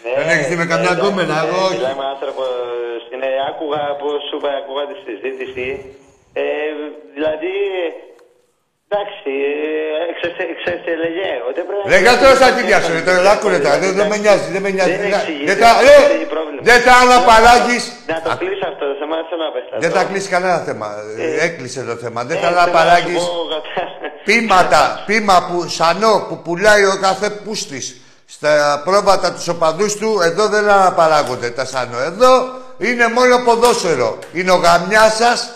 Ναι, 0.04 0.12
Δεν 0.18 0.26
έχεις 0.34 0.46
δει 0.50 0.56
με 0.62 0.64
ναι, 0.64 0.70
καμιά 0.72 0.90
εντάξει, 0.90 1.04
γκόμενα, 1.08 1.34
ναι, 1.42 1.48
εγώ 1.48 1.58
όχι. 1.68 1.76
Μιλάμε 1.76 2.04
άνθρωπο, 2.14 2.42
είναι, 3.14 3.28
άκουγα 3.50 3.82
πώς 4.02 4.18
σου 4.28 4.36
είπα, 4.38 4.50
άκουγα 4.60 4.84
τη 4.90 4.96
συζήτηση. 5.06 5.66
Ε, 6.42 6.42
δηλαδή, 7.16 7.54
εντάξει, 8.92 9.30
ε, 10.28 10.72
εξελεγέ. 10.76 11.30
Ρε 11.92 11.98
κάτω 12.08 12.24
στα 12.38 12.46
αρχίδια 12.50 12.78
σου, 12.82 12.92
ρε, 12.92 13.00
τώρα 13.00 13.30
άκουρε 13.30 13.58
τα. 13.58 13.70
Δεν 13.82 13.92
δεν 13.98 14.06
με 14.12 14.16
νοιάζει, 14.22 14.46
δεν 14.54 14.62
με 14.62 14.70
νοιάζει. 14.76 14.90
Δεν 14.96 15.00
Δεν- 15.00 15.12
εξηγείται, 15.20 15.54
Δεν 15.54 15.56
θα, 15.62 15.70
δεν 15.74 15.84
ρε, 16.08 16.14
έχει 16.16 16.26
πρόβλημα. 16.34 16.60
δεν 16.68 16.78
θα 16.86 16.92
αναπαράγεις. 17.04 17.82
Να 18.12 18.16
το 18.24 18.30
κλείσω 18.40 18.64
αυτό 18.72 18.84
το 18.90 18.94
θέμα, 19.00 19.14
δεν 19.20 19.26
θέλω 19.30 19.42
να 19.48 19.52
πες 19.54 19.64
Δεν 19.84 19.90
θα 19.96 20.02
κλείσεις 20.08 20.28
κανένα 20.34 20.58
θέμα. 20.68 20.86
Ε, 21.18 21.44
Έκλεισε 21.46 21.80
το 21.90 21.94
θέμα. 22.02 22.20
Δεν 22.30 22.36
θα 22.42 22.46
Ε, 22.46 22.48
θέλω 22.48 22.60
να 22.60 22.62
σου 22.62 22.68
αναπαράγεις. 22.70 23.22
πω, 23.24 23.30
κατά- 23.54 23.90
Πείματα, 24.28 24.82
πείμα 25.08 25.36
που, 25.48 25.56
σανό 25.68 26.14
που 26.28 26.36
πουλάει 26.44 26.84
ο 26.84 26.96
κάθε 27.06 27.28
πούστης 27.30 27.86
στα 28.26 28.82
πρόβατα 28.84 29.32
τους 29.32 29.48
οπαδούς 29.48 29.92
του, 29.96 30.10
εδώ 30.28 30.44
δεν 30.54 30.64
αναπαράγονται 30.70 31.50
τα 31.50 31.64
σανό. 31.64 31.98
Εδώ 32.10 32.32
είναι 32.78 33.06
μόνο 33.08 33.34
ποδόσφαιρο. 33.44 34.18
Είναι 34.32 34.50
ο 34.50 34.56
γαμιάς 34.56 35.12
σας, 35.16 35.38
ε- 35.42 35.50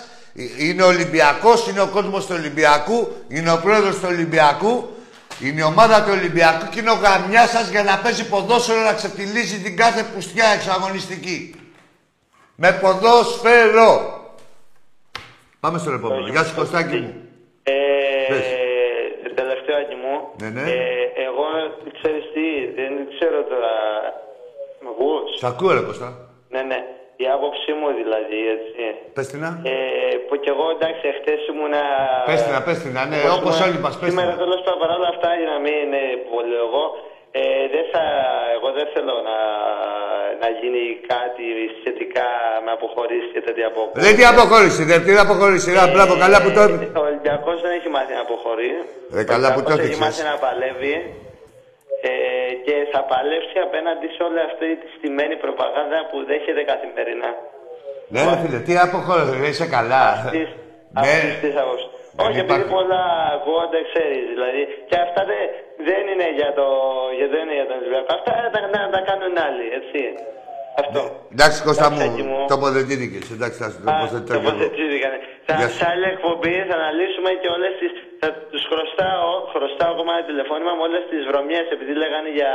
είναι 0.58 0.82
ο 0.82 0.86
Ολυμπιακός, 0.86 1.68
είναι 1.68 1.80
ο 1.80 1.86
κόσμος 1.86 2.26
του 2.26 2.34
Ολυμπιακού, 2.38 3.12
είναι 3.28 3.52
ο 3.52 3.60
πρόεδρος 3.62 3.94
του 3.94 4.08
Ολυμπιακού, 4.08 4.88
είναι 5.42 5.60
η 5.60 5.62
ομάδα 5.62 6.02
του 6.02 6.10
Ολυμπιακού 6.12 6.68
και 6.68 6.80
είναι 6.80 6.90
ο 6.90 6.94
γαμιάς 6.94 7.50
σας 7.50 7.70
για 7.70 7.82
να 7.82 7.98
παίζει 7.98 8.28
ποδόσφαιρο 8.28 8.80
να 8.80 8.92
ξεφτυλίζει 8.92 9.58
την 9.62 9.76
κάθε 9.76 10.02
πουστιά 10.14 10.46
εξαγωνιστική. 10.46 11.54
Με 12.56 12.72
ποδόσφαιρο. 12.72 14.20
Πάμε 15.60 15.78
στο 15.78 15.90
επόμενο. 15.92 16.26
Γεια 16.26 16.44
σου 16.44 16.54
Κωστάκη 16.54 16.96
μου. 16.96 17.14
Ε, 17.62 17.72
Πες. 18.28 18.44
τελευταίο 19.34 19.76
Άκη 19.76 19.94
μου. 19.94 20.14
Ναι, 20.40 20.48
ναι. 20.48 20.70
Ε, 20.70 21.24
εγώ, 21.28 21.46
ξέρεις 21.98 22.24
τι, 22.34 22.46
δεν 22.78 22.92
ξέρω 23.12 23.38
τώρα. 23.52 23.74
Μ' 24.82 24.88
ακούς; 24.88 25.38
Σ' 25.38 25.44
ακούω 25.44 25.72
ρε 25.72 25.80
Κωστά. 25.80 26.28
Ναι, 26.48 26.62
ναι. 26.62 26.80
Η 27.24 27.26
άποψή 27.36 27.70
μου 27.78 27.88
δηλαδή, 28.00 28.38
έτσι. 28.56 28.82
Πες 29.16 29.26
την 29.30 29.40
να. 29.44 29.50
Ε, 29.72 29.74
που 30.26 30.34
κι 30.42 30.50
εγώ 30.54 30.66
εντάξει, 30.76 31.02
εχθές 31.12 31.40
ήμουνα... 31.52 31.82
Πες 32.28 32.40
την 32.44 32.52
να, 32.56 32.60
πες 32.66 32.78
την 32.82 32.92
να. 32.96 33.02
Ναι, 33.10 33.18
όπως 33.38 33.52
ήμουνα- 33.54 33.66
όλοι 33.66 33.78
μας. 33.84 33.94
Πες 34.00 34.08
την 34.08 34.18
Σήμερα 34.18 34.32
να. 34.36 34.42
τέλος 34.42 34.60
πάντων 34.64 34.78
παρόλα 34.84 35.08
αυτά, 35.14 35.28
για 35.40 35.48
να 35.54 35.58
μην 35.64 35.74
είναι 35.84 36.02
πολύ 36.34 36.56
εγώ, 36.66 36.84
ε, 37.40 37.42
δεν 37.74 37.84
θα, 37.92 38.02
εγώ 38.56 38.68
δεν 38.78 38.86
θέλω 38.94 39.14
να, 39.30 39.38
να 40.42 40.48
γίνει 40.58 40.82
κάτι 41.12 41.44
σχετικά 41.80 42.26
με 42.64 42.70
αποχωρήσεις 42.78 43.30
και 43.34 43.42
τέτοια 43.46 43.66
αποχώρηση. 43.72 44.02
Δεν 44.06 44.12
τι 44.18 44.24
αποχώρηση, 44.32 44.82
δεν 44.90 44.98
τι 45.04 45.12
αποχώρηση. 45.24 45.68
Ρε, 45.76 45.84
μπράβο, 45.94 46.12
καλά 46.24 46.38
που 46.44 46.50
το 46.56 46.62
Ε, 46.68 46.98
Ο 47.00 47.02
Ολυμπιακός 47.10 47.56
δεν 47.64 47.72
έχει 47.78 47.88
μάθει 47.96 48.12
να 48.18 48.22
αποχωρεί. 48.28 48.70
Ε, 49.18 49.22
καλά 49.32 49.48
ο 49.50 49.52
που 49.54 49.60
το 49.66 49.72
Ολυμπιακός 49.72 49.84
έχει 49.84 49.86
έδειξες. 49.86 50.04
μάθει 50.04 50.22
να 50.30 50.34
παλεύει 50.44 50.94
ε, 52.08 52.10
και 52.66 52.74
θα 52.92 53.00
παλέψει 53.12 53.56
απέναντι 53.66 54.06
σε 54.14 54.20
όλη 54.28 54.40
αυτή 54.48 54.68
τη 54.80 54.86
στημένη 54.96 55.36
προπαγάνδα 55.44 55.98
που 56.10 56.16
δέχεται 56.30 56.62
καθημερινά. 56.72 57.30
Ναι, 58.12 58.20
ρε 58.28 58.36
φίλε, 58.42 58.58
τι 58.66 58.72
αποχώρησε, 58.86 59.34
ρε, 59.42 59.48
είσαι 59.52 59.68
καλά. 59.76 60.02
Αυτής, 60.16 60.48
Ναι. 60.94 61.00
αυτής 61.00 61.34
της 61.44 61.54
άποψης. 61.62 61.88
Δεν 62.18 62.26
Όχι, 62.26 62.38
επειδή 62.44 62.60
υπάρχει. 62.60 62.74
πολλά 62.76 63.02
ακούγονται, 63.36 63.80
ξέρεις. 63.90 64.24
Δηλαδή, 64.34 64.62
και 64.88 64.96
αυτά 65.06 65.20
δεν, 65.30 65.44
δεν 65.88 66.02
είναι 66.12 66.28
για, 66.38 66.50
το, 66.58 66.66
για, 67.18 67.28
δεν 67.34 67.40
είναι 67.44 67.56
για 67.60 67.68
τον 67.70 67.76
Ολυμπιακό. 67.80 68.08
Αυτά 68.18 68.32
τα, 68.54 68.60
τα, 68.74 68.80
τα 68.94 69.00
κάνουν 69.08 69.34
άλλοι, 69.46 69.66
έτσι. 69.80 70.00
Αυτό. 70.82 71.00
Εντάξει, 71.34 71.58
Κώστα 71.66 71.86
μου, 71.90 72.00
Εντάξει, 72.00 72.22
μου. 72.28 72.38
τοποθετήθηκες. 72.52 73.24
Εντάξει, 73.36 73.56
θα 73.62 73.68
σου 73.72 73.78
Α, 73.80 73.84
τοποθετήσω 73.88 74.22
κι 74.26 74.32
εγώ. 74.38 74.48
τοποθετήθηκαν. 74.50 75.12
Θα, 75.46 75.52
Γεια 75.58 75.68
σου. 75.70 75.76
σε 75.80 75.84
άλλη 75.92 76.06
εκπομπή 76.14 76.54
θα 76.68 76.74
αναλύσουμε 76.80 77.30
και 77.42 77.48
όλες 77.56 77.72
τις... 77.80 77.92
Θα 78.22 78.28
τους 78.52 78.62
χρωστάω, 78.70 79.28
χρωστάω 79.54 79.90
ακόμα 79.94 80.10
ένα 80.16 80.24
τηλεφώνημα 80.30 80.72
με 80.78 80.82
όλες 80.88 81.02
τις 81.10 81.20
βρωμιές, 81.30 81.66
επειδή 81.76 81.92
λέγανε 82.02 82.30
για, 82.38 82.52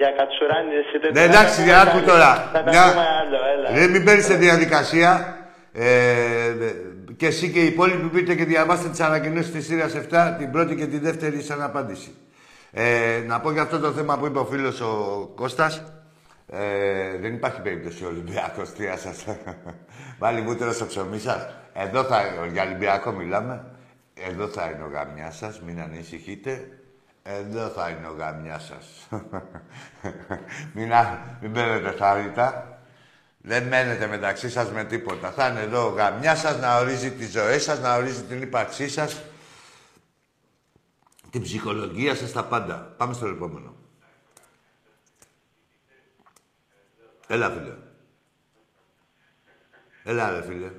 για 0.00 0.10
κατσουράνιδες. 0.18 0.86
είτε 0.94 1.06
Ναι, 1.16 1.22
τι, 1.22 1.28
εντάξει, 1.30 1.58
θα 1.68 1.72
τα 1.74 1.80
άκου 1.84 1.90
πούμε 1.98 2.10
τώρα. 2.12 2.30
Θα 2.54 2.60
τα 2.66 2.70
Μια- 2.74 2.86
πούμε 2.90 3.06
άλλο, 3.20 3.38
έλα. 3.52 3.66
Ρε, 3.76 3.84
μην 3.92 4.02
μπαίνεις 4.04 4.24
σε 4.30 4.36
διαδικασία. 4.46 5.10
Ε, 5.86 5.88
και 7.20 7.26
εσύ 7.32 7.46
και 7.54 7.60
οι 7.64 7.68
υπόλοιποι 7.74 8.06
μπείτε 8.12 8.32
και 8.38 8.44
διαβάστε 8.52 8.88
τις 8.92 9.00
ανακοινώσεις 9.08 9.50
της 9.54 9.64
Σύρας 9.68 9.92
7, 9.94 10.34
την 10.38 10.48
πρώτη 10.54 10.72
και 10.80 10.86
τη 10.92 10.98
δεύτερη 11.06 11.38
σαν 11.48 11.60
απάντηση. 11.70 12.10
Ε, 12.72 12.84
να 13.30 13.40
πω 13.42 13.48
για 13.56 13.62
αυτό 13.66 13.76
το 13.84 13.90
θέμα 13.98 14.18
που 14.18 14.26
είπε 14.26 14.38
ο 14.38 14.44
φίλος 14.52 14.80
ο 14.80 14.92
Κώστας. 15.40 15.72
Ε, 16.46 17.18
δεν 17.18 17.34
υπάρχει 17.34 17.60
περίπτωση 17.60 18.04
ο 18.04 18.08
Ολυμπιακός, 18.08 18.72
τι 18.72 18.86
να 18.86 18.96
σας... 18.96 19.24
Βάλει 20.18 20.40
μούτρο 20.40 20.72
στο 20.72 20.86
ψωμί 20.86 21.18
σας. 21.18 21.54
Εδώ 21.72 22.04
θα, 22.04 22.22
για 22.52 22.62
Ολυμπιακό 22.62 23.10
μιλάμε. 23.12 23.64
Εδώ 24.14 24.48
θα 24.48 24.70
είναι 24.70 24.82
ο 24.82 24.88
γαμιάς 24.88 25.36
σας, 25.36 25.60
μην 25.60 25.80
ανησυχείτε. 25.80 26.68
Εδώ 27.22 27.68
θα 27.68 27.88
είναι 27.88 28.06
ο 28.06 28.12
γαμιάς 28.12 28.64
σας. 28.64 29.08
μην, 30.74 30.92
α- 30.92 31.38
μην 31.40 31.52
παίρνετε 31.52 31.90
θάρρυτα. 31.96 32.78
Δεν 33.46 33.66
μένετε 33.66 34.06
μεταξύ 34.06 34.50
σας 34.50 34.70
με 34.70 34.84
τίποτα. 34.84 35.30
Θα 35.30 35.48
είναι 35.48 35.60
εδώ 35.60 35.86
ο 35.86 35.90
γαμιάς 35.90 36.40
σας 36.40 36.58
να 36.58 36.78
ορίζει 36.78 37.10
τη 37.12 37.26
ζωή 37.26 37.58
σας, 37.58 37.80
να 37.80 37.96
ορίζει 37.96 38.22
την 38.22 38.42
ύπαρξή 38.42 38.88
σας, 38.88 39.22
την 41.30 41.42
ψυχολογία 41.42 42.14
σας, 42.14 42.32
τα 42.32 42.44
πάντα. 42.44 42.94
Πάμε 42.96 43.14
στο 43.14 43.26
επόμενο. 43.26 43.73
Έλα, 47.26 47.50
φίλε. 47.50 47.74
Έλα, 50.04 50.30
ρε, 50.30 50.42
φίλε. 50.42 50.70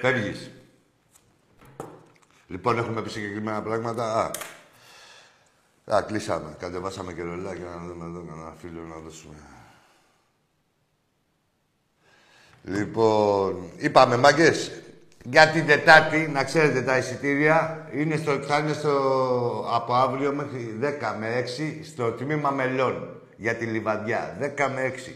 Φεύγεις. 0.00 0.50
Λοιπόν, 2.46 2.78
έχουμε 2.78 3.02
πει 3.02 3.10
συγκεκριμένα 3.10 3.62
πράγματα. 3.62 4.14
Α, 4.14 4.30
Α 5.96 6.02
κλείσαμε. 6.02 6.56
Κατεβάσαμε 6.58 7.12
και 7.12 7.22
ρολάκια 7.22 7.64
να 7.64 7.86
δούμε 7.86 8.04
εδώ 8.04 8.24
κανένα 8.28 8.54
φίλο 8.60 8.80
να 8.82 8.96
δώσουμε. 8.96 9.34
Λοιπόν, 12.62 13.70
είπαμε 13.76 14.16
μάγκες, 14.16 14.82
για 15.24 15.50
την 15.50 15.66
Τετάρτη, 15.66 16.28
να 16.28 16.44
ξέρετε 16.44 16.82
τα 16.82 16.98
εισιτήρια, 16.98 17.88
είναι 17.92 18.16
στο, 18.16 18.32
θα 18.32 18.58
είναι 18.58 18.72
στο, 18.72 19.68
από 19.70 19.94
αύριο 19.94 20.32
μέχρι 20.32 20.78
10 20.82 21.16
με 21.18 21.44
6 21.58 21.80
στο 21.84 22.12
τμήμα 22.12 22.50
μελών 22.50 23.15
για 23.36 23.54
τη 23.54 23.64
Λιβαδιά. 23.64 24.36
10 24.40 24.70
με 24.74 24.82
6. 24.82 25.14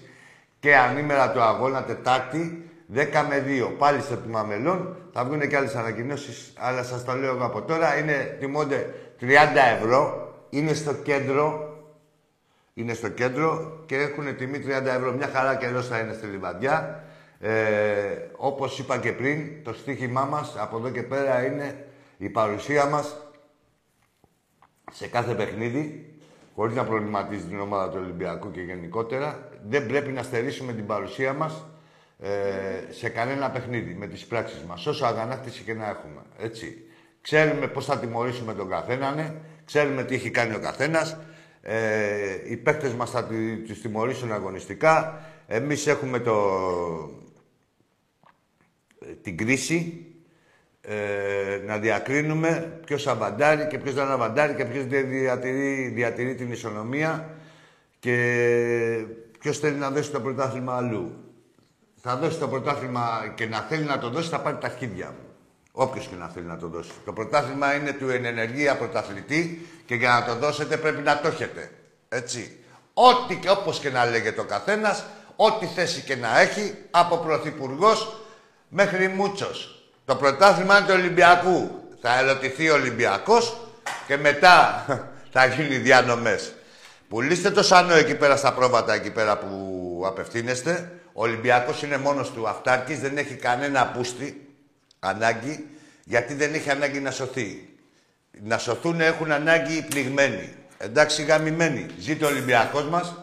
Και 0.60 0.76
ανήμερα 0.76 1.32
του 1.32 1.40
αγώνα 1.40 1.84
Τετάρτη, 1.84 2.70
10 2.94 3.26
με 3.28 3.44
2. 3.46 3.72
Πάλι 3.78 4.00
στο 4.00 4.16
τμήμα 4.16 4.42
μελών. 4.42 4.96
Θα 5.12 5.24
βγουν 5.24 5.48
και 5.48 5.56
άλλες 5.56 5.74
ανακοινώσεις, 5.74 6.52
αλλά 6.56 6.82
σας 6.82 7.04
το 7.04 7.14
λέω 7.14 7.34
εγώ 7.34 7.44
από 7.44 7.62
τώρα. 7.62 7.98
Είναι, 7.98 8.36
τιμώνται 8.40 8.94
30 9.20 9.26
ευρώ. 9.76 10.34
Είναι 10.50 10.72
στο 10.72 10.92
κέντρο 10.92 11.70
είναι 12.74 12.94
στο 12.94 13.08
κέντρο 13.08 13.82
και 13.86 13.96
έχουν 13.96 14.36
τιμή 14.36 14.58
30 14.58 14.68
ευρώ. 14.84 15.12
Μια 15.12 15.26
χαρά 15.26 15.56
καιρός 15.56 15.88
θα 15.88 15.98
είναι 15.98 16.12
στη 16.12 16.26
Λιβαδιά. 16.26 17.04
Ε, 17.40 17.52
όπως 18.36 18.78
είπα 18.78 18.98
και 18.98 19.12
πριν, 19.12 19.64
το 19.64 19.72
στοίχημά 19.72 20.24
μας 20.24 20.54
από 20.58 20.76
εδώ 20.76 20.90
και 20.90 21.02
πέρα 21.02 21.44
είναι 21.44 21.86
η 22.16 22.28
παρουσία 22.28 22.86
μας 22.86 23.16
σε 24.92 25.06
κάθε 25.06 25.34
παιχνίδι, 25.34 26.09
χωρίς 26.60 26.74
να 26.74 26.84
προβληματίζει 26.84 27.44
την 27.44 27.60
ομάδα 27.60 27.90
του 27.90 27.98
Ολυμπιακού 28.02 28.50
και 28.50 28.60
γενικότερα. 28.60 29.48
Δεν 29.68 29.86
πρέπει 29.86 30.12
να 30.12 30.22
στερήσουμε 30.22 30.72
την 30.72 30.86
παρουσία 30.86 31.32
μας 31.32 31.66
ε, 32.18 32.28
σε 32.92 33.08
κανένα 33.08 33.50
παιχνίδι 33.50 33.94
με 33.94 34.06
τις 34.06 34.26
πράξεις 34.26 34.62
μας, 34.62 34.86
όσο 34.86 35.04
αγανάκτηση 35.04 35.62
και 35.62 35.74
να 35.74 35.88
έχουμε. 35.88 36.22
Έτσι. 36.38 36.82
Ξέρουμε 37.20 37.66
πώς 37.68 37.84
θα 37.84 37.98
τιμωρήσουμε 37.98 38.54
τον 38.54 38.68
καθέναν, 38.68 39.40
ξέρουμε 39.64 40.04
τι 40.04 40.14
έχει 40.14 40.30
κάνει 40.30 40.54
ο 40.54 40.60
καθένας. 40.60 41.16
Ε, 41.62 42.50
οι 42.50 42.56
παίκτες 42.56 42.92
μας 42.94 43.10
θα 43.10 43.24
τη- 43.24 43.56
τους 43.56 43.80
τιμωρήσουν 43.80 44.32
αγωνιστικά. 44.32 45.20
Εμείς 45.46 45.86
έχουμε 45.86 46.18
το, 46.18 46.34
ε, 49.00 49.12
την 49.22 49.36
κρίση 49.36 50.06
ε, 50.92 51.60
να 51.66 51.78
διακρίνουμε 51.78 52.78
ποιος 52.84 53.06
αβαντάρει 53.06 53.66
και 53.66 53.78
ποιος 53.78 53.94
δεν 53.94 54.10
αβαντάρει 54.10 54.54
και 54.54 54.64
ποιος 54.64 54.84
δια- 54.84 55.02
διατηρεί, 55.02 55.92
διατηρεί 55.94 56.34
την 56.34 56.52
ισονομία 56.52 57.28
και 57.98 58.14
ποιος 59.38 59.58
θέλει 59.58 59.76
να 59.76 59.90
δώσει 59.90 60.10
το 60.10 60.20
πρωτάθλημα 60.20 60.76
αλλού. 60.76 61.24
Θα 62.02 62.16
δώσει 62.16 62.38
το 62.38 62.48
πρωτάθλημα 62.48 63.32
και 63.34 63.46
να 63.46 63.58
θέλει 63.58 63.84
να 63.84 63.98
το 63.98 64.08
δώσει, 64.10 64.28
θα 64.28 64.40
πάρει 64.40 64.56
τα 64.60 64.66
αρχίδια 64.66 65.06
μου. 65.06 65.26
Όποιος 65.72 66.06
και 66.06 66.14
να 66.16 66.28
θέλει 66.28 66.46
να 66.46 66.56
το 66.56 66.66
δώσει. 66.68 66.90
Το 67.04 67.12
πρωτάθλημα 67.12 67.74
είναι 67.74 67.92
του 67.92 68.08
ενεργεία 68.08 68.76
πρωταθλητή 68.76 69.66
και 69.86 69.94
για 69.94 70.08
να 70.08 70.24
το 70.24 70.34
δώσετε 70.40 70.76
πρέπει 70.76 71.02
να 71.02 71.20
το 71.20 71.28
έχετε. 71.28 71.70
Έτσι. 72.08 72.56
Ό,τι 72.94 73.36
και 73.36 73.50
όπως 73.50 73.78
και 73.78 73.90
να 73.90 74.04
λέγεται 74.06 74.40
ο 74.40 74.44
καθένας, 74.44 75.04
ό,τι 75.36 75.66
θέση 75.66 76.00
και 76.00 76.16
να 76.16 76.40
έχει, 76.40 76.74
από 76.90 77.16
πρωθυπουργός 77.16 78.20
μέχρι 78.68 79.08
μούτσος. 79.08 79.79
Το 80.10 80.16
πρωτάθλημα 80.16 80.78
είναι 80.78 80.86
του 80.86 80.94
Ολυμπιακού. 80.96 81.70
Θα 82.00 82.18
ερωτηθεί 82.18 82.70
ο 82.70 82.74
Ολυμπιακός 82.74 83.56
και 84.06 84.16
μετά 84.16 84.84
θα 85.32 85.46
γίνει 85.46 85.76
διανομές. 85.76 86.54
Πουλήστε 87.08 87.50
το 87.50 87.62
σανό 87.62 87.94
εκεί 87.94 88.14
πέρα 88.14 88.36
στα 88.36 88.52
πρόβατα, 88.52 88.94
εκεί 88.94 89.10
πέρα 89.10 89.38
που 89.38 90.02
απευθύνεστε. 90.06 90.92
Ο 91.12 91.22
Ολυμπιακός 91.22 91.82
είναι 91.82 91.98
μόνος 91.98 92.30
του 92.30 92.48
αυτάρκης, 92.48 93.00
δεν 93.00 93.18
έχει 93.18 93.34
κανένα 93.34 93.86
πούστη 93.86 94.48
ανάγκη, 95.00 95.66
γιατί 96.04 96.34
δεν 96.34 96.54
έχει 96.54 96.70
ανάγκη 96.70 97.00
να 97.00 97.10
σωθεί. 97.10 97.68
Να 98.42 98.58
σωθούν 98.58 99.00
έχουν 99.00 99.32
ανάγκη 99.32 99.76
οι 99.76 99.82
πληγμένοι. 99.82 100.54
Εντάξει, 100.78 101.22
γαμημένοι. 101.22 101.86
Ζήτω 101.98 102.26
ο 102.26 102.28
Ολυμπιακός 102.28 102.84
μας. 102.84 103.14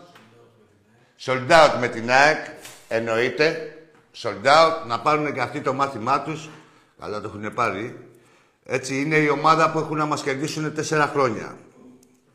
Sold 1.26 1.50
out 1.50 1.72
με 1.80 1.88
την 1.88 2.12
ΑΕΚ, 2.12 2.46
εννοείται. 2.88 3.72
Sold 4.22 4.46
out, 4.46 4.86
να 4.88 5.00
πάρουν 5.00 5.34
και 5.34 5.42
αυτοί 5.42 5.62
το 5.62 5.74
μάθημά 5.74 6.22
τους. 6.22 6.50
Καλά 7.00 7.22
το 7.22 7.28
έχουν 7.28 7.54
πάρει. 7.54 7.98
Έτσι, 8.64 9.02
είναι 9.02 9.16
η 9.16 9.30
ομάδα 9.30 9.72
που 9.72 9.80
έχουν 9.80 9.98
να 9.98 10.06
μας 10.06 10.22
κερδίσουν 10.22 10.74
τέσσερα 10.74 11.08
χρόνια. 11.08 11.58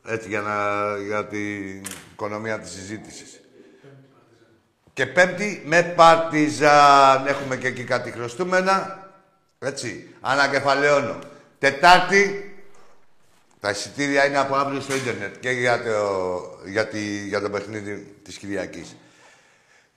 Έτσι, 0.05 0.29
για, 0.29 0.41
να, 0.41 0.97
για 0.97 1.27
την 1.27 1.83
οικονομία 2.13 2.59
της 2.59 2.71
συζήτησης. 2.71 3.41
Και 4.93 5.07
πέμπτη 5.07 5.63
με 5.67 5.83
Παρτιζάν. 5.83 7.27
Έχουμε 7.27 7.57
και 7.57 7.67
εκεί 7.67 7.85
κάτι 7.85 8.11
χρωστούμενα. 8.11 9.09
Έτσι, 9.59 10.15
ανακεφαλαιώνω. 10.21 11.19
Τετάρτη, 11.59 12.55
τα 13.61 13.71
εισιτήρια 13.71 14.27
είναι 14.27 14.39
από 14.39 14.55
αύριο 14.55 14.81
στο 14.81 14.95
ίντερνετ 14.95 15.39
και 15.41 15.51
για 15.51 15.83
το, 15.83 16.61
για, 16.65 16.89
τη, 16.89 17.27
για 17.27 17.41
το 17.41 17.51
παιχνίδι 17.51 18.17
της 18.23 18.37
Κυριακής. 18.37 18.97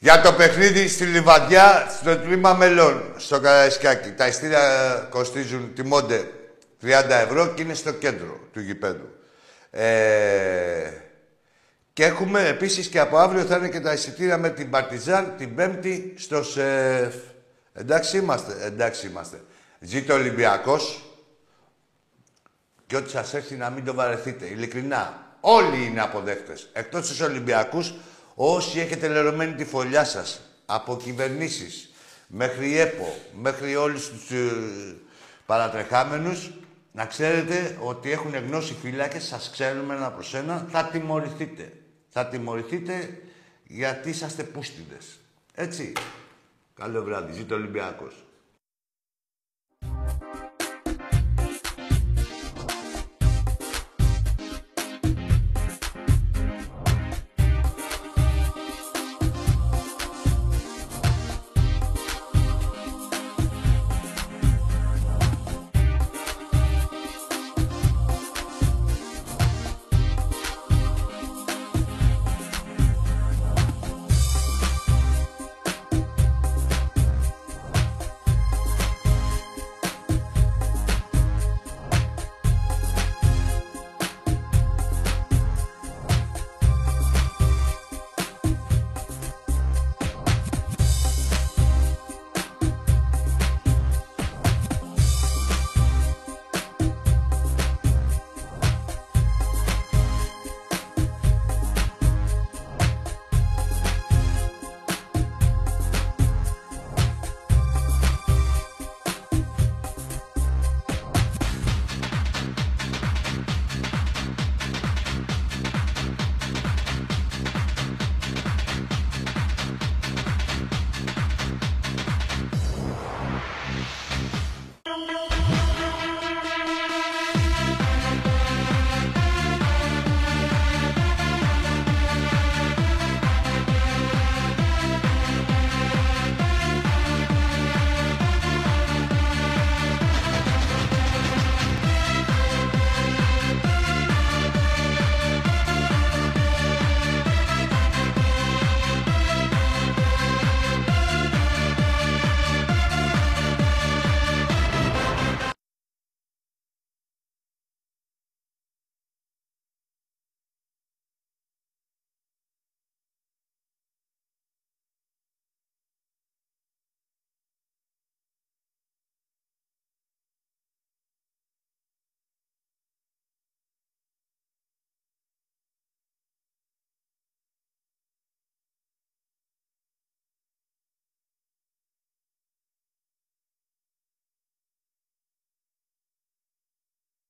Για 0.05 0.21
το 0.21 0.33
παιχνίδι 0.33 0.87
στη 0.87 1.03
Λιβαδιά, 1.03 1.87
στο 1.99 2.17
τμήμα 2.17 2.53
μελών, 2.53 3.13
στο 3.17 3.39
Καραϊσκάκι. 3.39 4.11
Τα 4.11 4.27
εισιτήρια 4.27 5.07
κοστίζουν, 5.09 5.73
τιμώνται 5.73 6.31
30 6.81 6.89
ευρώ 7.09 7.47
και 7.47 7.61
είναι 7.61 7.73
στο 7.73 7.91
κέντρο 7.91 8.39
του 8.53 8.59
γηπέδου. 8.59 9.09
Ε, 9.69 10.91
και 11.93 12.05
έχουμε 12.05 12.47
επίσης 12.47 12.87
και 12.87 12.99
από 12.99 13.17
αύριο 13.17 13.43
θα 13.43 13.57
είναι 13.57 13.69
και 13.69 13.79
τα 13.79 13.93
εισιτήρια 13.93 14.37
με 14.37 14.49
την 14.49 14.69
Παρτιζάν 14.69 15.33
την 15.37 15.55
Πέμπτη 15.55 16.13
στο 16.17 16.43
ΣΕΦ. 16.43 17.15
Εντάξει 17.73 18.17
είμαστε, 18.17 18.65
εντάξει 18.65 19.07
είμαστε. 19.07 19.41
Ζήτω 19.79 20.13
ο 20.13 20.17
Ολυμπιακός 20.17 21.03
και 22.87 22.95
ό,τι 22.95 23.09
σας 23.09 23.33
έρθει 23.33 23.55
να 23.55 23.69
μην 23.69 23.85
το 23.85 23.93
βαρεθείτε. 23.93 24.45
Ειλικρινά. 24.45 25.19
Όλοι 25.39 25.85
είναι 25.85 26.01
αποδέκτες. 26.01 26.69
Εκτός 26.73 27.07
τους 27.07 27.19
Ολυμπιακούς, 27.19 27.93
όσοι 28.35 28.79
έχετε 28.79 29.07
λερωμένη 29.07 29.53
τη 29.53 29.65
φωλιά 29.65 30.03
σας, 30.05 30.41
από 30.65 30.97
κυβερνήσεις, 30.97 31.89
μέχρι 32.27 32.79
ΕΠΟ, 32.79 33.15
μέχρι 33.41 33.75
όλους 33.75 34.09
τους 34.09 34.31
ε, 34.31 34.95
παρατρεχάμενους, 35.45 36.51
να 36.91 37.05
ξέρετε 37.05 37.77
ότι 37.81 38.11
έχουν 38.11 38.35
γνώση 38.35 38.73
φυλάκες, 38.81 39.23
σας 39.23 39.49
ξέρουμε 39.51 39.95
ένα 39.95 40.11
προς 40.11 40.33
ένα, 40.33 40.67
θα 40.69 40.85
τιμωρηθείτε. 40.85 41.71
Θα 42.09 42.25
τιμωρηθείτε 42.25 43.21
γιατί 43.63 44.09
είσαστε 44.09 44.43
πούστιδες. 44.43 45.19
Έτσι. 45.53 45.93
Καλό 46.75 47.03
βράδυ. 47.03 47.33
Ζήτω 47.33 47.55
ο 47.55 47.57
Ολυμπιακός. 47.57 48.24